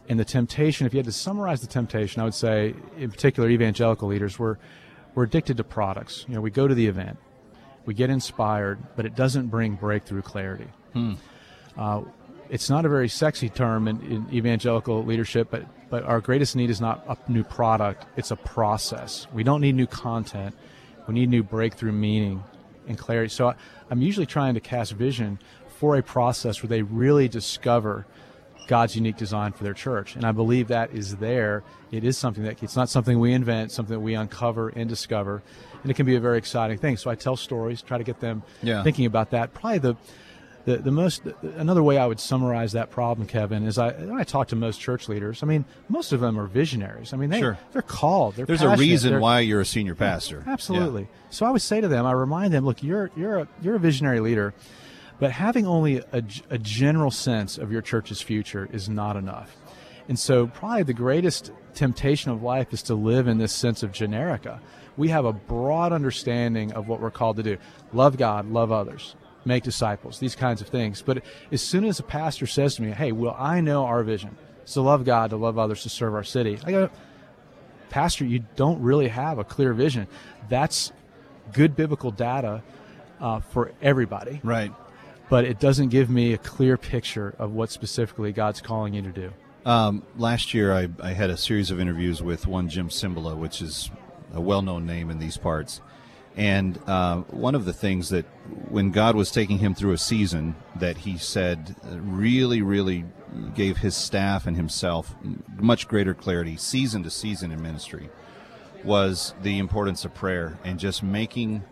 And 0.08 0.18
the 0.18 0.24
temptation, 0.24 0.86
if 0.86 0.94
you 0.94 0.98
had 0.98 1.06
to 1.06 1.12
summarize 1.12 1.60
the 1.60 1.66
temptation, 1.66 2.22
I 2.22 2.24
would 2.24 2.34
say, 2.34 2.74
in 2.96 3.10
particular, 3.10 3.50
evangelical 3.50 4.08
leaders, 4.08 4.38
we're, 4.38 4.56
we're 5.14 5.24
addicted 5.24 5.58
to 5.58 5.64
products. 5.64 6.24
You 6.26 6.34
know, 6.34 6.40
we 6.40 6.50
go 6.50 6.66
to 6.66 6.74
the 6.74 6.86
event, 6.86 7.18
we 7.84 7.92
get 7.92 8.08
inspired, 8.08 8.78
but 8.96 9.04
it 9.04 9.14
doesn't 9.14 9.48
bring 9.48 9.74
breakthrough 9.74 10.22
clarity. 10.22 10.68
Hmm. 10.94 11.14
Uh, 11.76 12.02
it's 12.48 12.70
not 12.70 12.86
a 12.86 12.88
very 12.88 13.08
sexy 13.08 13.50
term 13.50 13.86
in, 13.86 14.00
in, 14.00 14.26
evangelical 14.32 15.04
leadership, 15.04 15.48
but, 15.50 15.66
but 15.90 16.04
our 16.04 16.20
greatest 16.20 16.56
need 16.56 16.70
is 16.70 16.80
not 16.80 17.04
a 17.06 17.30
new 17.30 17.44
product, 17.44 18.06
it's 18.16 18.30
a 18.30 18.36
process. 18.36 19.26
We 19.34 19.42
don't 19.42 19.60
need 19.60 19.74
new 19.74 19.86
content, 19.86 20.56
we 21.06 21.14
need 21.14 21.28
new 21.28 21.42
breakthrough 21.42 21.92
meaning 21.92 22.42
and 22.88 22.98
clarity. 22.98 23.28
So 23.28 23.48
I, 23.48 23.54
I'm 23.90 24.02
usually 24.02 24.26
trying 24.26 24.54
to 24.54 24.60
cast 24.60 24.92
vision 24.92 25.38
for 25.68 25.96
a 25.96 26.02
process 26.02 26.62
where 26.62 26.68
they 26.68 26.82
really 26.82 27.28
discover 27.28 28.06
God's 28.66 28.96
unique 28.96 29.16
design 29.16 29.52
for 29.52 29.64
their 29.64 29.74
church. 29.74 30.14
And 30.14 30.24
I 30.24 30.32
believe 30.32 30.68
that 30.68 30.92
is 30.92 31.16
there. 31.16 31.62
It 31.90 32.04
is 32.04 32.18
something 32.18 32.44
that 32.44 32.62
it's 32.62 32.76
not 32.76 32.88
something 32.88 33.18
we 33.18 33.32
invent, 33.32 33.72
something 33.72 33.94
that 33.94 34.00
we 34.00 34.14
uncover 34.14 34.68
and 34.68 34.88
discover. 34.88 35.42
And 35.82 35.90
it 35.90 35.94
can 35.94 36.04
be 36.04 36.16
a 36.16 36.20
very 36.20 36.38
exciting 36.38 36.76
thing. 36.76 36.96
So 36.96 37.10
I 37.10 37.14
tell 37.14 37.36
stories, 37.36 37.80
try 37.80 37.98
to 37.98 38.04
get 38.04 38.20
them 38.20 38.42
yeah. 38.62 38.82
thinking 38.82 39.06
about 39.06 39.30
that. 39.30 39.54
Probably 39.54 39.78
the 39.78 39.96
the, 40.68 40.76
the 40.76 40.90
most 40.90 41.22
another 41.56 41.82
way 41.82 41.96
I 41.96 42.04
would 42.04 42.20
summarize 42.20 42.72
that 42.72 42.90
problem, 42.90 43.26
Kevin, 43.26 43.66
is 43.66 43.78
I 43.78 43.94
I 44.12 44.24
talk 44.24 44.48
to 44.48 44.56
most 44.56 44.78
church 44.78 45.08
leaders. 45.08 45.42
I 45.42 45.46
mean, 45.46 45.64
most 45.88 46.12
of 46.12 46.20
them 46.20 46.38
are 46.38 46.46
visionaries. 46.46 47.14
I 47.14 47.16
mean, 47.16 47.30
they 47.30 47.40
sure. 47.40 47.58
they're 47.72 47.80
called. 47.80 48.34
They're 48.34 48.44
There's 48.44 48.60
a 48.60 48.76
reason 48.76 49.12
they're, 49.12 49.20
why 49.20 49.40
you're 49.40 49.62
a 49.62 49.66
senior 49.66 49.94
pastor. 49.94 50.44
Absolutely. 50.46 51.02
Yeah. 51.02 51.30
So 51.30 51.46
I 51.46 51.50
would 51.50 51.62
say 51.62 51.80
to 51.80 51.88
them, 51.88 52.04
I 52.04 52.12
remind 52.12 52.52
them, 52.52 52.66
look, 52.66 52.82
you're 52.82 53.10
you're 53.16 53.38
a, 53.38 53.48
you're 53.62 53.76
a 53.76 53.80
visionary 53.80 54.20
leader. 54.20 54.52
But 55.18 55.32
having 55.32 55.66
only 55.66 55.98
a, 56.12 56.22
a 56.50 56.58
general 56.58 57.10
sense 57.10 57.56
of 57.56 57.72
your 57.72 57.82
church's 57.82 58.20
future 58.20 58.68
is 58.70 58.88
not 58.88 59.16
enough. 59.16 59.56
And 60.06 60.18
so, 60.18 60.48
probably 60.48 60.84
the 60.84 60.94
greatest 60.94 61.50
temptation 61.74 62.30
of 62.30 62.42
life 62.42 62.72
is 62.72 62.82
to 62.84 62.94
live 62.94 63.26
in 63.26 63.38
this 63.38 63.52
sense 63.52 63.82
of 63.82 63.92
generica. 63.92 64.60
We 64.98 65.08
have 65.08 65.24
a 65.24 65.32
broad 65.32 65.92
understanding 65.92 66.72
of 66.72 66.88
what 66.88 67.00
we're 67.00 67.10
called 67.10 67.36
to 67.36 67.42
do 67.42 67.56
love 67.92 68.18
God, 68.18 68.50
love 68.50 68.70
others, 68.70 69.16
make 69.48 69.64
disciples, 69.64 70.20
these 70.20 70.36
kinds 70.36 70.60
of 70.60 70.68
things. 70.68 71.02
But 71.02 71.24
as 71.50 71.60
soon 71.60 71.84
as 71.84 71.98
a 71.98 72.04
pastor 72.04 72.46
says 72.46 72.76
to 72.76 72.82
me, 72.82 72.92
Hey, 72.92 73.10
well, 73.10 73.34
I 73.36 73.60
know 73.60 73.84
our 73.84 74.04
vision. 74.04 74.36
It's 74.62 74.74
to 74.74 74.82
love 74.82 75.04
God, 75.04 75.30
to 75.30 75.36
love 75.36 75.58
others, 75.58 75.82
to 75.82 75.88
serve 75.88 76.14
our 76.14 76.22
city. 76.22 76.58
I 76.64 76.70
go, 76.70 76.90
Pastor, 77.90 78.24
you 78.24 78.44
don't 78.54 78.80
really 78.80 79.08
have 79.08 79.38
a 79.38 79.44
clear 79.44 79.72
vision. 79.72 80.06
That's 80.48 80.92
good 81.52 81.74
biblical 81.74 82.12
data 82.12 82.62
uh, 83.18 83.40
for 83.40 83.72
everybody. 83.82 84.40
Right 84.44 84.72
but 85.28 85.44
it 85.44 85.60
doesn't 85.60 85.88
give 85.88 86.08
me 86.10 86.32
a 86.32 86.38
clear 86.38 86.76
picture 86.76 87.34
of 87.38 87.52
what 87.52 87.70
specifically 87.70 88.32
God's 88.32 88.60
calling 88.60 88.94
you 88.94 89.02
to 89.02 89.10
do. 89.10 89.32
Um, 89.66 90.02
last 90.16 90.54
year, 90.54 90.72
I, 90.72 90.88
I, 91.02 91.12
had 91.12 91.30
a 91.30 91.36
series 91.36 91.70
of 91.70 91.78
interviews 91.78 92.22
with 92.22 92.46
one 92.46 92.68
Jim 92.68 92.88
Cymbala, 92.88 93.36
which 93.36 93.60
is 93.60 93.90
a 94.32 94.40
well 94.40 94.62
known 94.62 94.86
name 94.86 95.10
in 95.10 95.18
these 95.18 95.36
parts. 95.36 95.80
And 96.38 96.78
uh, 96.86 97.22
one 97.22 97.56
of 97.56 97.64
the 97.64 97.72
things 97.72 98.10
that, 98.10 98.24
when 98.70 98.92
God 98.92 99.16
was 99.16 99.32
taking 99.32 99.58
him 99.58 99.74
through 99.74 99.92
a 99.92 99.98
season, 99.98 100.54
that 100.76 100.98
he 100.98 101.18
said 101.18 101.74
really, 101.84 102.62
really 102.62 103.04
gave 103.56 103.78
his 103.78 103.96
staff 103.96 104.46
and 104.46 104.56
himself 104.56 105.16
much 105.56 105.88
greater 105.88 106.14
clarity, 106.14 106.56
season 106.56 107.02
to 107.02 107.10
season 107.10 107.50
in 107.50 107.60
ministry, 107.60 108.08
was 108.84 109.34
the 109.42 109.58
importance 109.58 110.04
of 110.04 110.14
prayer 110.14 110.56
and 110.62 110.78
just 110.78 111.02
making 111.02 111.64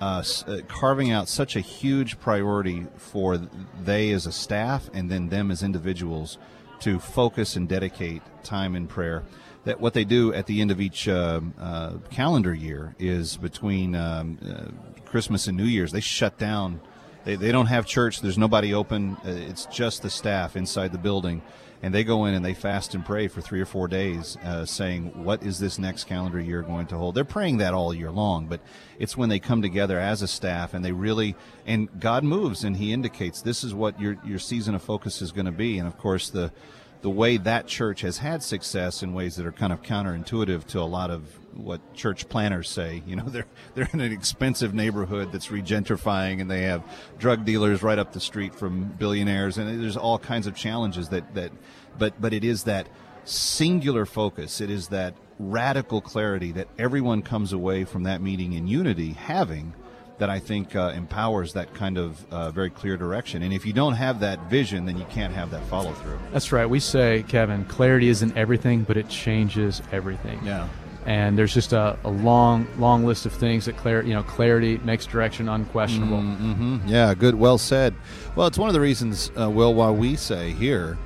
uh, 0.00 0.24
uh, 0.48 0.56
carving 0.66 1.12
out 1.12 1.28
such 1.28 1.54
a 1.54 1.60
huge 1.60 2.18
priority 2.18 2.88
for 2.96 3.38
they 3.84 4.10
as 4.10 4.26
a 4.26 4.32
staff 4.32 4.90
and 4.92 5.08
then 5.08 5.28
them 5.28 5.48
as 5.48 5.62
individuals 5.62 6.38
to 6.80 6.98
focus 6.98 7.54
and 7.54 7.68
dedicate 7.68 8.20
time 8.42 8.74
in 8.74 8.88
prayer. 8.88 9.22
That 9.64 9.80
what 9.80 9.94
they 9.94 10.04
do 10.04 10.32
at 10.34 10.46
the 10.46 10.60
end 10.60 10.70
of 10.70 10.80
each 10.80 11.08
uh, 11.08 11.40
uh, 11.60 11.92
calendar 12.10 12.52
year 12.52 12.96
is 12.98 13.36
between 13.36 13.94
um, 13.94 14.38
uh, 14.44 15.02
Christmas 15.04 15.46
and 15.46 15.56
New 15.56 15.64
Year's, 15.64 15.92
they 15.92 16.00
shut 16.00 16.36
down. 16.36 16.80
They, 17.24 17.36
they 17.36 17.52
don't 17.52 17.66
have 17.66 17.86
church. 17.86 18.20
There's 18.20 18.38
nobody 18.38 18.74
open. 18.74 19.16
Uh, 19.24 19.30
it's 19.30 19.66
just 19.66 20.02
the 20.02 20.10
staff 20.10 20.56
inside 20.56 20.90
the 20.90 20.98
building 20.98 21.42
and 21.82 21.92
they 21.92 22.04
go 22.04 22.26
in 22.26 22.34
and 22.34 22.44
they 22.44 22.54
fast 22.54 22.94
and 22.94 23.04
pray 23.04 23.26
for 23.26 23.40
three 23.40 23.60
or 23.60 23.66
four 23.66 23.88
days, 23.88 24.36
uh, 24.44 24.64
saying, 24.64 25.24
"What 25.24 25.42
is 25.42 25.58
this 25.58 25.80
next 25.80 26.04
calendar 26.04 26.40
year 26.40 26.62
going 26.62 26.86
to 26.86 26.96
hold?" 26.96 27.16
They're 27.16 27.24
praying 27.24 27.56
that 27.58 27.74
all 27.74 27.92
year 27.92 28.12
long, 28.12 28.46
but 28.46 28.60
it's 29.00 29.16
when 29.16 29.28
they 29.28 29.40
come 29.40 29.60
together 29.60 29.98
as 29.98 30.22
a 30.22 30.28
staff 30.28 30.74
and 30.74 30.84
they 30.84 30.92
really 30.92 31.34
and 31.66 31.88
God 32.00 32.22
moves 32.22 32.62
and 32.62 32.76
He 32.76 32.92
indicates 32.92 33.42
this 33.42 33.64
is 33.64 33.74
what 33.74 34.00
your 34.00 34.16
your 34.24 34.38
season 34.38 34.76
of 34.76 34.82
focus 34.82 35.20
is 35.20 35.32
going 35.32 35.46
to 35.46 35.52
be, 35.52 35.76
and 35.76 35.88
of 35.88 35.98
course 35.98 36.30
the 36.30 36.52
the 37.02 37.10
way 37.10 37.36
that 37.36 37.66
church 37.66 38.00
has 38.00 38.18
had 38.18 38.42
success 38.42 39.02
in 39.02 39.12
ways 39.12 39.36
that 39.36 39.44
are 39.44 39.52
kind 39.52 39.72
of 39.72 39.82
counterintuitive 39.82 40.64
to 40.66 40.80
a 40.80 40.82
lot 40.82 41.10
of 41.10 41.24
what 41.54 41.94
church 41.94 42.28
planners 42.28 42.70
say. 42.70 43.02
You 43.06 43.16
know, 43.16 43.24
they're 43.28 43.46
they're 43.74 43.88
in 43.92 44.00
an 44.00 44.12
expensive 44.12 44.72
neighborhood 44.72 45.32
that's 45.32 45.48
regentrifying, 45.48 46.40
and 46.40 46.50
they 46.50 46.62
have 46.62 46.82
drug 47.18 47.44
dealers 47.44 47.82
right 47.82 47.98
up 47.98 48.12
the 48.12 48.20
street 48.20 48.54
from 48.54 48.84
billionaires, 48.84 49.58
and 49.58 49.82
there's 49.82 49.96
all 49.96 50.18
kinds 50.18 50.46
of 50.46 50.54
challenges 50.54 51.10
that 51.10 51.34
that. 51.34 51.52
But 51.98 52.20
but 52.20 52.32
it 52.32 52.44
is 52.44 52.64
that 52.64 52.88
singular 53.24 54.06
focus. 54.06 54.60
It 54.60 54.70
is 54.70 54.88
that 54.88 55.14
radical 55.38 56.00
clarity 56.00 56.52
that 56.52 56.68
everyone 56.78 57.22
comes 57.22 57.52
away 57.52 57.84
from 57.84 58.04
that 58.04 58.22
meeting 58.22 58.52
in 58.52 58.66
unity 58.68 59.12
having 59.12 59.74
that 60.22 60.30
I 60.30 60.38
think 60.38 60.76
uh, 60.76 60.92
empowers 60.94 61.52
that 61.54 61.74
kind 61.74 61.98
of 61.98 62.24
uh, 62.32 62.52
very 62.52 62.70
clear 62.70 62.96
direction. 62.96 63.42
And 63.42 63.52
if 63.52 63.66
you 63.66 63.72
don't 63.72 63.94
have 63.94 64.20
that 64.20 64.38
vision, 64.48 64.84
then 64.84 64.96
you 64.96 65.04
can't 65.10 65.34
have 65.34 65.50
that 65.50 65.64
follow 65.64 65.92
through. 65.94 66.16
That's 66.32 66.52
right. 66.52 66.64
We 66.64 66.78
say, 66.78 67.24
Kevin, 67.26 67.64
clarity 67.64 68.06
isn't 68.08 68.36
everything, 68.36 68.84
but 68.84 68.96
it 68.96 69.08
changes 69.08 69.82
everything. 69.90 70.38
Yeah. 70.44 70.68
and 71.06 71.36
there's 71.36 71.52
just 71.52 71.72
a, 71.72 71.98
a 72.04 72.08
long, 72.10 72.68
long 72.78 73.04
list 73.04 73.26
of 73.26 73.32
things 73.32 73.64
that 73.64 73.76
clar- 73.76 74.02
you 74.04 74.14
know 74.14 74.22
clarity 74.22 74.78
makes 74.84 75.06
direction 75.06 75.48
unquestionable. 75.48 76.18
Mm-hmm. 76.18 76.86
Yeah, 76.86 77.14
good, 77.14 77.34
well 77.34 77.58
said. 77.58 77.92
Well, 78.36 78.46
it's 78.46 78.58
one 78.58 78.68
of 78.68 78.74
the 78.74 78.80
reasons, 78.80 79.32
uh, 79.36 79.50
Will, 79.50 79.74
why 79.74 79.90
we 79.90 80.14
say 80.14 80.52
here 80.52 80.98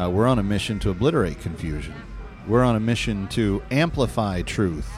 uh, 0.00 0.08
we're 0.08 0.26
on 0.26 0.38
a 0.38 0.42
mission 0.42 0.78
to 0.78 0.88
obliterate 0.88 1.38
confusion. 1.40 1.94
We're 2.48 2.64
on 2.64 2.74
a 2.76 2.80
mission 2.80 3.28
to 3.36 3.62
amplify 3.70 4.40
truth. 4.40 4.88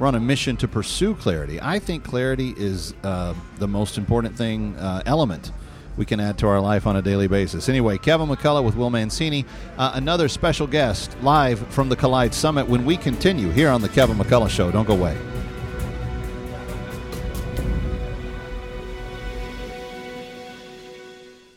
We're 0.00 0.06
on 0.06 0.14
a 0.14 0.20
mission 0.20 0.56
to 0.56 0.66
pursue 0.66 1.14
clarity. 1.14 1.60
I 1.60 1.78
think 1.78 2.04
clarity 2.04 2.54
is 2.56 2.94
uh, 3.04 3.34
the 3.58 3.68
most 3.68 3.98
important 3.98 4.34
thing, 4.34 4.74
uh, 4.76 5.02
element 5.04 5.52
we 5.98 6.06
can 6.06 6.20
add 6.20 6.38
to 6.38 6.46
our 6.46 6.58
life 6.58 6.86
on 6.86 6.96
a 6.96 7.02
daily 7.02 7.28
basis. 7.28 7.68
Anyway, 7.68 7.98
Kevin 7.98 8.26
McCullough 8.26 8.64
with 8.64 8.76
Will 8.76 8.88
Mancini, 8.88 9.44
uh, 9.76 9.90
another 9.92 10.26
special 10.28 10.66
guest 10.66 11.14
live 11.20 11.58
from 11.68 11.90
the 11.90 11.96
Collyde 11.96 12.32
Summit 12.32 12.66
when 12.66 12.86
we 12.86 12.96
continue 12.96 13.50
here 13.50 13.68
on 13.68 13.82
the 13.82 13.90
Kevin 13.90 14.16
McCullough 14.16 14.48
Show. 14.48 14.70
Don't 14.70 14.86
go 14.86 14.94
away. 14.94 15.18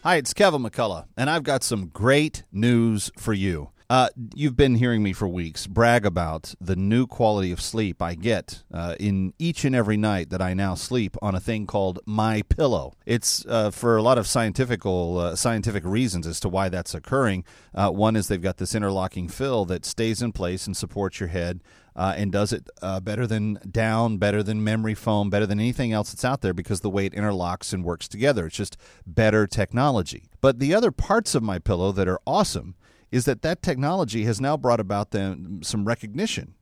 Hi, 0.04 0.18
it's 0.18 0.34
Kevin 0.34 0.64
McCullough, 0.64 1.06
and 1.16 1.30
I've 1.30 1.44
got 1.44 1.64
some 1.64 1.88
great 1.88 2.44
news 2.52 3.10
for 3.18 3.32
you. 3.32 3.70
Uh, 3.94 4.10
you've 4.34 4.56
been 4.56 4.74
hearing 4.74 5.04
me 5.04 5.14
for 5.14 5.28
weeks 5.28 5.68
brag 5.68 6.04
about 6.04 6.56
the 6.60 6.76
new 6.76 7.06
quality 7.06 7.52
of 7.52 7.62
sleep 7.62 8.02
I 8.02 8.16
get 8.16 8.64
uh, 8.74 8.96
in 9.00 9.36
each 9.38 9.66
and 9.66 9.76
every 9.76 9.98
night 9.98 10.32
that 10.32 10.42
I 10.42 10.56
now 10.56 10.74
sleep 10.74 11.16
on 11.22 11.36
a 11.36 11.40
thing 11.40 11.68
called 11.68 12.00
My 12.08 12.42
Pillow. 12.42 12.96
It's 13.06 13.46
uh, 13.46 13.70
for 13.70 13.96
a 13.96 14.02
lot 14.02 14.18
of 14.18 14.26
scientific 14.26 14.84
uh, 14.84 15.36
scientific 15.36 15.86
reasons 15.86 16.26
as 16.26 16.40
to 16.40 16.50
why 16.50 16.70
that's 16.70 16.96
occurring. 16.96 17.46
Uh, 17.72 17.92
one 17.92 18.16
is 18.16 18.30
they've 18.30 18.42
got 18.42 18.58
this 18.58 18.74
interlocking 18.74 19.28
fill 19.28 19.64
that 19.66 19.86
stays 19.86 20.24
in 20.24 20.32
place 20.32 20.66
and 20.66 20.76
supports 20.76 21.20
your 21.20 21.30
head. 21.30 21.62
Uh, 21.96 22.16
and 22.18 22.32
does 22.32 22.52
it 22.52 22.68
uh, 22.82 23.00
better 23.00 23.28
than 23.28 23.60
down, 23.70 24.18
better 24.18 24.42
than 24.42 24.64
memory 24.64 24.96
foam, 24.96 25.30
better 25.30 25.46
than 25.46 25.60
anything 25.60 25.94
else 25.94 26.12
that's 26.12 26.26
out 26.26 26.42
there 26.42 26.52
because 26.52 26.82
the 26.82 26.90
way 26.90 27.06
it 27.06 27.14
interlocks 27.14 27.72
and 27.72 27.84
works 27.84 28.08
together. 28.08 28.48
It's 28.48 28.58
just 28.58 28.76
better 29.06 29.46
technology. 29.46 30.24
But 30.42 30.58
the 30.58 30.74
other 30.74 30.90
parts 30.90 31.36
of 31.36 31.44
my 31.44 31.60
pillow 31.60 31.92
that 31.92 32.08
are 32.08 32.20
awesome 32.26 32.74
is 33.14 33.26
that 33.26 33.44
that 33.44 33.62
technology 33.62 34.24
has 34.24 34.42
now 34.42 34.58
brought 34.58 34.80
about 34.80 35.12
them 35.12 35.62
some 35.62 35.86
recognition. 35.86 36.56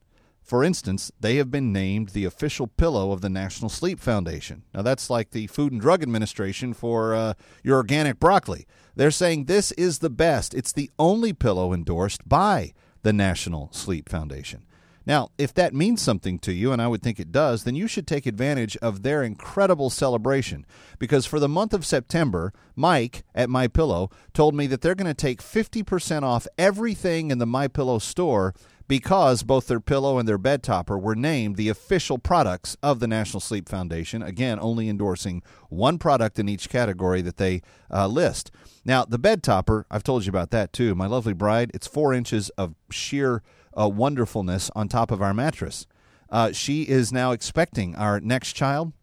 For 0.43 0.65
instance, 0.65 1.09
they 1.17 1.37
have 1.37 1.49
been 1.49 1.71
named 1.71 2.09
the 2.09 2.25
official 2.25 2.67
pillow 2.67 3.13
of 3.13 3.21
the 3.21 3.29
National 3.29 3.69
Sleep 3.69 4.01
Foundation. 4.01 4.63
Now, 4.73 4.81
that's 4.81 5.09
like 5.09 5.31
the 5.31 5.47
Food 5.47 5.71
and 5.71 5.79
Drug 5.79 6.03
Administration 6.03 6.73
for 6.73 7.15
uh, 7.15 7.35
your 7.63 7.77
organic 7.77 8.19
broccoli. 8.19 8.67
They're 8.97 9.11
saying 9.11 9.45
this 9.45 9.71
is 9.73 9.99
the 9.99 10.09
best. 10.09 10.53
It's 10.53 10.73
the 10.73 10.91
only 10.99 11.31
pillow 11.31 11.71
endorsed 11.71 12.27
by 12.27 12.73
the 13.01 13.13
National 13.13 13.69
Sleep 13.71 14.09
Foundation. 14.09 14.65
Now, 15.05 15.29
if 15.37 15.53
that 15.55 15.73
means 15.73 16.01
something 16.01 16.37
to 16.39 16.53
you, 16.53 16.71
and 16.71 16.81
I 16.81 16.87
would 16.87 17.01
think 17.01 17.19
it 17.19 17.31
does, 17.31 17.63
then 17.63 17.75
you 17.75 17.87
should 17.87 18.05
take 18.05 18.25
advantage 18.25 18.77
of 18.77 19.01
their 19.01 19.23
incredible 19.23 19.89
celebration. 19.89 20.65
Because 20.99 21.25
for 21.25 21.39
the 21.39 21.49
month 21.49 21.73
of 21.73 21.85
September, 21.85 22.53
Mike 22.75 23.23
at 23.33 23.49
My 23.49 23.67
Pillow 23.67 24.09
told 24.33 24.53
me 24.53 24.67
that 24.67 24.81
they're 24.81 24.95
going 24.95 25.07
to 25.07 25.13
take 25.13 25.41
50% 25.41 26.23
off 26.23 26.47
everything 26.57 27.31
in 27.31 27.39
the 27.39 27.45
My 27.45 27.67
Pillow 27.67 27.99
store 27.99 28.53
because 28.91 29.41
both 29.43 29.67
their 29.67 29.79
pillow 29.79 30.19
and 30.19 30.27
their 30.27 30.37
bed 30.37 30.61
topper 30.61 30.97
were 30.97 31.15
named 31.15 31.55
the 31.55 31.69
official 31.69 32.17
products 32.17 32.75
of 32.83 32.99
the 32.99 33.07
National 33.07 33.39
Sleep 33.39 33.69
Foundation. 33.69 34.21
Again, 34.21 34.59
only 34.59 34.89
endorsing 34.89 35.41
one 35.69 35.97
product 35.97 36.37
in 36.37 36.49
each 36.49 36.67
category 36.67 37.21
that 37.21 37.37
they 37.37 37.61
uh, 37.89 38.07
list. 38.07 38.51
Now, 38.83 39.05
the 39.05 39.17
bed 39.17 39.43
topper, 39.43 39.85
I've 39.89 40.03
told 40.03 40.25
you 40.25 40.29
about 40.29 40.51
that 40.51 40.73
too. 40.73 40.93
My 40.93 41.07
lovely 41.07 41.31
bride, 41.31 41.71
it's 41.73 41.87
four 41.87 42.13
inches 42.13 42.49
of 42.57 42.75
sheer 42.89 43.41
uh, 43.77 43.89
wonderfulness 43.89 44.69
on 44.75 44.87
top 44.87 45.11
of 45.11 45.21
our 45.21 45.33
mattress. 45.33 45.87
Uh, 46.29 46.51
she 46.51 46.83
is 46.83 47.11
now 47.11 47.31
expecting 47.31 47.95
our 47.95 48.19
next 48.19 48.53
child, 48.53 48.93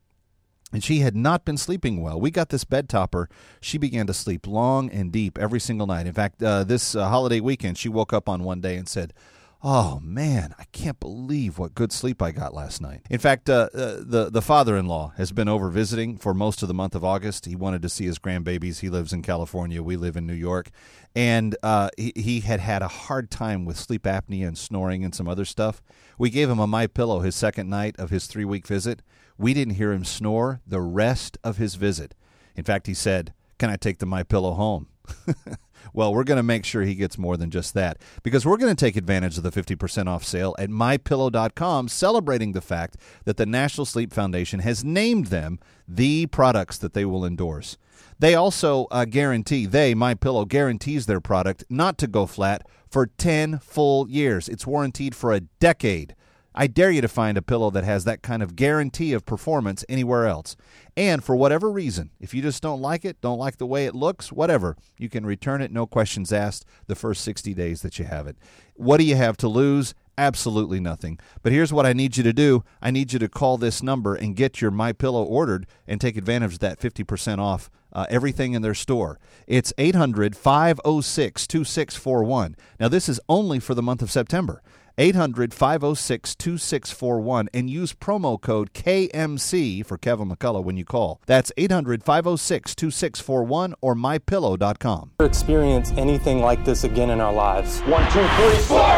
and 0.72 0.82
she 0.82 1.00
had 1.00 1.14
not 1.14 1.44
been 1.44 1.56
sleeping 1.56 2.00
well. 2.00 2.20
We 2.20 2.30
got 2.30 2.48
this 2.48 2.64
bed 2.64 2.88
topper. 2.88 3.28
She 3.60 3.78
began 3.78 4.06
to 4.06 4.14
sleep 4.14 4.46
long 4.46 4.90
and 4.90 5.12
deep 5.12 5.38
every 5.38 5.60
single 5.60 5.86
night. 5.86 6.06
In 6.06 6.12
fact, 6.12 6.42
uh, 6.42 6.64
this 6.64 6.94
uh, 6.94 7.08
holiday 7.08 7.40
weekend, 7.40 7.78
she 7.78 7.88
woke 7.88 8.12
up 8.12 8.28
on 8.28 8.44
one 8.44 8.60
day 8.60 8.76
and 8.76 8.88
said, 8.88 9.12
Oh 9.60 9.98
man, 10.00 10.54
I 10.56 10.64
can't 10.70 11.00
believe 11.00 11.58
what 11.58 11.74
good 11.74 11.90
sleep 11.90 12.22
I 12.22 12.30
got 12.30 12.54
last 12.54 12.80
night. 12.80 13.00
In 13.10 13.18
fact, 13.18 13.50
uh, 13.50 13.68
uh, 13.74 13.96
the 13.98 14.28
the 14.30 14.40
father-in-law 14.40 15.14
has 15.16 15.32
been 15.32 15.48
over 15.48 15.68
visiting 15.68 16.16
for 16.16 16.32
most 16.32 16.62
of 16.62 16.68
the 16.68 16.74
month 16.74 16.94
of 16.94 17.02
August. 17.04 17.46
He 17.46 17.56
wanted 17.56 17.82
to 17.82 17.88
see 17.88 18.04
his 18.04 18.20
grandbabies. 18.20 18.80
He 18.80 18.88
lives 18.88 19.12
in 19.12 19.20
California. 19.20 19.82
We 19.82 19.96
live 19.96 20.16
in 20.16 20.28
New 20.28 20.34
York, 20.34 20.70
and 21.16 21.56
uh, 21.64 21.90
he, 21.96 22.12
he 22.14 22.40
had 22.40 22.60
had 22.60 22.82
a 22.82 22.88
hard 22.88 23.32
time 23.32 23.64
with 23.64 23.76
sleep 23.76 24.04
apnea 24.04 24.46
and 24.46 24.56
snoring 24.56 25.04
and 25.04 25.12
some 25.12 25.26
other 25.26 25.44
stuff. 25.44 25.82
We 26.18 26.30
gave 26.30 26.48
him 26.48 26.60
a 26.60 26.68
my 26.68 26.86
pillow 26.86 27.18
his 27.20 27.34
second 27.34 27.68
night 27.68 27.96
of 27.98 28.10
his 28.10 28.28
three-week 28.28 28.64
visit. 28.64 29.02
We 29.36 29.54
didn't 29.54 29.74
hear 29.74 29.90
him 29.90 30.04
snore 30.04 30.60
the 30.68 30.80
rest 30.80 31.36
of 31.42 31.56
his 31.56 31.74
visit. 31.74 32.14
In 32.54 32.62
fact, 32.62 32.86
he 32.86 32.94
said, 32.94 33.34
"Can 33.58 33.70
I 33.70 33.76
take 33.76 33.98
the 33.98 34.06
my 34.06 34.22
pillow 34.22 34.52
home?" 34.52 34.86
Well, 35.92 36.12
we're 36.12 36.24
going 36.24 36.36
to 36.36 36.42
make 36.42 36.64
sure 36.64 36.82
he 36.82 36.94
gets 36.94 37.18
more 37.18 37.36
than 37.36 37.50
just 37.50 37.74
that 37.74 37.98
because 38.22 38.44
we're 38.44 38.56
going 38.56 38.74
to 38.74 38.84
take 38.84 38.96
advantage 38.96 39.36
of 39.36 39.42
the 39.42 39.50
50% 39.50 40.06
off 40.08 40.24
sale 40.24 40.54
at 40.58 40.70
mypillow.com, 40.70 41.88
celebrating 41.88 42.52
the 42.52 42.60
fact 42.60 42.96
that 43.24 43.36
the 43.36 43.46
National 43.46 43.84
Sleep 43.84 44.12
Foundation 44.12 44.60
has 44.60 44.84
named 44.84 45.26
them 45.26 45.58
the 45.86 46.26
products 46.26 46.78
that 46.78 46.92
they 46.94 47.04
will 47.04 47.24
endorse. 47.24 47.76
They 48.18 48.34
also 48.34 48.86
uh, 48.90 49.04
guarantee, 49.04 49.66
they, 49.66 49.94
My 49.94 50.14
Pillow, 50.14 50.44
guarantees 50.44 51.06
their 51.06 51.20
product 51.20 51.64
not 51.68 51.98
to 51.98 52.06
go 52.06 52.26
flat 52.26 52.66
for 52.90 53.06
10 53.06 53.58
full 53.60 54.08
years. 54.08 54.48
It's 54.48 54.66
warranted 54.66 55.14
for 55.14 55.32
a 55.32 55.40
decade. 55.40 56.14
I 56.60 56.66
dare 56.66 56.90
you 56.90 57.00
to 57.02 57.08
find 57.08 57.38
a 57.38 57.42
pillow 57.42 57.70
that 57.70 57.84
has 57.84 58.02
that 58.02 58.20
kind 58.20 58.42
of 58.42 58.56
guarantee 58.56 59.12
of 59.12 59.24
performance 59.24 59.84
anywhere 59.88 60.26
else. 60.26 60.56
And 60.96 61.22
for 61.22 61.36
whatever 61.36 61.70
reason, 61.70 62.10
if 62.18 62.34
you 62.34 62.42
just 62.42 62.60
don't 62.64 62.80
like 62.82 63.04
it, 63.04 63.20
don't 63.20 63.38
like 63.38 63.58
the 63.58 63.66
way 63.66 63.86
it 63.86 63.94
looks, 63.94 64.32
whatever, 64.32 64.76
you 64.98 65.08
can 65.08 65.24
return 65.24 65.62
it, 65.62 65.70
no 65.70 65.86
questions 65.86 66.32
asked, 66.32 66.64
the 66.88 66.96
first 66.96 67.22
60 67.22 67.54
days 67.54 67.82
that 67.82 68.00
you 68.00 68.06
have 68.06 68.26
it. 68.26 68.36
What 68.74 68.96
do 68.96 69.04
you 69.04 69.14
have 69.14 69.36
to 69.36 69.46
lose? 69.46 69.94
Absolutely 70.18 70.80
nothing. 70.80 71.20
But 71.44 71.52
here's 71.52 71.72
what 71.72 71.86
I 71.86 71.92
need 71.92 72.16
you 72.16 72.24
to 72.24 72.32
do. 72.32 72.64
I 72.82 72.90
need 72.90 73.12
you 73.12 73.20
to 73.20 73.28
call 73.28 73.56
this 73.56 73.80
number 73.80 74.16
and 74.16 74.34
get 74.34 74.60
your 74.60 74.72
My 74.72 74.92
Pillow 74.92 75.22
ordered 75.22 75.64
and 75.86 76.00
take 76.00 76.16
advantage 76.16 76.54
of 76.54 76.58
that 76.58 76.80
50% 76.80 77.38
off 77.38 77.70
uh, 77.92 78.06
everything 78.10 78.54
in 78.54 78.62
their 78.62 78.74
store. 78.74 79.20
It's 79.46 79.72
800 79.78 80.34
506 80.34 81.46
2641. 81.46 82.56
Now, 82.80 82.88
this 82.88 83.08
is 83.08 83.20
only 83.28 83.60
for 83.60 83.74
the 83.74 83.82
month 83.82 84.02
of 84.02 84.10
September. 84.10 84.60
800 84.98 85.54
506 85.54 86.34
2641 86.34 87.48
and 87.54 87.70
use 87.70 87.94
promo 87.94 88.40
code 88.40 88.72
KMC 88.72 89.86
for 89.86 89.96
Kevin 89.96 90.28
McCullough 90.28 90.64
when 90.64 90.76
you 90.76 90.84
call. 90.84 91.20
That's 91.26 91.52
800 91.56 92.02
506 92.02 92.74
2641 92.74 93.74
or 93.80 93.94
mypillow.com. 93.94 95.12
Experience 95.20 95.92
anything 95.92 96.40
like 96.40 96.64
this 96.64 96.82
again 96.82 97.10
in 97.10 97.20
our 97.20 97.32
lives. 97.32 97.80
One, 97.82 98.02
two, 98.10 98.26
three, 98.26 98.58
four. 98.62 98.88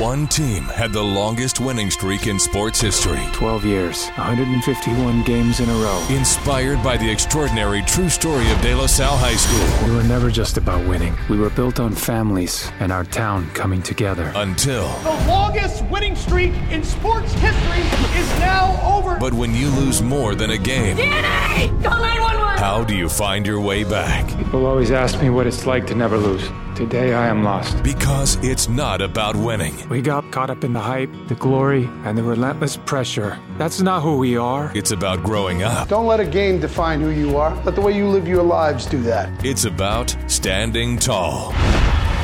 One 0.00 0.26
team 0.26 0.64
had 0.64 0.92
the 0.92 1.02
longest 1.02 1.60
winning 1.60 1.90
streak 1.90 2.26
in 2.26 2.40
sports 2.40 2.80
history 2.80 3.22
12 3.32 3.64
years, 3.64 4.08
151 4.16 5.22
games 5.22 5.60
in 5.60 5.68
a 5.68 5.74
row. 5.74 6.04
Inspired 6.10 6.82
by 6.82 6.96
the 6.96 7.08
extraordinary 7.08 7.82
true 7.82 8.08
story 8.08 8.50
of 8.50 8.60
De 8.60 8.74
La 8.74 8.86
Salle 8.86 9.16
High 9.16 9.36
School. 9.36 9.88
We 9.88 9.94
were 9.94 10.02
never 10.02 10.30
just 10.30 10.56
about 10.56 10.84
winning, 10.88 11.16
we 11.30 11.38
were 11.38 11.50
built 11.50 11.78
on 11.78 11.94
families 11.94 12.72
and 12.80 12.90
our 12.90 13.04
town 13.04 13.48
coming 13.50 13.82
together. 13.82 14.32
Until. 14.34 14.88
The 15.04 15.43
longest 15.44 15.84
winning 15.90 16.16
streak 16.16 16.54
in 16.70 16.82
sports 16.82 17.30
history 17.34 17.82
is 18.18 18.28
now 18.40 18.80
over. 18.82 19.18
But 19.20 19.34
when 19.34 19.54
you 19.54 19.68
lose 19.68 20.00
more 20.00 20.34
than 20.34 20.50
a 20.50 20.56
game, 20.56 20.96
DNA! 20.96 21.68
Call 21.82 22.00
911! 22.00 22.58
how 22.58 22.82
do 22.82 22.96
you 22.96 23.10
find 23.10 23.46
your 23.46 23.60
way 23.60 23.84
back? 23.84 24.26
People 24.38 24.64
always 24.64 24.90
ask 24.90 25.20
me 25.20 25.28
what 25.28 25.46
it's 25.46 25.66
like 25.66 25.86
to 25.88 25.94
never 25.94 26.16
lose. 26.16 26.48
Today 26.74 27.12
I 27.12 27.28
am 27.28 27.44
lost. 27.44 27.82
Because 27.82 28.36
it's 28.42 28.68
not 28.70 29.02
about 29.02 29.36
winning. 29.36 29.76
We 29.90 30.00
got 30.00 30.32
caught 30.32 30.48
up 30.48 30.64
in 30.64 30.72
the 30.72 30.80
hype, 30.80 31.12
the 31.28 31.34
glory, 31.34 31.84
and 32.04 32.16
the 32.16 32.22
relentless 32.22 32.78
pressure. 32.78 33.38
That's 33.58 33.82
not 33.82 34.00
who 34.00 34.16
we 34.16 34.38
are. 34.38 34.72
It's 34.74 34.92
about 34.92 35.22
growing 35.22 35.62
up. 35.62 35.88
Don't 35.88 36.06
let 36.06 36.20
a 36.20 36.26
game 36.26 36.58
define 36.58 37.02
who 37.02 37.10
you 37.10 37.36
are. 37.36 37.54
Let 37.64 37.74
the 37.74 37.82
way 37.82 37.94
you 37.94 38.08
live 38.08 38.26
your 38.26 38.42
lives 38.42 38.86
do 38.86 39.02
that. 39.02 39.44
It's 39.44 39.66
about 39.66 40.16
standing 40.26 40.96
tall. 40.98 41.52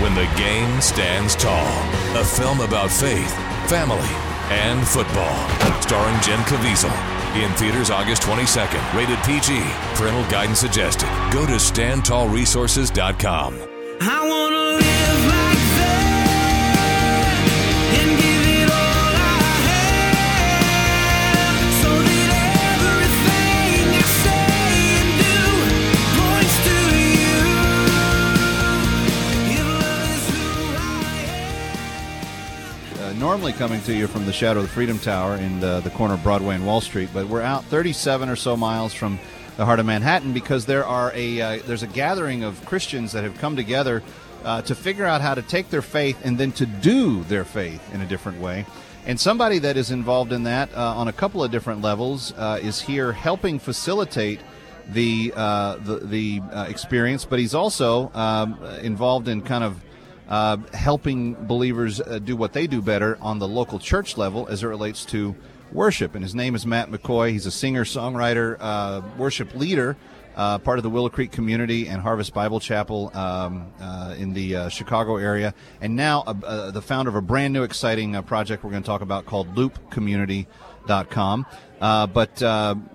When 0.00 0.14
the 0.14 0.28
game 0.36 0.80
stands 0.80 1.34
tall. 1.36 1.66
A 2.16 2.24
film 2.24 2.60
about 2.60 2.90
faith, 2.90 3.32
family, 3.68 4.08
and 4.50 4.86
football. 4.86 5.36
Starring 5.82 6.20
Jim 6.22 6.40
Caviezel. 6.40 6.90
In 7.36 7.52
theaters 7.52 7.90
August 7.90 8.22
22nd. 8.22 8.82
Rated 8.94 9.18
PG. 9.24 9.60
Parental 9.94 10.24
guidance 10.30 10.58
suggested. 10.58 11.08
Go 11.30 11.46
to 11.46 11.52
standtallresources.com. 11.52 13.54
I 14.00 14.28
wanna 14.28 14.56
live 14.78 14.99
normally, 33.30 33.52
coming 33.52 33.80
to 33.82 33.94
you 33.94 34.08
from 34.08 34.26
the 34.26 34.32
shadow 34.32 34.58
of 34.58 34.66
the 34.66 34.72
Freedom 34.72 34.98
Tower 34.98 35.36
in 35.36 35.60
the, 35.60 35.78
the 35.82 35.90
corner 35.90 36.14
of 36.14 36.22
Broadway 36.24 36.56
and 36.56 36.66
Wall 36.66 36.80
Street, 36.80 37.10
but 37.14 37.28
we're 37.28 37.42
out 37.42 37.62
37 37.66 38.28
or 38.28 38.34
so 38.34 38.56
miles 38.56 38.92
from 38.92 39.20
the 39.56 39.64
heart 39.64 39.78
of 39.78 39.86
Manhattan 39.86 40.32
because 40.32 40.66
there 40.66 40.84
are 40.84 41.12
a 41.14 41.40
uh, 41.40 41.62
there's 41.64 41.84
a 41.84 41.86
gathering 41.86 42.42
of 42.42 42.66
Christians 42.66 43.12
that 43.12 43.22
have 43.22 43.38
come 43.38 43.54
together 43.54 44.02
uh, 44.42 44.62
to 44.62 44.74
figure 44.74 45.06
out 45.06 45.20
how 45.20 45.36
to 45.36 45.42
take 45.42 45.70
their 45.70 45.80
faith 45.80 46.18
and 46.24 46.38
then 46.38 46.50
to 46.50 46.66
do 46.66 47.22
their 47.22 47.44
faith 47.44 47.80
in 47.94 48.00
a 48.00 48.04
different 48.04 48.40
way. 48.40 48.66
And 49.06 49.20
somebody 49.20 49.60
that 49.60 49.76
is 49.76 49.92
involved 49.92 50.32
in 50.32 50.42
that 50.42 50.74
uh, 50.74 50.96
on 50.96 51.06
a 51.06 51.12
couple 51.12 51.44
of 51.44 51.52
different 51.52 51.82
levels 51.82 52.32
uh, 52.36 52.58
is 52.60 52.80
here 52.80 53.12
helping 53.12 53.60
facilitate 53.60 54.40
the 54.88 55.32
uh, 55.36 55.76
the, 55.76 55.98
the 55.98 56.40
uh, 56.50 56.66
experience, 56.68 57.26
but 57.26 57.38
he's 57.38 57.54
also 57.54 58.10
um, 58.12 58.60
involved 58.82 59.28
in 59.28 59.40
kind 59.40 59.62
of 59.62 59.80
uh, 60.30 60.56
helping 60.72 61.34
believers 61.46 62.00
uh, 62.00 62.18
do 62.20 62.36
what 62.36 62.52
they 62.52 62.66
do 62.66 62.80
better 62.80 63.18
on 63.20 63.38
the 63.38 63.48
local 63.48 63.78
church 63.78 64.16
level 64.16 64.46
as 64.48 64.62
it 64.62 64.66
relates 64.68 65.04
to 65.04 65.34
worship. 65.72 66.14
And 66.14 66.22
his 66.22 66.34
name 66.34 66.54
is 66.54 66.64
Matt 66.64 66.90
McCoy. 66.90 67.32
He's 67.32 67.46
a 67.46 67.50
singer, 67.50 67.84
songwriter, 67.84 68.56
uh, 68.60 69.02
worship 69.18 69.54
leader. 69.54 69.96
Uh, 70.36 70.58
part 70.58 70.78
of 70.78 70.84
the 70.84 70.90
Willow 70.90 71.08
Creek 71.08 71.32
community 71.32 71.88
and 71.88 72.00
Harvest 72.00 72.32
Bible 72.32 72.60
Chapel 72.60 73.10
um, 73.14 73.72
uh, 73.80 74.14
in 74.16 74.32
the 74.32 74.54
uh, 74.54 74.68
Chicago 74.68 75.16
area, 75.16 75.52
and 75.80 75.96
now 75.96 76.22
the 76.22 76.80
founder 76.80 77.08
of 77.08 77.16
a 77.16 77.20
brand 77.20 77.52
new 77.52 77.64
exciting 77.64 78.22
project 78.22 78.62
we're 78.62 78.70
going 78.70 78.82
to 78.82 78.86
talk 78.86 79.00
about 79.00 79.26
called 79.26 79.54
LoopCommunity.com. 79.56 81.46
Uh, 81.80 82.06
but 82.06 82.40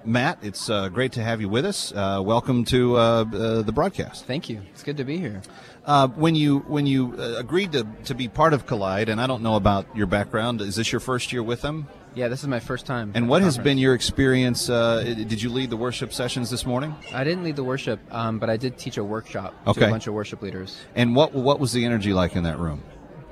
Matt, 0.06 0.40
it's 0.44 0.70
great 0.94 1.12
to 1.12 1.22
have 1.22 1.42
you 1.42 1.50
with 1.50 1.66
us. 1.66 1.92
Welcome 1.94 2.64
to 2.66 2.96
the 2.96 3.72
broadcast. 3.76 4.26
Thank 4.26 4.50
you. 4.50 4.62
It's 4.72 4.82
good 4.82 4.98
to 4.98 5.04
be 5.04 5.18
here. 5.18 5.42
Uh, 5.86 6.08
when 6.08 6.34
you 6.34 6.60
when 6.68 6.88
you 6.88 7.14
uh, 7.20 7.36
agreed 7.38 7.72
to, 7.74 7.86
to 8.06 8.16
be 8.16 8.28
part 8.28 8.54
of 8.54 8.66
Collyde, 8.66 9.08
and 9.08 9.22
I 9.22 9.28
don't 9.28 9.44
know 9.44 9.56
about 9.56 9.86
your 9.96 10.08
background, 10.08 10.60
is 10.62 10.76
this 10.76 10.92
your 10.92 11.00
first 11.00 11.32
year 11.32 11.44
with 11.44 11.62
them? 11.62 11.88
Yeah, 12.16 12.28
this 12.28 12.42
is 12.42 12.48
my 12.48 12.60
first 12.60 12.86
time. 12.88 13.12
And 13.14 13.30
what 13.30 13.44
has 13.44 13.58
been 13.60 13.78
your 13.78 13.94
experience? 13.94 14.68
Uh, 14.70 15.04
did 15.04 15.42
you 15.44 15.50
lead 15.50 15.70
the 15.70 15.78
worship 15.78 16.12
sessions 16.12 16.50
this 16.50 16.66
morning? 16.66 16.96
I 17.14 17.24
didn't 17.24 17.44
lead 17.44 17.56
the 17.58 17.64
worship, 17.64 18.00
um, 18.12 18.40
but 18.40 18.50
I 18.50 18.58
did 18.58 18.78
teach 18.80 18.98
a 18.98 19.04
workshop 19.04 19.54
Okay. 19.68 19.82
to 19.82 19.88
a 19.88 19.90
bunch 19.92 20.08
of 20.08 20.14
worship 20.16 20.42
leaders. 20.42 20.76
And 20.96 21.16
what 21.16 21.34
what 21.34 21.60
was 21.60 21.72
the 21.72 21.86
energy 21.86 22.14
like 22.14 22.36
in 22.36 22.44
that 22.44 22.58
room? 22.58 22.82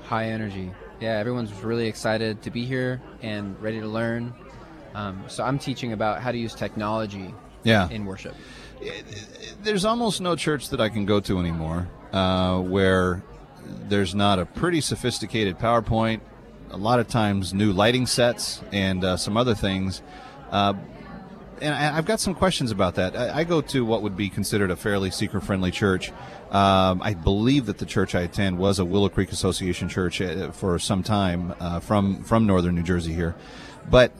High 0.03 0.25
energy. 0.25 0.71
Yeah, 0.99 1.17
everyone's 1.17 1.51
really 1.63 1.87
excited 1.87 2.43
to 2.43 2.51
be 2.51 2.65
here 2.65 3.01
and 3.23 3.59
ready 3.61 3.79
to 3.79 3.87
learn. 3.87 4.31
Um, 4.93 5.23
so 5.27 5.43
I'm 5.43 5.57
teaching 5.57 5.91
about 5.93 6.21
how 6.21 6.31
to 6.31 6.37
use 6.37 6.53
technology 6.53 7.33
Yeah. 7.63 7.89
in 7.89 8.05
worship. 8.05 8.35
There's 9.63 9.85
almost 9.85 10.21
no 10.21 10.35
church 10.35 10.69
that 10.69 10.79
I 10.79 10.89
can 10.89 11.05
go 11.05 11.19
to 11.21 11.39
anymore 11.39 11.87
uh, 12.13 12.59
where 12.59 13.23
there's 13.65 14.15
not 14.15 14.39
a 14.39 14.45
pretty 14.45 14.79
sophisticated 14.81 15.57
PowerPoint, 15.57 16.21
a 16.71 16.77
lot 16.77 16.99
of 16.99 17.07
times 17.07 17.53
new 17.53 17.73
lighting 17.73 18.05
sets, 18.05 18.61
and 18.71 19.03
uh, 19.03 19.17
some 19.17 19.35
other 19.35 19.55
things. 19.55 20.01
Uh, 20.51 20.73
and 21.61 21.73
I, 21.73 21.97
I've 21.97 22.05
got 22.05 22.19
some 22.19 22.35
questions 22.35 22.71
about 22.71 22.95
that. 22.95 23.15
I, 23.15 23.43
go 23.43 23.61
to 23.61 23.85
what 23.85 24.01
would 24.01 24.17
be 24.17 24.29
considered 24.29 24.71
a 24.71 24.75
fairly 24.75 25.11
seeker-friendly 25.11 25.71
church. 25.71 26.11
Um, 26.51 27.01
I 27.01 27.13
believe 27.13 27.65
that 27.67 27.77
the 27.77 27.85
church 27.85 28.15
I 28.15 28.21
attend 28.21 28.57
was 28.57 28.79
a 28.79 28.85
Willow 28.85 29.09
Creek 29.09 29.31
Association 29.31 29.89
church 29.89 30.21
uh, 30.21 30.51
for 30.51 30.77
some 30.77 31.03
time 31.03 31.53
uh, 31.59 31.79
from 31.79 32.23
from 32.23 32.45
northern 32.45 32.75
New 32.75 32.83
Jersey 32.83 33.13
here, 33.13 33.35
but 33.89 34.11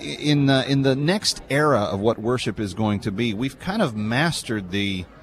in 0.00 0.46
the, 0.46 0.70
in 0.70 0.82
the 0.82 0.94
next 0.94 1.42
era 1.48 1.80
of 1.80 2.00
what 2.00 2.18
worship 2.18 2.60
is 2.60 2.74
going 2.74 3.00
to 3.00 3.10
be, 3.10 3.34
we've 3.34 3.58
kind 3.58 3.82
of 3.82 3.96
mastered 3.96 4.70
the 4.70 5.04
uh, 5.04 5.13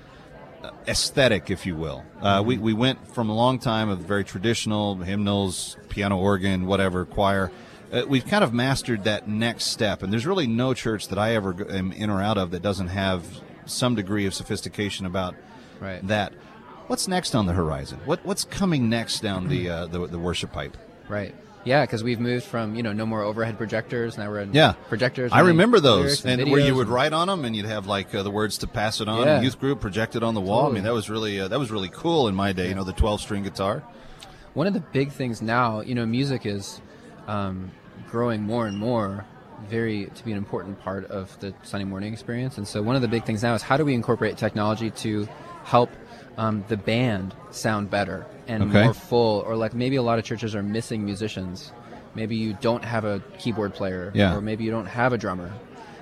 aesthetic, 0.87 1.49
if 1.49 1.65
you 1.65 1.75
will. 1.75 2.03
Uh, 2.21 2.41
we, 2.45 2.57
we 2.57 2.73
went 2.73 3.13
from 3.13 3.29
a 3.29 3.35
long 3.35 3.59
time 3.59 3.89
of 3.89 3.99
very 3.99 4.23
traditional 4.23 4.95
hymnals, 4.95 5.77
piano 5.89 6.17
organ, 6.17 6.65
whatever, 6.65 7.05
choir. 7.05 7.51
Uh, 7.91 8.03
we've 8.07 8.25
kind 8.25 8.43
of 8.43 8.53
mastered 8.53 9.03
that 9.03 9.27
next 9.27 9.65
step, 9.65 10.01
and 10.03 10.11
there's 10.13 10.25
really 10.25 10.47
no 10.47 10.73
church 10.73 11.09
that 11.09 11.17
I 11.19 11.35
ever 11.35 11.53
am 11.71 11.91
in 11.91 12.09
or 12.09 12.21
out 12.21 12.37
of 12.37 12.51
that 12.51 12.61
doesn't 12.61 12.87
have 12.87 13.25
some 13.65 13.95
degree 13.95 14.25
of 14.25 14.33
sophistication 14.33 15.05
about 15.05 15.35
Right. 15.79 16.05
that. 16.07 16.33
What's 16.87 17.07
next 17.07 17.35
on 17.35 17.45
the 17.45 17.53
horizon? 17.53 17.99
What 18.05 18.25
what's 18.25 18.43
coming 18.43 18.89
next 18.89 19.21
down 19.21 19.47
the 19.47 19.69
uh, 19.69 19.85
the, 19.87 20.07
the 20.07 20.19
worship 20.19 20.51
pipe? 20.51 20.75
Right. 21.07 21.33
Yeah, 21.63 21.85
because 21.85 22.03
we've 22.03 22.19
moved 22.19 22.45
from 22.45 22.75
you 22.75 22.83
know 22.83 22.93
no 22.93 23.05
more 23.05 23.21
overhead 23.21 23.57
projectors. 23.57 24.17
Now 24.17 24.29
we're 24.29 24.39
in 24.41 24.53
Yeah, 24.53 24.73
projectors. 24.89 25.31
I 25.31 25.41
remember 25.41 25.79
those, 25.79 26.25
and 26.25 26.49
where 26.49 26.59
you 26.59 26.75
would 26.75 26.87
write 26.87 27.13
on 27.13 27.27
them, 27.27 27.45
and 27.45 27.55
you'd 27.55 27.65
have 27.65 27.87
like 27.87 28.13
uh, 28.15 28.23
the 28.23 28.31
words 28.31 28.57
to 28.59 28.67
pass 28.67 29.01
it 29.01 29.07
on. 29.07 29.27
Yeah. 29.27 29.41
Youth 29.41 29.59
group 29.59 29.79
projected 29.79 30.23
on 30.23 30.33
the 30.33 30.41
wall. 30.41 30.69
I 30.69 30.73
mean, 30.73 30.83
that 30.83 30.93
was 30.93 31.09
really 31.09 31.39
uh, 31.39 31.47
that 31.49 31.59
was 31.59 31.71
really 31.71 31.89
cool 31.89 32.27
in 32.27 32.35
my 32.35 32.51
day. 32.51 32.69
You 32.69 32.75
know, 32.75 32.83
the 32.83 32.93
twelve 32.93 33.21
string 33.21 33.43
guitar. 33.43 33.83
One 34.53 34.67
of 34.67 34.73
the 34.73 34.81
big 34.81 35.11
things 35.11 35.41
now, 35.41 35.79
you 35.79 35.95
know, 35.95 36.05
music 36.05 36.45
is 36.45 36.81
um, 37.27 37.71
growing 38.09 38.41
more 38.43 38.67
and 38.67 38.77
more, 38.77 39.25
very 39.69 40.07
to 40.07 40.25
be 40.25 40.31
an 40.31 40.37
important 40.37 40.79
part 40.81 41.05
of 41.05 41.39
the 41.39 41.53
Sunday 41.63 41.85
morning 41.85 42.11
experience. 42.11 42.57
And 42.57 42.67
so, 42.67 42.81
one 42.81 42.95
of 42.95 43.01
the 43.01 43.07
big 43.07 43.23
things 43.23 43.43
now 43.43 43.53
is 43.53 43.61
how 43.61 43.77
do 43.77 43.85
we 43.85 43.93
incorporate 43.93 44.37
technology 44.37 44.91
to 44.91 45.27
help 45.63 45.89
um, 46.37 46.63
the 46.67 46.77
band 46.77 47.33
sound 47.51 47.89
better 47.89 48.25
and 48.47 48.63
Okay. 48.63 48.83
more 48.83 48.93
full? 48.93 49.39
Or 49.41 49.55
like 49.55 49.73
maybe 49.73 49.95
a 49.97 50.01
lot 50.01 50.19
of 50.19 50.25
churches 50.25 50.55
are 50.55 50.63
missing 50.63 51.05
musicians. 51.05 51.71
Maybe 52.15 52.35
you 52.35 52.57
don't 52.61 52.83
have 52.83 53.05
a 53.05 53.21
keyboard 53.39 53.73
player, 53.73 54.11
Yeah. 54.13 54.35
or 54.35 54.41
maybe 54.41 54.63
you 54.63 54.71
don't 54.71 54.85
have 54.87 55.13
a 55.13 55.17
drummer. 55.17 55.51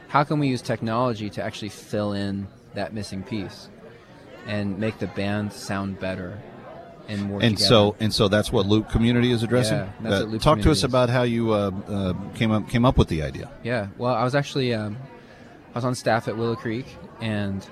How 0.07 0.23
can 0.23 0.39
we 0.39 0.47
use 0.47 0.61
technology 0.61 1.29
to 1.31 1.43
actually 1.43 1.69
fill 1.69 2.13
in 2.13 2.47
that 2.73 2.93
missing 2.93 3.21
piece 3.23 3.69
and 4.47 4.79
make 4.79 4.97
the 4.99 5.07
band 5.07 5.53
sound 5.53 5.99
better 5.99 6.39
and 7.07 7.23
more? 7.23 7.41
And 7.43 7.57
together? 7.57 7.67
so 7.67 7.95
and 7.99 8.11
so 8.13 8.27
that's 8.27 8.51
what 8.51 8.65
Loop 8.65 8.89
Community 8.89 9.31
is 9.31 9.43
addressing. 9.43 9.77
Yeah, 9.77 9.89
that's 10.01 10.15
Uh, 10.15 10.19
what 10.25 10.29
Loop 10.31 10.41
talk 10.41 10.61
to 10.61 10.71
us 10.71 10.77
is. 10.79 10.83
about 10.83 11.09
how 11.09 11.23
you 11.23 11.51
uh, 11.53 11.71
uh, 11.87 12.13
came 12.33 12.51
up 12.51 12.67
came 12.69 12.85
up 12.85 12.97
with 12.97 13.07
the 13.09 13.21
idea. 13.21 13.49
Yeah, 13.63 13.87
well, 13.99 14.15
I 14.15 14.23
was 14.23 14.33
actually 14.33 14.73
um, 14.73 14.97
I 15.75 15.77
was 15.77 15.85
on 15.85 15.93
staff 15.93 16.27
at 16.27 16.35
Willow 16.37 16.55
Creek, 16.55 16.87
and 17.21 17.63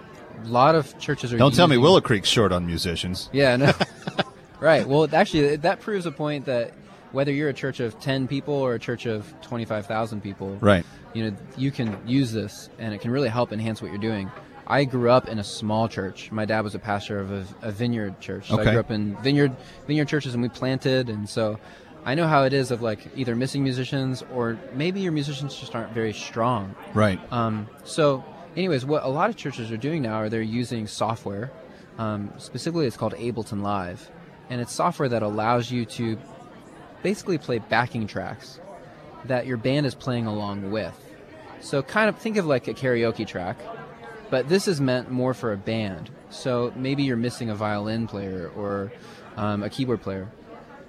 a 0.44 0.48
lot 0.48 0.76
of 0.76 0.98
churches 1.00 1.34
are. 1.34 1.38
Don't 1.38 1.54
tell 1.56 1.68
me 1.68 1.78
Willow 1.78 2.02
Creek's 2.02 2.30
short 2.30 2.52
on 2.52 2.66
musicians. 2.66 3.30
Yeah, 3.34 3.56
no. 3.56 3.72
right. 4.60 4.88
Well, 4.88 5.08
actually, 5.14 5.58
that 5.58 5.82
proves 5.82 6.06
a 6.06 6.12
point 6.12 6.46
that 6.46 6.74
whether 7.12 7.32
you're 7.32 7.50
a 7.50 7.54
church 7.54 7.80
of 7.80 8.00
ten 8.00 8.28
people 8.28 8.54
or 8.54 8.74
a 8.76 8.80
church 8.80 9.06
of 9.06 9.34
twenty-five 9.42 9.86
thousand 9.86 10.22
people, 10.22 10.58
Right. 10.60 10.86
You 11.14 11.32
know, 11.32 11.38
you 11.58 11.72
can 11.72 11.98
use 12.06 12.32
this, 12.32 12.70
and 12.78 12.94
it 12.94 13.02
can 13.02 13.12
really 13.12 13.30
help 13.30 13.52
enhance 13.52 13.82
what 13.82 13.90
you're 13.92 14.00
doing. 14.02 14.30
I 14.68 14.84
grew 14.84 15.10
up 15.10 15.30
in 15.30 15.40
a 15.40 15.44
small 15.44 15.88
church. 15.88 16.30
My 16.32 16.44
dad 16.46 16.62
was 16.62 16.76
a 16.76 16.80
pastor 16.80 17.20
of 17.20 17.32
a, 17.32 17.46
a 17.62 17.72
vineyard 17.72 18.20
church. 18.20 18.50
So 18.50 18.60
Okay. 18.60 18.70
I 18.70 18.72
grew 18.74 18.80
up 18.82 18.92
in 18.92 19.16
vineyard 19.24 19.56
vineyard 19.88 20.08
churches, 20.10 20.34
and 20.34 20.44
we 20.44 20.50
planted, 20.50 21.10
and 21.10 21.28
so 21.28 21.58
I 22.06 22.16
know 22.16 22.28
how 22.28 22.44
it 22.44 22.54
is 22.54 22.70
of 22.72 22.82
like 22.82 23.00
either 23.16 23.36
missing 23.36 23.64
musicians 23.64 24.24
or 24.34 24.60
maybe 24.74 25.00
your 25.00 25.14
musicians 25.14 25.56
just 25.56 25.74
aren't 25.74 25.94
very 25.94 26.14
strong. 26.14 26.76
Right. 26.94 27.20
Um, 27.32 27.68
so, 27.86 28.24
anyways, 28.58 28.86
what 28.86 29.04
a 29.04 29.08
lot 29.08 29.30
of 29.30 29.38
churches 29.38 29.72
are 29.72 29.78
doing 29.78 30.02
now 30.02 30.16
are 30.16 30.30
they're 30.30 30.42
using 30.42 30.88
software. 30.88 31.52
Um, 31.98 32.34
specifically, 32.38 32.86
it's 32.86 32.98
called 32.98 33.14
Ableton 33.14 33.62
Live, 33.62 34.12
and 34.50 34.60
it's 34.60 34.74
software 34.74 35.08
that 35.10 35.24
allows 35.24 35.72
you 35.72 35.86
to 35.86 36.18
basically 37.04 37.38
play 37.38 37.60
backing 37.60 38.08
tracks 38.08 38.60
that 39.26 39.46
your 39.46 39.58
band 39.58 39.86
is 39.86 39.96
playing 39.96 40.26
along 40.26 40.72
with. 40.72 40.96
So, 41.62 41.82
kind 41.82 42.10
of 42.10 42.18
think 42.18 42.38
of 42.38 42.46
like 42.46 42.68
a 42.68 42.74
karaoke 42.74 43.26
track, 43.26 43.58
but 44.30 44.50
this 44.50 44.68
is 44.68 44.82
meant 44.82 45.10
more 45.10 45.34
for 45.34 45.54
a 45.54 45.58
band. 45.58 46.10
So 46.30 46.74
maybe 46.76 47.04
you're 47.04 47.18
missing 47.18 47.50
a 47.50 47.56
violin 47.56 48.08
player 48.08 48.52
or 48.56 48.92
um, 49.38 49.64
a 49.64 49.70
keyboard 49.70 50.02
player. 50.02 50.28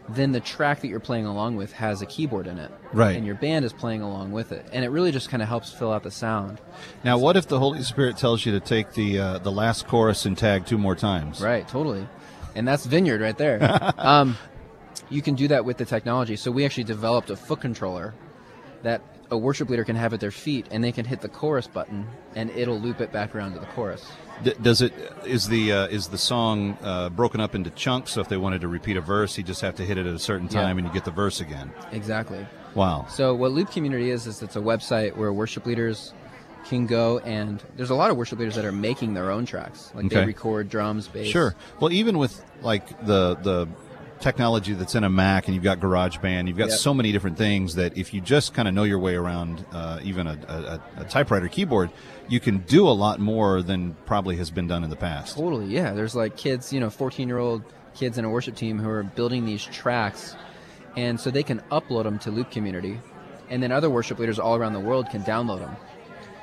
Then 0.09 0.33
the 0.33 0.41
track 0.41 0.81
that 0.81 0.89
you're 0.89 1.01
playing 1.01 1.27
along 1.27 1.57
with 1.57 1.73
has 1.73 2.01
a 2.01 2.07
keyboard 2.07 2.47
in 2.47 2.59
it, 2.59 2.71
Right. 2.93 3.17
And 3.17 3.27
your 3.27 3.35
band 3.35 3.65
is 3.65 3.73
playing 3.73 4.01
along 4.01 4.33
with 4.33 4.53
it, 4.53 4.65
and 4.73 4.85
it 4.85 4.89
really 4.89 5.13
just 5.13 5.29
kind 5.29 5.43
of 5.43 5.49
helps 5.49 5.71
fill 5.71 5.93
out 5.93 6.03
the 6.03 6.11
sound. 6.11 6.59
Now, 7.05 7.19
what 7.19 7.37
if 7.37 7.47
the 7.47 7.59
Holy 7.59 7.83
Spirit 7.83 8.17
tells 8.17 8.47
you 8.47 8.53
to 8.53 8.61
take 8.61 8.95
the 8.95 9.19
uh, 9.19 9.39
the 9.39 9.53
last 9.53 9.87
chorus 9.87 10.25
and 10.25 10.37
tag 10.37 10.67
two 10.67 10.79
more 10.79 10.95
times? 10.95 11.43
Right, 11.43 11.69
totally. 11.69 12.07
And 12.55 12.67
that's 12.67 12.87
Vineyard 12.87 13.21
right 13.21 13.37
there. 13.37 13.93
um, 13.99 14.37
you 15.11 15.23
can 15.23 15.35
do 15.35 15.49
that 15.49 15.65
with 15.65 15.77
the 15.77 15.85
technology. 15.85 16.37
So 16.37 16.51
we 16.51 16.65
actually 16.65 16.85
developed 16.85 17.31
a 17.31 17.37
foot 17.37 17.61
controller 17.61 18.15
that 18.83 19.03
a 19.31 19.37
worship 19.37 19.69
leader 19.69 19.85
can 19.85 19.97
have 19.97 20.15
at 20.15 20.21
their 20.21 20.31
feet, 20.31 20.67
and 20.71 20.83
they 20.83 20.93
can 20.93 21.05
hit 21.05 21.21
the 21.21 21.29
chorus 21.29 21.67
button, 21.67 22.07
and 22.35 22.51
it'll 22.51 22.81
loop 22.81 23.01
it 23.01 23.13
back 23.13 23.35
around 23.35 23.53
to 23.53 23.61
the 23.61 23.67
chorus. 23.67 24.11
D- 24.45 24.55
does 24.63 24.83
it 24.83 24.93
is 25.25 25.49
the 25.49 25.73
uh, 25.73 25.87
is 25.89 26.09
the 26.09 26.19
song 26.19 26.77
uh, 26.83 27.09
broken 27.11 27.41
up 27.41 27.55
into 27.55 27.71
chunks? 27.71 28.13
So 28.13 28.21
if 28.21 28.29
they 28.29 28.37
wanted 28.37 28.61
to 28.63 28.69
repeat 28.69 28.97
a 28.97 29.01
verse, 29.01 29.37
you 29.37 29.45
just 29.45 29.61
have 29.63 29.75
to 29.77 29.85
hit 29.85 29.99
it 29.99 30.07
at 30.07 30.15
a 30.15 30.19
certain 30.19 30.49
Yeah. 30.51 30.63
time, 30.63 30.79
and 30.79 30.87
you 30.87 30.93
get 30.93 31.05
the 31.05 31.11
verse 31.11 31.41
again. 31.41 31.73
Exactly. 31.93 32.47
Wow. 32.75 33.07
So 33.09 33.35
what 33.35 33.53
Loop 33.53 33.71
Community 33.71 34.11
is 34.11 34.27
is 34.27 34.43
it's 34.43 34.57
a 34.57 34.61
website 34.61 35.17
where 35.17 35.33
worship 35.33 35.67
leaders 35.67 36.13
can 36.67 36.87
go 36.87 37.19
and 37.21 37.63
there's 37.77 37.89
a 37.91 37.95
lot 37.95 38.11
of 38.11 38.17
worship 38.19 38.39
leaders 38.39 38.55
that 38.57 38.65
are 38.65 38.73
making 38.73 39.15
their 39.15 39.31
own 39.31 39.47
tracks. 39.47 39.91
Like 39.95 40.11
they 40.11 40.25
record 40.27 40.69
drums, 40.69 41.09
bass. 41.09 41.27
Sure. 41.29 41.55
Well, 41.81 41.91
even 41.93 42.19
with 42.19 42.45
like 42.63 42.87
the 43.07 43.37
the 43.37 43.67
technology 44.21 44.73
that's 44.75 44.95
in 44.95 45.05
a 45.05 45.09
Mac, 45.11 45.47
and 45.47 45.55
you've 45.55 45.65
got 45.65 45.81
GarageBand, 45.81 46.49
you've 46.49 46.57
got 46.59 46.71
Yep. 46.71 46.79
so 46.79 46.93
many 46.95 47.13
different 47.13 47.37
things 47.39 47.75
that 47.77 47.97
if 47.97 48.13
you 48.13 48.21
just 48.21 48.55
kind 48.55 48.69
of 48.69 48.75
know 48.75 48.85
your 48.85 48.99
way 48.99 49.15
around, 49.15 49.65
uh, 49.73 50.01
even 50.03 50.27
a, 50.27 50.81
a, 50.97 51.03
a 51.03 51.05
typewriter 51.05 51.49
keyboard, 51.49 51.91
you 52.29 52.41
can 52.41 52.59
do 52.59 52.87
a 52.89 52.91
lot 52.91 53.21
more 53.21 53.63
than 53.63 53.95
probably 54.07 54.37
has 54.37 54.51
been 54.51 54.67
done 54.67 54.85
in 54.85 54.91
the 54.91 54.97
past. 54.97 55.37
Totally, 55.37 55.67
yeah. 55.67 55.93
There's 55.93 56.15
like 56.15 56.37
kids, 56.37 56.73
you 56.73 56.81
know, 56.81 56.91
14 56.91 57.29
year 57.29 57.39
old 57.39 57.63
kids 57.95 58.19
in 58.19 58.25
a 58.25 58.31
worship 58.31 58.55
team 58.55 58.79
who 58.79 58.89
are 58.89 59.03
building 59.03 59.45
these 59.47 59.65
tracks 59.65 60.37
and 60.97 61.19
so 61.21 61.31
they 61.31 61.43
can 61.43 61.61
upload 61.71 62.05
them 62.05 62.19
to 62.21 62.31
Loop 62.31 62.51
Community, 62.51 62.99
and 63.51 63.63
then 63.63 63.71
other 63.71 63.89
worship 63.89 64.19
leaders 64.19 64.39
all 64.39 64.57
around 64.57 64.73
the 64.73 64.81
world 64.81 65.07
can 65.11 65.23
download 65.23 65.61
them. 65.61 65.77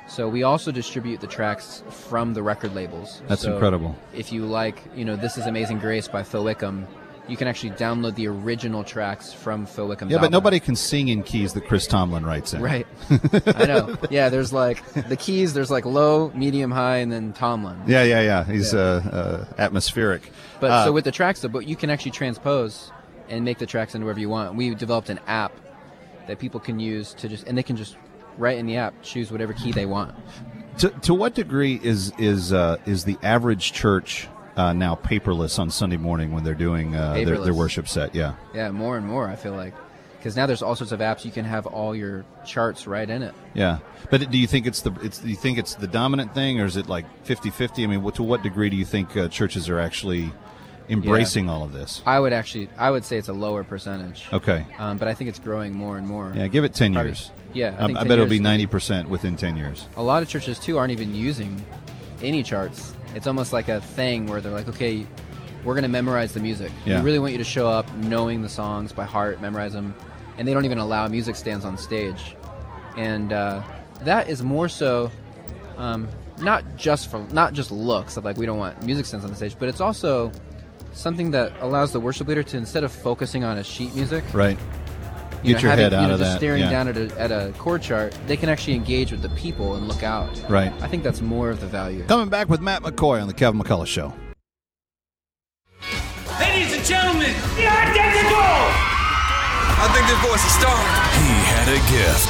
So 0.08 0.28
we 0.28 0.44
also 0.44 0.70
distribute 0.72 1.20
the 1.20 1.26
tracks 1.26 1.82
from 1.90 2.32
the 2.32 2.42
record 2.42 2.74
labels. 2.74 3.20
That's 3.28 3.42
So 3.42 3.52
incredible. 3.52 3.96
If 4.14 4.32
you 4.32 4.46
like, 4.46 4.80
you 4.94 5.04
know, 5.04 5.16
This 5.16 5.36
Is 5.36 5.46
Amazing 5.46 5.80
Grace 5.80 6.06
by 6.08 6.22
Phil 6.22 6.44
Wickham, 6.44 6.86
you 7.28 7.36
can 7.36 7.48
actually 7.48 7.70
download 7.70 8.14
the 8.14 8.28
original 8.28 8.84
tracks 8.84 9.32
from 9.32 9.66
Phil 9.66 9.88
Wickham's 9.88 10.12
Yeah, 10.12 10.18
but 10.18 10.30
nobody 10.30 10.60
can 10.60 10.76
sing 10.76 11.08
in 11.08 11.22
keys 11.22 11.52
that 11.54 11.66
Chris 11.66 11.86
Tomlin 11.86 12.24
writes 12.24 12.52
in. 12.54 12.62
Right. 12.62 12.86
I 13.46 13.66
know. 13.66 13.96
Yeah, 14.10 14.28
there's 14.28 14.52
like 14.52 14.84
the 14.92 15.16
keys. 15.16 15.54
There's 15.54 15.70
like 15.70 15.84
low, 15.84 16.30
medium, 16.34 16.70
high, 16.70 16.98
and 16.98 17.10
then 17.10 17.32
Tomlin. 17.32 17.78
Yeah, 17.86 18.04
yeah, 18.04 18.20
yeah. 18.20 18.44
He's 18.44 18.72
Yeah. 18.72 18.80
Uh, 18.80 18.84
uh, 19.12 19.44
atmospheric. 19.58 20.30
But 20.60 20.70
Uh, 20.70 20.84
so 20.86 20.92
with 20.92 21.04
the 21.04 21.12
tracks, 21.12 21.40
though, 21.40 21.48
but 21.48 21.66
you 21.66 21.76
can 21.76 21.90
actually 21.90 22.12
transpose 22.12 22.90
and 23.28 23.44
make 23.44 23.58
the 23.58 23.66
tracks 23.66 23.94
into 23.94 24.06
whatever 24.06 24.20
you 24.20 24.28
want. 24.28 24.54
We 24.54 24.74
developed 24.74 25.10
an 25.10 25.20
app 25.26 25.52
that 26.28 26.38
people 26.38 26.60
can 26.60 26.78
use 26.80 27.14
to 27.14 27.28
just, 27.28 27.46
and 27.46 27.56
they 27.58 27.62
can 27.62 27.76
just 27.76 27.96
write 28.38 28.58
in 28.58 28.66
the 28.66 28.76
app, 28.76 28.94
choose 29.02 29.32
whatever 29.32 29.52
key 29.52 29.72
they 29.72 29.86
want. 29.86 30.14
to, 30.78 30.90
to 30.90 31.14
what 31.14 31.34
degree 31.34 31.80
is 31.82 32.12
is 32.18 32.52
uh, 32.52 32.76
is 32.86 33.04
the 33.04 33.16
average 33.22 33.72
church 33.72 34.28
uh, 34.56 34.72
now 34.72 34.94
paperless 34.94 35.58
on 35.58 35.70
Sunday 35.70 35.96
morning 35.96 36.32
when 36.32 36.44
they're 36.44 36.54
doing 36.54 36.94
uh, 36.94 37.14
their, 37.14 37.38
their 37.38 37.54
worship 37.54 37.88
set? 37.88 38.14
Yeah. 38.14 38.34
Yeah, 38.54 38.70
more 38.70 38.96
and 38.96 39.06
more. 39.06 39.28
I 39.28 39.36
feel 39.36 39.52
like 39.54 39.74
because 40.18 40.34
now 40.36 40.46
there's 40.46 40.62
all 40.62 40.74
sorts 40.74 40.90
of 40.92 40.98
apps 41.00 41.24
you 41.24 41.30
can 41.30 41.44
have 41.44 41.66
all 41.66 41.94
your 41.94 42.24
charts 42.44 42.86
right 42.88 43.08
in 43.08 43.22
it. 43.22 43.32
Yeah, 43.54 43.78
but 44.10 44.28
do 44.30 44.38
you 44.38 44.46
think 44.48 44.66
it's 44.66 44.80
the 44.80 44.90
it's 45.02 45.18
do 45.18 45.28
you 45.28 45.36
think 45.36 45.56
it's 45.58 45.74
the 45.76 45.86
dominant 45.86 46.34
thing, 46.34 46.60
or 46.60 46.64
is 46.64 46.76
it 46.76 46.88
like 46.88 47.04
50-50? 47.24 47.84
I 47.84 47.86
mean, 47.86 48.02
what, 48.02 48.16
to 48.16 48.22
what 48.24 48.42
degree 48.42 48.68
do 48.68 48.76
you 48.76 48.84
think 48.84 49.16
uh, 49.16 49.28
churches 49.28 49.68
are 49.68 49.78
actually 49.78 50.32
embracing 50.88 51.44
Yeah. 51.46 51.52
all 51.52 51.62
of 51.62 51.72
this? 51.72 52.02
I 52.06 52.18
would 52.18 52.32
actually, 52.32 52.68
I 52.76 52.90
would 52.90 53.04
say 53.04 53.18
it's 53.18 53.28
a 53.28 53.32
lower 53.32 53.62
percentage. 53.62 54.26
Okay. 54.32 54.66
Um, 54.78 54.98
but 54.98 55.06
I 55.06 55.14
think 55.14 55.28
it's 55.28 55.38
growing 55.38 55.72
more 55.74 55.96
and 55.96 56.06
more. 56.08 56.32
Yeah, 56.34 56.48
give 56.48 56.64
it 56.64 56.74
ten 56.74 56.92
Probably- 56.94 57.10
years. 57.10 57.30
Yeah, 57.52 57.76
I, 57.78 57.86
think 57.86 57.98
I 57.98 58.02
bet 58.02 58.12
it'll 58.12 58.26
be 58.26 58.40
ninety 58.40 58.66
percent 58.66 59.08
within 59.08 59.36
ten 59.36 59.56
years. 59.56 59.86
A 59.96 60.02
lot 60.02 60.22
of 60.22 60.28
churches 60.28 60.58
too 60.58 60.76
aren't 60.76 60.90
even 60.92 61.14
using 61.14 61.64
any 62.20 62.42
charts. 62.42 62.94
It's 63.16 63.26
almost 63.26 63.50
like 63.50 63.68
a 63.68 63.80
thing 63.80 64.26
where 64.26 64.42
they're 64.42 64.52
like, 64.52 64.68
okay, 64.68 65.06
we're 65.64 65.72
going 65.72 65.84
to 65.84 65.88
memorize 65.88 66.34
the 66.34 66.40
music. 66.40 66.70
Yeah. 66.84 66.98
We 66.98 67.06
really 67.06 67.18
want 67.18 67.32
you 67.32 67.38
to 67.38 67.44
show 67.44 67.66
up 67.66 67.90
knowing 67.94 68.42
the 68.42 68.48
songs 68.48 68.92
by 68.92 69.06
heart, 69.06 69.40
memorize 69.40 69.72
them, 69.72 69.94
and 70.36 70.46
they 70.46 70.52
don't 70.52 70.66
even 70.66 70.76
allow 70.76 71.08
music 71.08 71.34
stands 71.34 71.64
on 71.64 71.78
stage. 71.78 72.36
And 72.98 73.32
uh, 73.32 73.62
that 74.02 74.28
is 74.28 74.42
more 74.42 74.68
so 74.68 75.10
um, 75.78 76.08
not 76.42 76.76
just 76.76 77.10
for 77.10 77.26
not 77.32 77.54
just 77.54 77.70
looks 77.70 78.18
of 78.18 78.24
like 78.26 78.36
we 78.36 78.44
don't 78.44 78.58
want 78.58 78.82
music 78.82 79.06
stands 79.06 79.24
on 79.24 79.30
the 79.30 79.36
stage, 79.36 79.56
but 79.58 79.70
it's 79.70 79.80
also 79.80 80.30
something 80.92 81.30
that 81.30 81.54
allows 81.60 81.92
the 81.92 82.00
worship 82.00 82.28
leader 82.28 82.42
to 82.42 82.58
instead 82.58 82.84
of 82.84 82.92
focusing 82.92 83.44
on 83.44 83.56
a 83.56 83.64
sheet 83.64 83.94
music, 83.94 84.24
Right. 84.34 84.58
You 85.46 85.54
Get 85.54 85.62
know, 85.62 85.68
your 85.68 85.70
having- 85.70 85.84
head 85.84 85.92
you 85.92 85.98
out 85.98 86.08
know, 86.08 86.14
of 86.14 86.20
just 86.20 86.32
that. 86.32 86.38
staring 86.38 86.60
yeah. 86.62 86.70
down 86.70 86.88
at 86.88 86.96
a, 86.96 87.20
at 87.20 87.30
a 87.30 87.52
chord 87.58 87.80
chart, 87.82 88.16
they 88.26 88.36
can 88.36 88.48
actually 88.48 88.74
engage 88.74 89.12
with 89.12 89.22
the 89.22 89.28
people 89.30 89.76
and 89.76 89.86
look 89.86 90.02
out. 90.02 90.28
Right. 90.50 90.72
I 90.82 90.88
think 90.88 91.04
that's 91.04 91.20
more 91.20 91.50
of 91.50 91.60
the 91.60 91.66
value. 91.68 92.04
Coming 92.04 92.28
back 92.28 92.48
with 92.48 92.60
Matt 92.60 92.82
McCoy 92.82 93.20
on 93.22 93.28
the 93.28 93.34
Kevin 93.34 93.60
McCullough 93.60 93.86
Show. 93.86 94.12
Ladies 96.40 96.74
and 96.74 96.84
gentlemen, 96.84 97.32
the 97.54 97.66
identical! 97.68 98.42
I 99.78 99.86
think 99.94 100.06
this 100.08 100.18
voice 100.26 100.42
is 100.42 100.52
starring. 100.58 100.90
He 101.22 101.30
had 101.46 101.68
a 101.70 101.78
gift. 101.94 102.26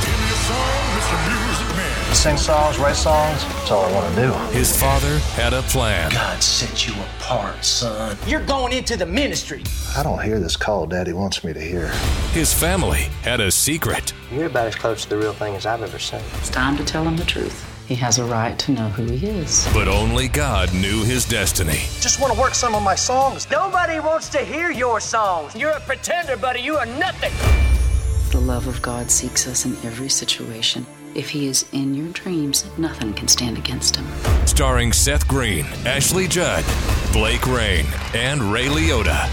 Sing 2.16 2.38
songs, 2.38 2.78
write 2.78 2.96
songs, 2.96 3.44
that's 3.44 3.70
all 3.70 3.84
I 3.84 3.92
want 3.92 4.14
to 4.14 4.20
do. 4.22 4.32
His 4.56 4.74
father 4.80 5.18
had 5.36 5.52
a 5.52 5.62
plan. 5.62 6.10
God 6.10 6.42
set 6.42 6.88
you 6.88 6.94
apart, 7.02 7.64
son. 7.64 8.16
You're 8.26 8.44
going 8.44 8.72
into 8.72 8.96
the 8.96 9.06
ministry. 9.06 9.62
I 9.96 10.02
don't 10.02 10.20
hear 10.24 10.40
this 10.40 10.56
call 10.56 10.86
Daddy 10.86 11.12
wants 11.12 11.44
me 11.44 11.52
to 11.52 11.60
hear. 11.60 11.88
His 12.32 12.52
family 12.52 13.02
had 13.22 13.40
a 13.40 13.50
secret. 13.52 14.12
You're 14.32 14.46
about 14.46 14.66
as 14.66 14.74
close 14.74 15.02
to 15.04 15.10
the 15.10 15.18
real 15.18 15.34
thing 15.34 15.54
as 15.54 15.66
I've 15.66 15.82
ever 15.82 15.98
seen. 16.00 16.22
It's 16.38 16.50
time 16.50 16.76
to 16.78 16.84
tell 16.84 17.04
him 17.04 17.16
the 17.16 17.24
truth. 17.24 17.64
He 17.86 17.94
has 17.96 18.18
a 18.18 18.24
right 18.24 18.58
to 18.60 18.72
know 18.72 18.88
who 18.88 19.04
he 19.04 19.26
is. 19.28 19.68
But 19.72 19.86
only 19.86 20.26
God 20.26 20.74
knew 20.74 21.04
his 21.04 21.24
destiny. 21.26 21.82
Just 22.00 22.18
want 22.18 22.32
to 22.32 22.40
work 22.40 22.54
some 22.54 22.74
of 22.74 22.82
my 22.82 22.96
songs. 22.96 23.48
Nobody 23.50 24.00
wants 24.00 24.30
to 24.30 24.38
hear 24.38 24.72
your 24.72 25.00
songs. 25.00 25.54
You're 25.54 25.70
a 25.70 25.80
pretender, 25.80 26.36
buddy. 26.36 26.60
You 26.60 26.76
are 26.76 26.86
nothing. 26.86 27.32
The 28.32 28.40
love 28.40 28.66
of 28.66 28.82
God 28.82 29.10
seeks 29.10 29.46
us 29.46 29.66
in 29.66 29.76
every 29.86 30.08
situation. 30.08 30.84
If 31.16 31.30
he 31.30 31.46
is 31.46 31.64
in 31.72 31.94
your 31.94 32.08
dreams, 32.08 32.66
nothing 32.76 33.14
can 33.14 33.26
stand 33.26 33.56
against 33.56 33.96
him. 33.96 34.04
Starring 34.46 34.92
Seth 34.92 35.26
Green, 35.26 35.64
Ashley 35.86 36.28
Judd, 36.28 36.62
Blake 37.10 37.46
Rayne, 37.46 37.86
and 38.12 38.42
Ray 38.52 38.66
Liotta. 38.66 39.26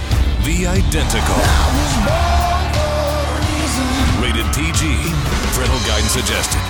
The 0.45 0.65
Identical. 0.65 1.35
Rated 4.23 4.47
PG. 4.55 4.95
Parental 5.51 5.79
guidance 5.85 6.13
suggested. 6.13 6.61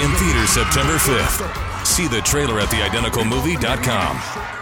In 0.00 0.12
theaters 0.14 0.50
September 0.50 0.98
5th. 0.98 1.84
See 1.84 2.06
the 2.06 2.20
trailer 2.20 2.60
at 2.60 2.68
theidentical.movie.com. 2.68 4.55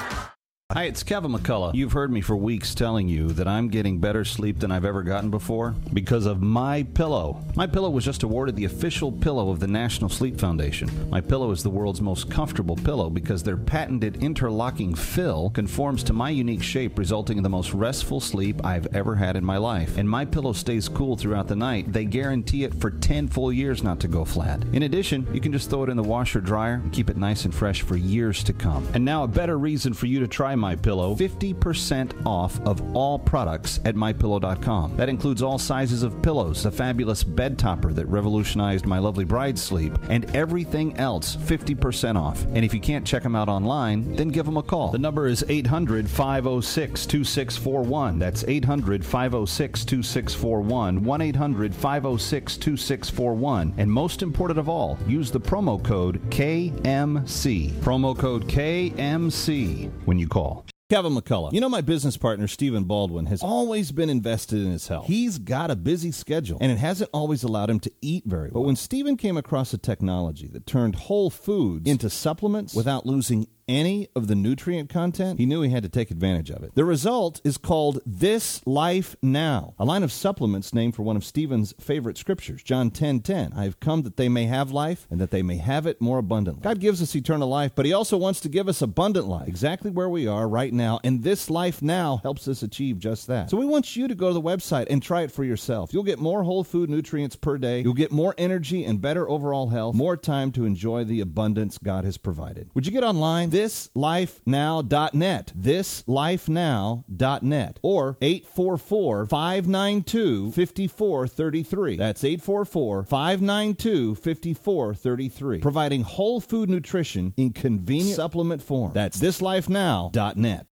Hi, 0.73 0.85
it's 0.85 1.03
Kevin 1.03 1.33
McCullough. 1.33 1.75
You've 1.75 1.93
heard 1.93 2.11
me 2.11 2.23
for 2.23 2.37
weeks 2.37 2.75
telling 2.75 3.07
you 3.07 3.29
that 3.33 3.47
I'm 3.47 3.69
getting 3.69 3.99
better 3.99 4.25
sleep 4.25 4.61
than 4.61 4.73
I've 4.73 4.87
ever 4.87 5.03
gotten 5.03 5.31
before 5.31 5.75
because 5.93 6.25
of 6.25 6.41
My 6.41 6.85
Pillow. 6.95 7.45
My 7.55 7.67
Pillow 7.67 7.91
was 7.91 8.03
just 8.03 8.23
awarded 8.23 8.57
the 8.57 8.65
official 8.65 9.13
pillow 9.13 9.51
of 9.51 9.61
the 9.61 9.67
National 9.67 10.09
Sleep 10.09 10.41
Foundation. 10.41 11.11
My 11.11 11.21
Pillow 11.21 11.51
is 11.51 11.63
the 11.63 11.69
world's 11.69 12.01
most 12.01 12.31
comfortable 12.31 12.77
pillow 12.77 13.11
because 13.11 13.43
their 13.43 13.59
patented 13.59 14.23
interlocking 14.23 14.95
fill 14.95 15.51
conforms 15.51 16.03
to 16.05 16.15
my 16.15 16.31
unique 16.31 16.63
shape, 16.63 16.99
resulting 16.99 17.37
in 17.37 17.43
the 17.43 17.51
most 17.51 17.75
restful 17.75 18.19
sleep 18.19 18.65
I've 18.65 18.87
ever 18.95 19.17
had 19.17 19.37
in 19.37 19.45
my 19.45 19.59
life. 19.59 19.99
And 19.99 20.09
My 20.09 20.25
Pillow 20.25 20.55
stays 20.55 20.89
cool 20.89 21.15
throughout 21.15 21.47
the 21.47 21.57
night. 21.57 21.93
They 21.93 22.07
guarantee 22.07 22.65
it 22.65 22.75
for 22.75 22.91
10 22.91 23.29
full 23.29 23.53
years 23.53 23.83
not 23.83 24.01
to 24.01 24.09
go 24.09 24.25
flat. 24.25 24.65
In 24.73 24.85
addition, 24.85 25.29
you 25.35 25.43
can 25.43 25.53
just 25.53 25.69
throw 25.69 25.83
it 25.85 25.91
in 25.91 25.99
the 25.99 26.03
washer 26.03 26.41
dryer 26.41 26.81
and 26.83 26.91
keep 26.91 27.11
it 27.11 27.19
nice 27.19 27.45
and 27.45 27.55
fresh 27.55 27.83
for 27.83 27.99
years 27.99 28.43
to 28.45 28.55
come. 28.55 28.89
And 28.95 29.05
now 29.05 29.25
a 29.25 29.29
better 29.29 29.59
reason 29.59 29.93
for 29.93 30.07
you 30.07 30.21
to 30.21 30.27
try 30.27 30.54
My 30.59 30.77
Pillow: 30.77 31.15
50% 31.15 32.27
off 32.27 32.61
of 32.61 32.97
all 32.97 33.19
products 33.19 33.81
at 33.85 33.95
mypillow.com. 33.95 34.97
That 34.97 35.09
includes 35.09 35.43
all 35.43 35.59
sizes 35.59 36.03
of 36.03 36.21
pillows, 36.23 36.63
the 36.63 36.71
fabulous 36.71 37.25
bed 37.25 37.59
topper 37.59 37.93
that 37.93 38.07
revolutionized 38.07 38.87
my 38.87 38.99
lovely 38.99 39.25
bride's 39.25 39.63
sleep, 39.63 39.97
and 40.09 40.25
everything 40.37 40.97
else 40.99 41.37
50% 41.37 42.17
off. 42.17 42.45
And 42.55 42.65
if 42.65 42.75
you 42.75 42.81
can't 42.81 43.07
check 43.07 43.23
them 43.23 43.37
out 43.37 43.49
online, 43.49 44.15
then 44.17 44.29
give 44.29 44.47
them 44.47 44.57
a 44.57 44.63
call. 44.63 44.91
The 44.91 44.99
number 44.99 45.27
is 45.27 45.45
800 45.49 46.09
506 46.09 47.07
2641. 47.07 48.19
That's 48.19 48.45
800 48.45 49.05
506 49.05 49.85
2641. 49.85 51.05
1 51.05 51.21
800 51.21 51.75
506 51.75 52.57
2641. 52.57 53.75
And 53.77 53.91
most 53.91 54.23
important 54.23 54.59
of 54.59 54.69
all, 54.69 54.99
use 55.07 55.31
the 55.31 55.41
promo 55.41 55.83
code 55.83 56.21
KMC. 56.31 57.73
Promo 57.81 58.17
code 58.17 58.47
KMC 58.47 59.91
when 60.05 60.19
you 60.19 60.29
call. 60.29 60.44
Kevin 60.91 61.15
McCullough. 61.15 61.53
You 61.53 61.61
know, 61.61 61.69
my 61.69 61.81
business 61.81 62.17
partner, 62.17 62.47
Stephen 62.47 62.85
Baldwin, 62.85 63.27
has 63.27 63.43
always 63.43 63.91
been 63.91 64.11
invested 64.11 64.61
in 64.61 64.71
his 64.71 64.87
health. 64.87 65.07
He's 65.07 65.39
got 65.39 65.71
a 65.71 65.77
busy 65.77 66.13
schedule, 66.13 66.59
and 66.61 66.71
it 66.71 66.79
hasn't 66.79 67.11
always 67.13 67.43
allowed 67.43 67.71
him 67.71 67.81
to 67.81 67.93
eat 68.03 68.25
very 68.27 68.51
well. 68.51 68.63
But 68.63 68.67
when 68.67 68.77
Stephen 68.77 69.17
came 69.17 69.37
across 69.39 69.73
a 69.73 69.79
technology 69.79 70.47
that 70.49 70.67
turned 70.67 70.95
whole 70.95 71.31
foods 71.31 71.89
into 71.89 72.11
supplements 72.11 72.75
without 72.75 73.07
losing 73.07 73.47
any 73.69 74.09
of 74.17 74.27
the 74.27 74.35
nutrient 74.35 74.89
content, 74.91 75.39
he 75.39 75.47
knew 75.47 75.63
he 75.63 75.71
had 75.71 75.85
to 75.85 75.89
take 75.89 76.11
advantage 76.11 76.51
of 76.51 76.63
it. 76.63 76.75
The 76.75 76.85
result 76.85 77.41
is 77.45 77.57
called 77.57 78.01
This 78.05 78.61
Life 78.67 79.17
Now, 79.23 79.75
a 79.79 79.85
line 79.85 80.03
of 80.03 80.13
supplements 80.13 80.75
named 80.75 80.95
for 80.95 81.03
one 81.03 81.17
of 81.17 81.25
Stephen's 81.25 81.75
favorite 81.81 82.19
scriptures, 82.19 82.63
John 82.63 82.91
10:10. 82.91 83.05
10, 83.05 83.21
10, 83.21 83.53
I 83.55 83.65
have 83.65 83.81
come 83.81 84.03
that 84.03 84.17
they 84.17 84.31
may 84.31 84.47
have 84.47 84.71
life 84.71 85.07
and 85.11 85.21
that 85.21 85.31
they 85.31 85.43
may 85.43 85.59
have 85.59 85.87
it 85.87 86.01
more 86.01 86.17
abundantly. 86.17 86.63
God 86.63 86.81
gives 86.81 87.03
us 87.03 87.15
eternal 87.15 87.49
life, 87.49 87.73
but 87.75 87.85
he 87.85 87.93
also 87.93 88.17
wants 88.17 88.41
to 88.41 88.49
give 88.49 88.67
us 88.67 88.81
abundant 88.81 89.29
life, 89.29 89.47
exactly 89.47 89.91
where 89.91 90.09
we 90.09 90.27
are 90.27 90.49
right 90.49 90.73
now, 90.73 91.01
and 91.05 91.23
this 91.23 91.51
life 91.51 91.83
now 91.83 92.21
helps 92.23 92.49
us 92.49 92.63
achieve 92.63 92.99
just 92.99 93.27
that. 93.27 93.51
So 93.51 93.59
we 93.59 93.67
want 93.67 93.95
you 93.95 94.09
to 94.09 94.15
go 94.15 94.29
to 94.29 94.33
the 94.33 94.41
website 94.41 94.87
and 94.89 95.03
try 95.03 95.21
it 95.21 95.31
for 95.31 95.45
yourself. 95.45 95.93
You'll 95.93 96.03
get 96.03 96.19
more 96.19 96.45
whole 96.45 96.65
food 96.65 96.89
nutrients 96.89 97.37
per 97.37 97.59
day. 97.59 97.83
You'll 97.83 97.93
get 97.93 98.11
more 98.11 98.35
energy 98.39 98.85
and 98.85 99.01
better 99.03 99.29
overall 99.29 99.69
health, 99.69 99.95
more 99.95 100.17
time 100.17 100.51
to 100.53 100.65
enjoy 100.65 101.05
the 101.05 101.21
abundance 101.21 101.77
God 101.77 102.05
has 102.05 102.17
provided. 102.17 102.71
Would 102.73 102.87
you 102.87 102.93
get 102.93 103.05
online? 103.05 103.51
ThisLifeNow.net. 103.55 105.53
ThisLifeNow.net 105.57 107.79
or 107.83 108.19
844 108.21 109.27
592 109.27 110.51
5433. 110.51 111.97
That's 111.97 112.25
844 112.25 113.05
592 113.05 114.17
5433. 114.17 115.59
Providing 115.61 116.03
whole 116.03 116.41
food 116.41 116.69
nutrition 116.69 117.33
in 117.37 117.53
convenient 117.53 118.17
supplement 118.17 118.61
form. 118.61 118.91
That's 118.93 119.21
ThisLifeNow.net. 119.21 120.67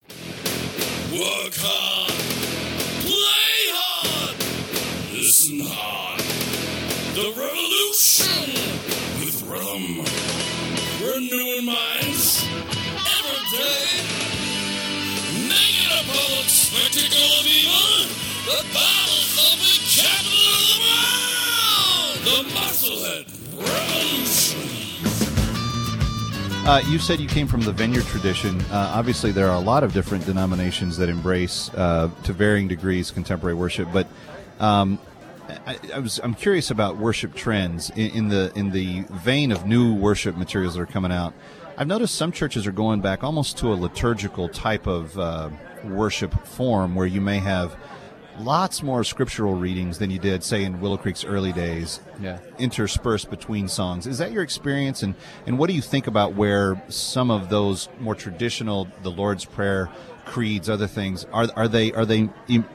Work 1.12 1.54
hard, 1.58 2.12
play 3.04 3.72
hard, 3.76 4.38
listen 5.12 5.60
hard. 5.64 6.20
The 7.14 7.28
revolution 7.36 8.48
with 9.20 9.42
rhythm. 9.50 10.06
Renewing 11.02 11.64
minds 11.64 12.19
Public 16.20 16.48
spectacle 16.50 17.32
of 17.40 17.46
evil. 17.46 18.04
The 18.44 18.60
Bible 18.74 19.22
thumping 19.32 19.80
The 22.24 22.44
Musclehead 22.52 23.24
Revolution. 23.56 24.60
Uh, 26.68 26.82
you 26.90 26.98
said 26.98 27.20
you 27.20 27.28
came 27.28 27.46
from 27.46 27.62
the 27.62 27.72
vineyard 27.72 28.04
tradition. 28.04 28.60
Uh, 28.70 28.92
obviously, 28.94 29.32
there 29.32 29.48
are 29.48 29.56
a 29.56 29.60
lot 29.60 29.82
of 29.82 29.94
different 29.94 30.26
denominations 30.26 30.98
that 30.98 31.08
embrace, 31.08 31.70
uh, 31.70 32.10
to 32.24 32.34
varying 32.34 32.68
degrees, 32.68 33.10
contemporary 33.10 33.54
worship. 33.54 33.88
But 33.90 34.06
um, 34.58 34.98
I, 35.66 35.78
I 35.94 36.00
was 36.00 36.20
I'm 36.22 36.34
curious 36.34 36.70
about 36.70 36.98
worship 36.98 37.34
trends 37.34 37.88
in, 37.90 38.10
in 38.10 38.28
the 38.28 38.52
in 38.54 38.72
the 38.72 39.06
vein 39.10 39.52
of 39.52 39.64
new 39.66 39.94
worship 39.94 40.36
materials 40.36 40.74
that 40.74 40.82
are 40.82 40.86
coming 40.86 41.12
out. 41.12 41.32
I've 41.78 41.86
noticed 41.86 42.14
some 42.14 42.30
churches 42.30 42.66
are 42.66 42.72
going 42.72 43.00
back 43.00 43.24
almost 43.24 43.56
to 43.58 43.72
a 43.72 43.74
liturgical 43.74 44.50
type 44.50 44.86
of 44.86 45.18
uh, 45.18 45.48
worship 45.84 46.46
form, 46.46 46.94
where 46.94 47.06
you 47.06 47.20
may 47.20 47.38
have 47.38 47.76
lots 48.38 48.82
more 48.82 49.04
scriptural 49.04 49.54
readings 49.54 49.98
than 49.98 50.10
you 50.10 50.18
did, 50.18 50.42
say, 50.42 50.64
in 50.64 50.80
Willow 50.80 50.96
Creek's 50.96 51.24
early 51.24 51.52
days, 51.52 52.00
Yeah. 52.22 52.38
interspersed 52.58 53.28
between 53.28 53.68
songs. 53.68 54.06
Is 54.06 54.16
that 54.18 54.32
your 54.32 54.42
experience? 54.42 55.02
And, 55.02 55.14
and 55.46 55.58
what 55.58 55.68
do 55.68 55.74
you 55.74 55.82
think 55.82 56.06
about 56.06 56.34
where 56.34 56.82
some 56.88 57.30
of 57.30 57.50
those 57.50 57.88
more 58.00 58.14
traditional, 58.14 58.88
the 59.02 59.10
Lord's 59.10 59.44
Prayer, 59.44 59.90
creeds, 60.24 60.70
other 60.70 60.86
things, 60.86 61.26
are, 61.32 61.48
are 61.56 61.68
they 61.68 61.92
are 61.92 62.06
they 62.06 62.30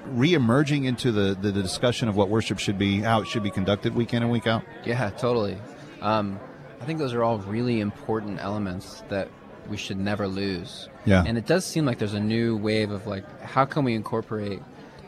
re-emerging 0.08 0.84
into 0.86 1.12
the, 1.12 1.36
the, 1.40 1.52
the 1.52 1.62
discussion 1.62 2.10
of 2.10 2.16
what 2.16 2.30
worship 2.30 2.60
should 2.60 2.78
be, 2.78 3.00
how 3.00 3.22
it 3.22 3.28
should 3.28 3.44
be 3.44 3.52
conducted 3.52 3.96
week 3.96 4.14
in 4.14 4.22
and 4.24 4.32
week 4.32 4.46
out? 4.48 4.62
Yeah, 4.84 5.10
totally. 5.12 5.58
Um, 6.02 6.40
I 6.82 6.86
think 6.86 7.00
those 7.00 7.14
are 7.14 7.24
all 7.24 7.40
really 7.40 7.80
important 7.80 8.40
elements 8.40 9.04
that 9.10 9.30
we 9.70 9.78
should 9.78 9.98
never 9.98 10.28
lose. 10.28 10.90
Yeah. 11.06 11.24
And 11.26 11.38
it 11.38 11.46
does 11.46 11.66
seem 11.66 11.86
like 11.86 11.98
there's 11.98 12.14
a 12.14 12.20
new 12.20 12.58
wave 12.58 12.92
of 12.92 13.08
like, 13.08 13.26
how 13.42 13.66
can 13.66 13.84
we 13.84 13.94
incorporate, 13.94 14.62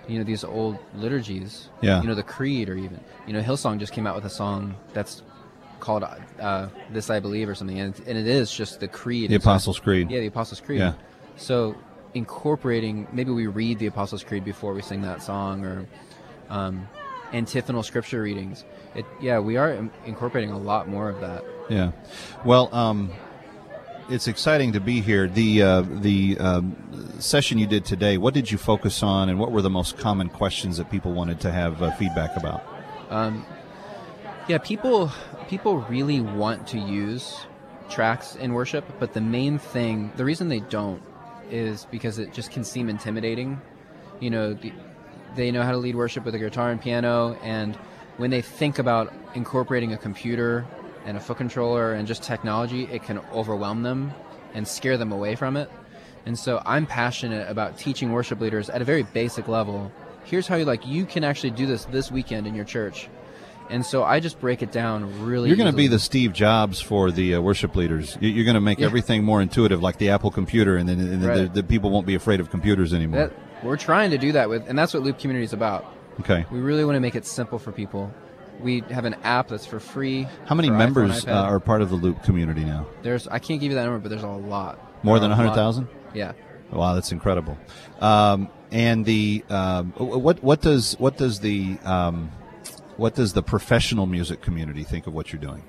you 0.08 0.18
know, 0.18 0.24
these 0.24 0.44
old 0.44 0.78
liturgies? 0.96 1.70
Yeah. 1.82 2.02
You 2.02 2.08
know, 2.08 2.16
the 2.16 2.24
creed 2.24 2.70
or 2.70 2.76
even, 2.76 3.00
you 3.26 3.34
know, 3.34 3.42
Hillsong 3.42 3.80
just 3.80 3.94
came 3.94 4.08
out 4.08 4.16
with 4.16 4.26
a 4.26 4.30
song 4.30 4.76
that's 4.94 5.22
called 5.80 6.04
uh, 6.40 6.70
"This 6.92 7.10
I 7.10 7.20
Believe" 7.20 7.48
or 7.48 7.56
something, 7.56 7.80
and, 7.80 7.96
and 8.08 8.18
it 8.18 8.28
is 8.28 8.52
just 8.52 8.80
the 8.80 8.88
creed. 8.88 9.30
The 9.30 9.36
Apostles' 9.36 9.80
Creed. 9.80 10.10
Yeah, 10.10 10.22
the 10.22 10.28
Apostles' 10.28 10.60
Creed. 10.60 10.80
Yeah. 10.80 10.94
So 11.36 11.76
incorporating, 12.14 13.08
maybe 13.12 13.32
we 13.32 13.48
read 13.48 13.80
the 13.80 13.86
Apostles' 13.86 14.24
Creed 14.24 14.44
before 14.44 14.74
we 14.74 14.82
sing 14.82 15.02
that 15.04 15.22
song, 15.22 15.64
or 15.66 15.86
um, 16.50 16.88
antiphonal 17.32 17.84
scripture 17.84 18.22
readings. 18.22 18.66
It, 18.96 19.06
yeah, 19.22 19.40
we 19.40 19.58
are 19.58 19.88
incorporating 20.06 20.52
a 20.52 20.58
lot 20.58 20.88
more 20.88 21.10
of 21.10 21.22
that. 21.22 21.46
Yeah. 21.70 21.92
Well, 22.44 22.74
um, 22.74 23.12
it's 24.10 24.28
exciting 24.28 24.74
to 24.74 24.80
be 24.80 25.02
here. 25.02 25.28
The 25.28 25.62
uh, 25.62 25.82
the 25.82 26.38
um, 26.40 27.20
session 27.20 27.58
you 27.58 27.68
did 27.68 27.86
today. 27.86 28.18
What 28.18 28.34
did 28.34 28.52
you 28.52 28.58
focus 28.58 29.04
on, 29.04 29.30
and 29.30 29.40
what 29.40 29.52
were 29.52 29.62
the 29.62 29.70
most 29.70 29.98
common 29.98 30.30
questions 30.30 30.78
that 30.78 30.90
people 30.90 31.14
wanted 31.14 31.40
to 31.42 31.52
have 31.52 31.82
uh, 31.82 31.92
feedback 31.92 32.36
about? 32.38 32.64
Um, 33.10 33.46
yeah, 34.48 34.58
people 34.58 35.12
people 35.50 35.80
really 35.82 36.22
want 36.22 36.68
to 36.68 36.80
use 36.80 37.38
tracks 37.90 38.36
in 38.36 38.54
worship, 38.54 38.86
but 39.00 39.14
the 39.14 39.22
main 39.22 39.60
thing, 39.60 40.12
the 40.16 40.26
reason 40.26 40.50
they 40.50 40.60
don't, 40.60 41.02
is 41.50 41.86
because 41.92 42.20
it 42.20 42.34
just 42.34 42.52
can 42.52 42.64
seem 42.64 42.90
intimidating. 42.90 43.62
You 44.20 44.30
know, 44.30 44.58
they 45.36 45.52
know 45.52 45.64
how 45.64 45.72
to 45.72 45.78
lead 45.78 45.96
worship 45.96 46.26
with 46.26 46.36
a 46.36 46.40
guitar 46.40 46.72
and 46.72 46.82
piano, 46.82 47.38
and 47.44 47.76
when 48.18 48.32
they 48.32 48.42
think 48.42 48.80
about 48.80 49.14
incorporating 49.36 49.94
a 49.94 49.98
computer 49.98 50.66
and 51.08 51.18
a 51.18 51.20
foot 51.20 51.38
controller 51.38 51.94
and 51.94 52.08
just 52.08 52.22
technology, 52.22 52.84
it 52.92 53.02
can 53.02 53.18
overwhelm 53.34 53.82
them 53.82 54.12
and 54.54 54.68
scare 54.68 54.98
them 54.98 55.12
away 55.12 55.34
from 55.36 55.58
it. 55.58 55.70
And 56.28 56.38
so 56.38 56.62
I'm 56.66 56.86
passionate 56.86 57.50
about 57.50 57.78
teaching 57.80 58.12
worship 58.12 58.40
leaders 58.42 58.70
at 58.70 58.82
a 58.82 58.86
very 58.86 59.04
basic 59.04 59.48
level. 59.48 59.92
Here's 60.26 60.46
how 60.48 60.58
you 60.58 60.66
like 60.66 60.86
you 60.86 61.06
can 61.06 61.24
actually 61.24 61.52
do 61.52 61.66
this 61.66 61.86
this 61.86 62.12
weekend 62.12 62.46
in 62.46 62.54
your 62.54 62.66
church. 62.66 63.10
And 63.70 63.86
so 63.86 64.04
I 64.04 64.20
just 64.22 64.40
break 64.40 64.62
it 64.62 64.72
down 64.72 65.26
really 65.26 65.50
You're 65.50 65.58
going 65.58 65.72
to 65.72 65.76
be 65.76 65.88
the 65.88 66.00
Steve 66.00 66.32
Jobs 66.34 66.80
for 66.80 67.12
the 67.12 67.36
uh, 67.36 67.42
worship 67.42 67.76
leaders. 67.76 68.18
You- 68.22 68.30
You're 68.30 68.46
going 68.46 68.56
to 68.56 68.62
make 68.62 68.80
Yeah. 68.80 68.86
everything 68.86 69.24
more 69.26 69.42
intuitive, 69.42 69.82
like 69.82 69.98
the 69.98 70.10
Apple 70.10 70.32
computer, 70.32 70.78
and 70.78 70.88
then 70.88 71.00
and 71.00 71.22
then 71.22 71.30
Right. 71.30 71.54
the, 71.54 71.62
the 71.62 71.64
people 71.64 71.90
won't 71.90 72.06
be 72.08 72.16
afraid 72.16 72.40
of 72.40 72.50
computers 72.50 72.94
anymore. 72.94 73.20
That, 73.28 73.34
we're 73.64 73.76
trying 73.78 74.12
to 74.12 74.18
do 74.18 74.32
that 74.34 74.48
with, 74.50 74.70
and 74.70 74.78
that's 74.78 74.94
what 74.94 75.04
Loop 75.04 75.20
Community 75.20 75.44
is 75.44 75.52
about. 75.54 75.86
Okay. 76.22 76.46
We 76.52 76.60
really 76.60 76.86
want 76.86 76.96
to 76.96 77.00
make 77.02 77.16
it 77.16 77.26
simple 77.26 77.60
for 77.60 77.72
people. 77.72 78.14
We 78.62 78.82
have 78.90 79.06
an 79.06 79.16
app 79.24 79.50
that's 79.50 79.66
for 79.66 79.80
free. 79.80 80.28
How 80.46 80.56
many 80.56 80.70
iPhone, 80.70 80.78
members 80.78 81.26
uh, 81.26 81.32
are 81.32 81.60
part 81.60 81.82
of 81.82 81.90
the 81.90 81.96
Loop 81.96 82.24
community 82.24 82.64
now? 82.64 82.88
There's 83.04 83.28
I 83.28 83.40
can't 83.40 83.60
give 83.60 83.72
you 83.72 83.76
that 83.76 83.84
number, 83.84 84.00
but 84.00 84.10
there's 84.10 84.24
a 84.24 84.28
lot. 84.28 84.80
More 85.04 85.20
than 85.20 85.32
a 85.32 85.36
100,000? 85.36 85.88
Yeah. 86.14 86.34
Wow, 86.72 86.96
that's 86.96 87.12
incredible. 87.12 87.58
Um, 88.02 88.50
and 88.72 89.06
the 89.06 89.44
um, 89.50 89.92
what 89.98 90.44
what 90.44 90.62
does 90.62 90.96
what 91.00 91.18
does 91.18 91.40
the 91.40 91.78
um, 91.84 92.32
what 92.98 93.16
does 93.16 93.34
the 93.34 93.44
professional 93.44 94.06
music 94.06 94.42
community 94.42 94.84
think 94.84 95.08
of 95.08 95.14
what 95.14 95.32
you're 95.32 95.42
doing? 95.42 95.64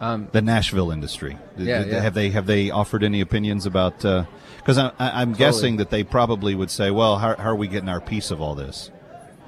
Um, 0.00 0.28
the 0.32 0.42
Nashville 0.42 0.90
industry. 0.90 1.38
Yeah, 1.56 1.84
yeah. 1.84 2.00
Have 2.00 2.14
they 2.14 2.30
have 2.30 2.46
they 2.46 2.70
offered 2.70 3.04
any 3.04 3.20
opinions 3.20 3.66
about? 3.66 3.98
Because 3.98 4.76
I, 4.76 4.88
I, 4.98 5.22
I'm 5.22 5.32
Totally. 5.32 5.38
guessing 5.38 5.76
that 5.76 5.90
they 5.90 6.02
probably 6.02 6.54
would 6.54 6.70
say, 6.70 6.90
"Well, 6.90 7.18
how, 7.18 7.36
how 7.36 7.50
are 7.50 7.56
we 7.56 7.68
getting 7.68 7.88
our 7.88 8.00
piece 8.00 8.30
of 8.30 8.40
all 8.40 8.54
this?" 8.54 8.90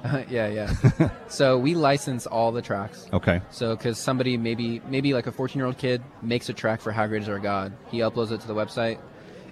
yeah, 0.29 0.47
yeah. 0.47 1.09
so 1.27 1.57
we 1.57 1.75
license 1.75 2.25
all 2.25 2.51
the 2.51 2.61
tracks. 2.61 3.07
Okay. 3.13 3.41
So 3.51 3.75
because 3.75 3.97
somebody 3.97 4.37
maybe 4.37 4.81
maybe 4.87 5.13
like 5.13 5.27
a 5.27 5.31
14 5.31 5.59
year 5.59 5.65
old 5.65 5.77
kid 5.77 6.01
makes 6.21 6.49
a 6.49 6.53
track 6.53 6.81
for 6.81 6.91
How 6.91 7.07
Great 7.07 7.23
Is 7.23 7.29
Our 7.29 7.39
God, 7.39 7.73
he 7.91 7.99
uploads 7.99 8.31
it 8.31 8.41
to 8.41 8.47
the 8.47 8.55
website, 8.55 8.99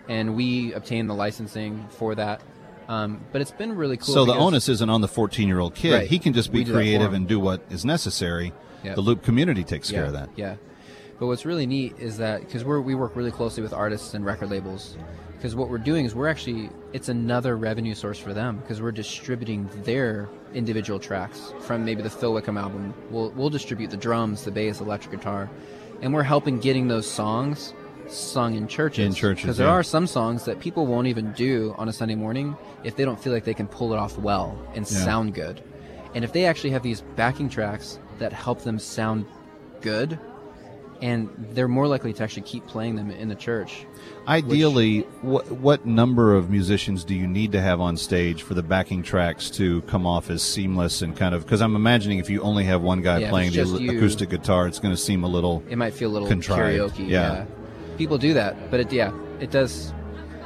and 0.07 0.35
we 0.35 0.73
obtain 0.73 1.07
the 1.07 1.15
licensing 1.15 1.87
for 1.89 2.15
that. 2.15 2.41
Um, 2.87 3.23
but 3.31 3.41
it's 3.41 3.51
been 3.51 3.75
really 3.75 3.95
cool. 3.97 4.13
so 4.13 4.25
the 4.25 4.33
onus 4.33 4.67
isn't 4.67 4.89
on 4.89 5.01
the 5.01 5.07
14 5.07 5.47
year 5.47 5.59
old 5.59 5.75
kid. 5.75 5.93
Right. 5.93 6.07
He 6.07 6.19
can 6.19 6.33
just 6.33 6.51
be 6.51 6.59
We 6.59 6.63
do 6.65 6.71
that 6.71 6.77
for 6.77 6.83
creative 6.83 7.13
and 7.13 7.27
do 7.27 7.39
what 7.39 7.63
is 7.69 7.85
necessary. 7.85 8.53
Yeah. 8.83 8.95
The 8.95 9.01
Loop 9.01 9.23
community 9.23 9.63
takes 9.63 9.89
yeah, 9.89 9.99
care 9.99 10.05
of 10.07 10.13
that. 10.13 10.29
Yeah. 10.35 10.55
But 11.19 11.27
what's 11.27 11.45
really 11.45 11.65
neat 11.65 11.95
is 11.99 12.17
that 12.17 12.41
because 12.41 12.65
we 12.65 12.95
work 12.95 13.15
really 13.15 13.31
closely 13.31 13.63
with 13.63 13.71
artists 13.71 14.13
and 14.13 14.25
record 14.25 14.49
labels, 14.49 14.97
because 15.37 15.55
what 15.55 15.69
we're 15.69 15.77
doing 15.77 16.05
is 16.05 16.13
we're 16.13 16.27
actually 16.27 16.69
it's 16.93 17.09
another 17.09 17.57
revenue 17.57 17.95
source 17.95 18.19
for 18.19 18.33
them 18.33 18.57
because 18.57 18.81
we're 18.81 18.91
distributing 18.91 19.69
their 19.83 20.29
individual 20.53 20.99
tracks 20.99 21.53
from 21.61 21.83
maybe 21.83 22.01
the 22.03 22.09
Phil 22.09 22.33
Wickham 22.33 22.57
album. 22.57 22.93
We'll 23.09 23.31
we'll 23.31 23.49
distribute 23.49 23.89
the 23.89 23.97
drums, 23.97 24.45
the 24.45 24.51
bass, 24.51 24.79
electric 24.79 25.11
guitar, 25.19 25.49
and 26.01 26.13
we're 26.13 26.23
helping 26.23 26.59
getting 26.59 26.87
those 26.87 27.09
songs 27.09 27.73
sung 28.07 28.55
in 28.55 28.67
churches. 28.67 29.05
In 29.05 29.13
churches, 29.13 29.43
because 29.43 29.57
there 29.57 29.67
yeah. 29.67 29.73
are 29.73 29.83
some 29.83 30.05
songs 30.07 30.45
that 30.45 30.59
people 30.59 30.85
won't 30.85 31.07
even 31.07 31.31
do 31.33 31.73
on 31.77 31.87
a 31.89 31.93
Sunday 31.93 32.15
morning 32.15 32.55
if 32.83 32.95
they 32.95 33.05
don't 33.05 33.19
feel 33.19 33.33
like 33.33 33.45
they 33.45 33.53
can 33.53 33.67
pull 33.67 33.93
it 33.93 33.97
off 33.97 34.17
well 34.17 34.57
and 34.75 34.89
Yeah. 34.89 34.97
sound 35.05 35.33
good. 35.33 35.61
And 36.13 36.23
if 36.23 36.31
they 36.33 36.45
actually 36.45 36.71
have 36.71 36.83
these 36.83 37.01
backing 37.15 37.49
tracks 37.49 37.99
that 38.19 38.31
help 38.33 38.61
them 38.61 38.77
sound 38.77 39.25
good, 39.81 40.19
and 41.03 41.29
they're 41.51 41.67
more 41.67 41.85
likely 41.85 42.13
to 42.13 42.23
actually 42.23 42.43
keep 42.43 42.65
playing 42.65 42.95
them 42.95 43.11
in 43.11 43.27
the 43.27 43.35
church. 43.35 43.85
Ideally, 44.25 45.01
what 45.21 45.51
what 45.51 45.85
number 45.85 46.33
of 46.33 46.49
musicians 46.49 47.03
do 47.03 47.13
you 47.13 47.27
need 47.27 47.51
to 47.51 47.59
have 47.61 47.81
on 47.81 47.97
stage 47.97 48.41
for 48.41 48.53
the 48.53 48.63
backing 48.63 49.03
tracks 49.03 49.49
to 49.51 49.81
come 49.81 50.07
off 50.07 50.29
as 50.29 50.41
seamless 50.41 51.01
and 51.01 51.15
kind 51.15 51.35
of? 51.35 51.43
Because 51.43 51.61
I'm 51.61 51.75
imagining 51.75 52.19
if 52.19 52.29
you 52.29 52.41
only 52.41 52.63
have 52.63 52.81
one 52.81 53.01
guy 53.01 53.17
Yeah, 53.19 53.29
playing 53.29 53.51
the 53.51 53.65
you- 53.65 53.97
acoustic 53.97 54.29
guitar, 54.29 54.65
it's 54.65 54.79
going 54.79 54.93
to 54.95 55.01
seem 55.01 55.23
a 55.25 55.27
little. 55.27 55.61
It 55.69 55.77
might 55.77 55.93
feel 55.93 56.09
a 56.09 56.13
little 56.13 56.27
contrived. 56.27 56.95
karaoke. 56.95 57.09
Yeah. 57.09 57.33
Yeah. 57.33 57.45
people 57.97 58.17
do 58.17 58.33
that, 58.35 58.71
but 58.71 58.79
it 58.79 58.93
yeah, 58.93 59.11
it 59.41 59.51
does. 59.51 59.93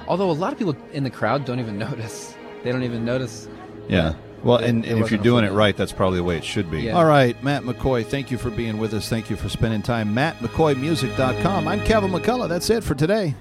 Although 0.08 0.32
a 0.32 0.40
lot 0.44 0.54
of 0.54 0.58
people 0.58 0.76
in 0.92 1.04
the 1.04 1.12
crowd 1.12 1.46
don't 1.46 1.60
even 1.60 1.78
notice. 1.88 2.34
They 2.64 2.72
don't 2.72 2.84
even 2.84 3.06
notice. 3.06 3.48
Yeah. 3.88 4.16
Well, 4.44 4.58
and, 4.58 4.86
and 4.86 5.00
if 5.00 5.12
you're 5.12 5.22
doing 5.22 5.44
it 5.44 5.52
right, 5.52 5.76
that's 5.76 5.92
probably 5.92 6.20
the 6.20 6.24
way 6.24 6.38
it 6.38 6.44
should 6.44 6.70
be. 6.70 6.82
Yeah. 6.82 6.94
All 6.94 7.06
right, 7.06 7.42
Matt 7.44 7.64
McCoy, 7.64 8.06
thank 8.06 8.32
you 8.32 8.38
for 8.38 8.50
being 8.50 8.78
with 8.78 8.94
us. 8.94 9.10
Thank 9.10 9.30
you 9.30 9.36
for 9.36 9.50
spending 9.50 9.82
time. 9.82 10.14
MattMcCoymusic.com. 10.16 11.68
I'm 11.68 11.84
Kevin 11.84 12.12
McCullough. 12.12 12.50
That's 12.50 12.70
it 12.70 12.84
for 12.84 12.96
today. 12.96 13.36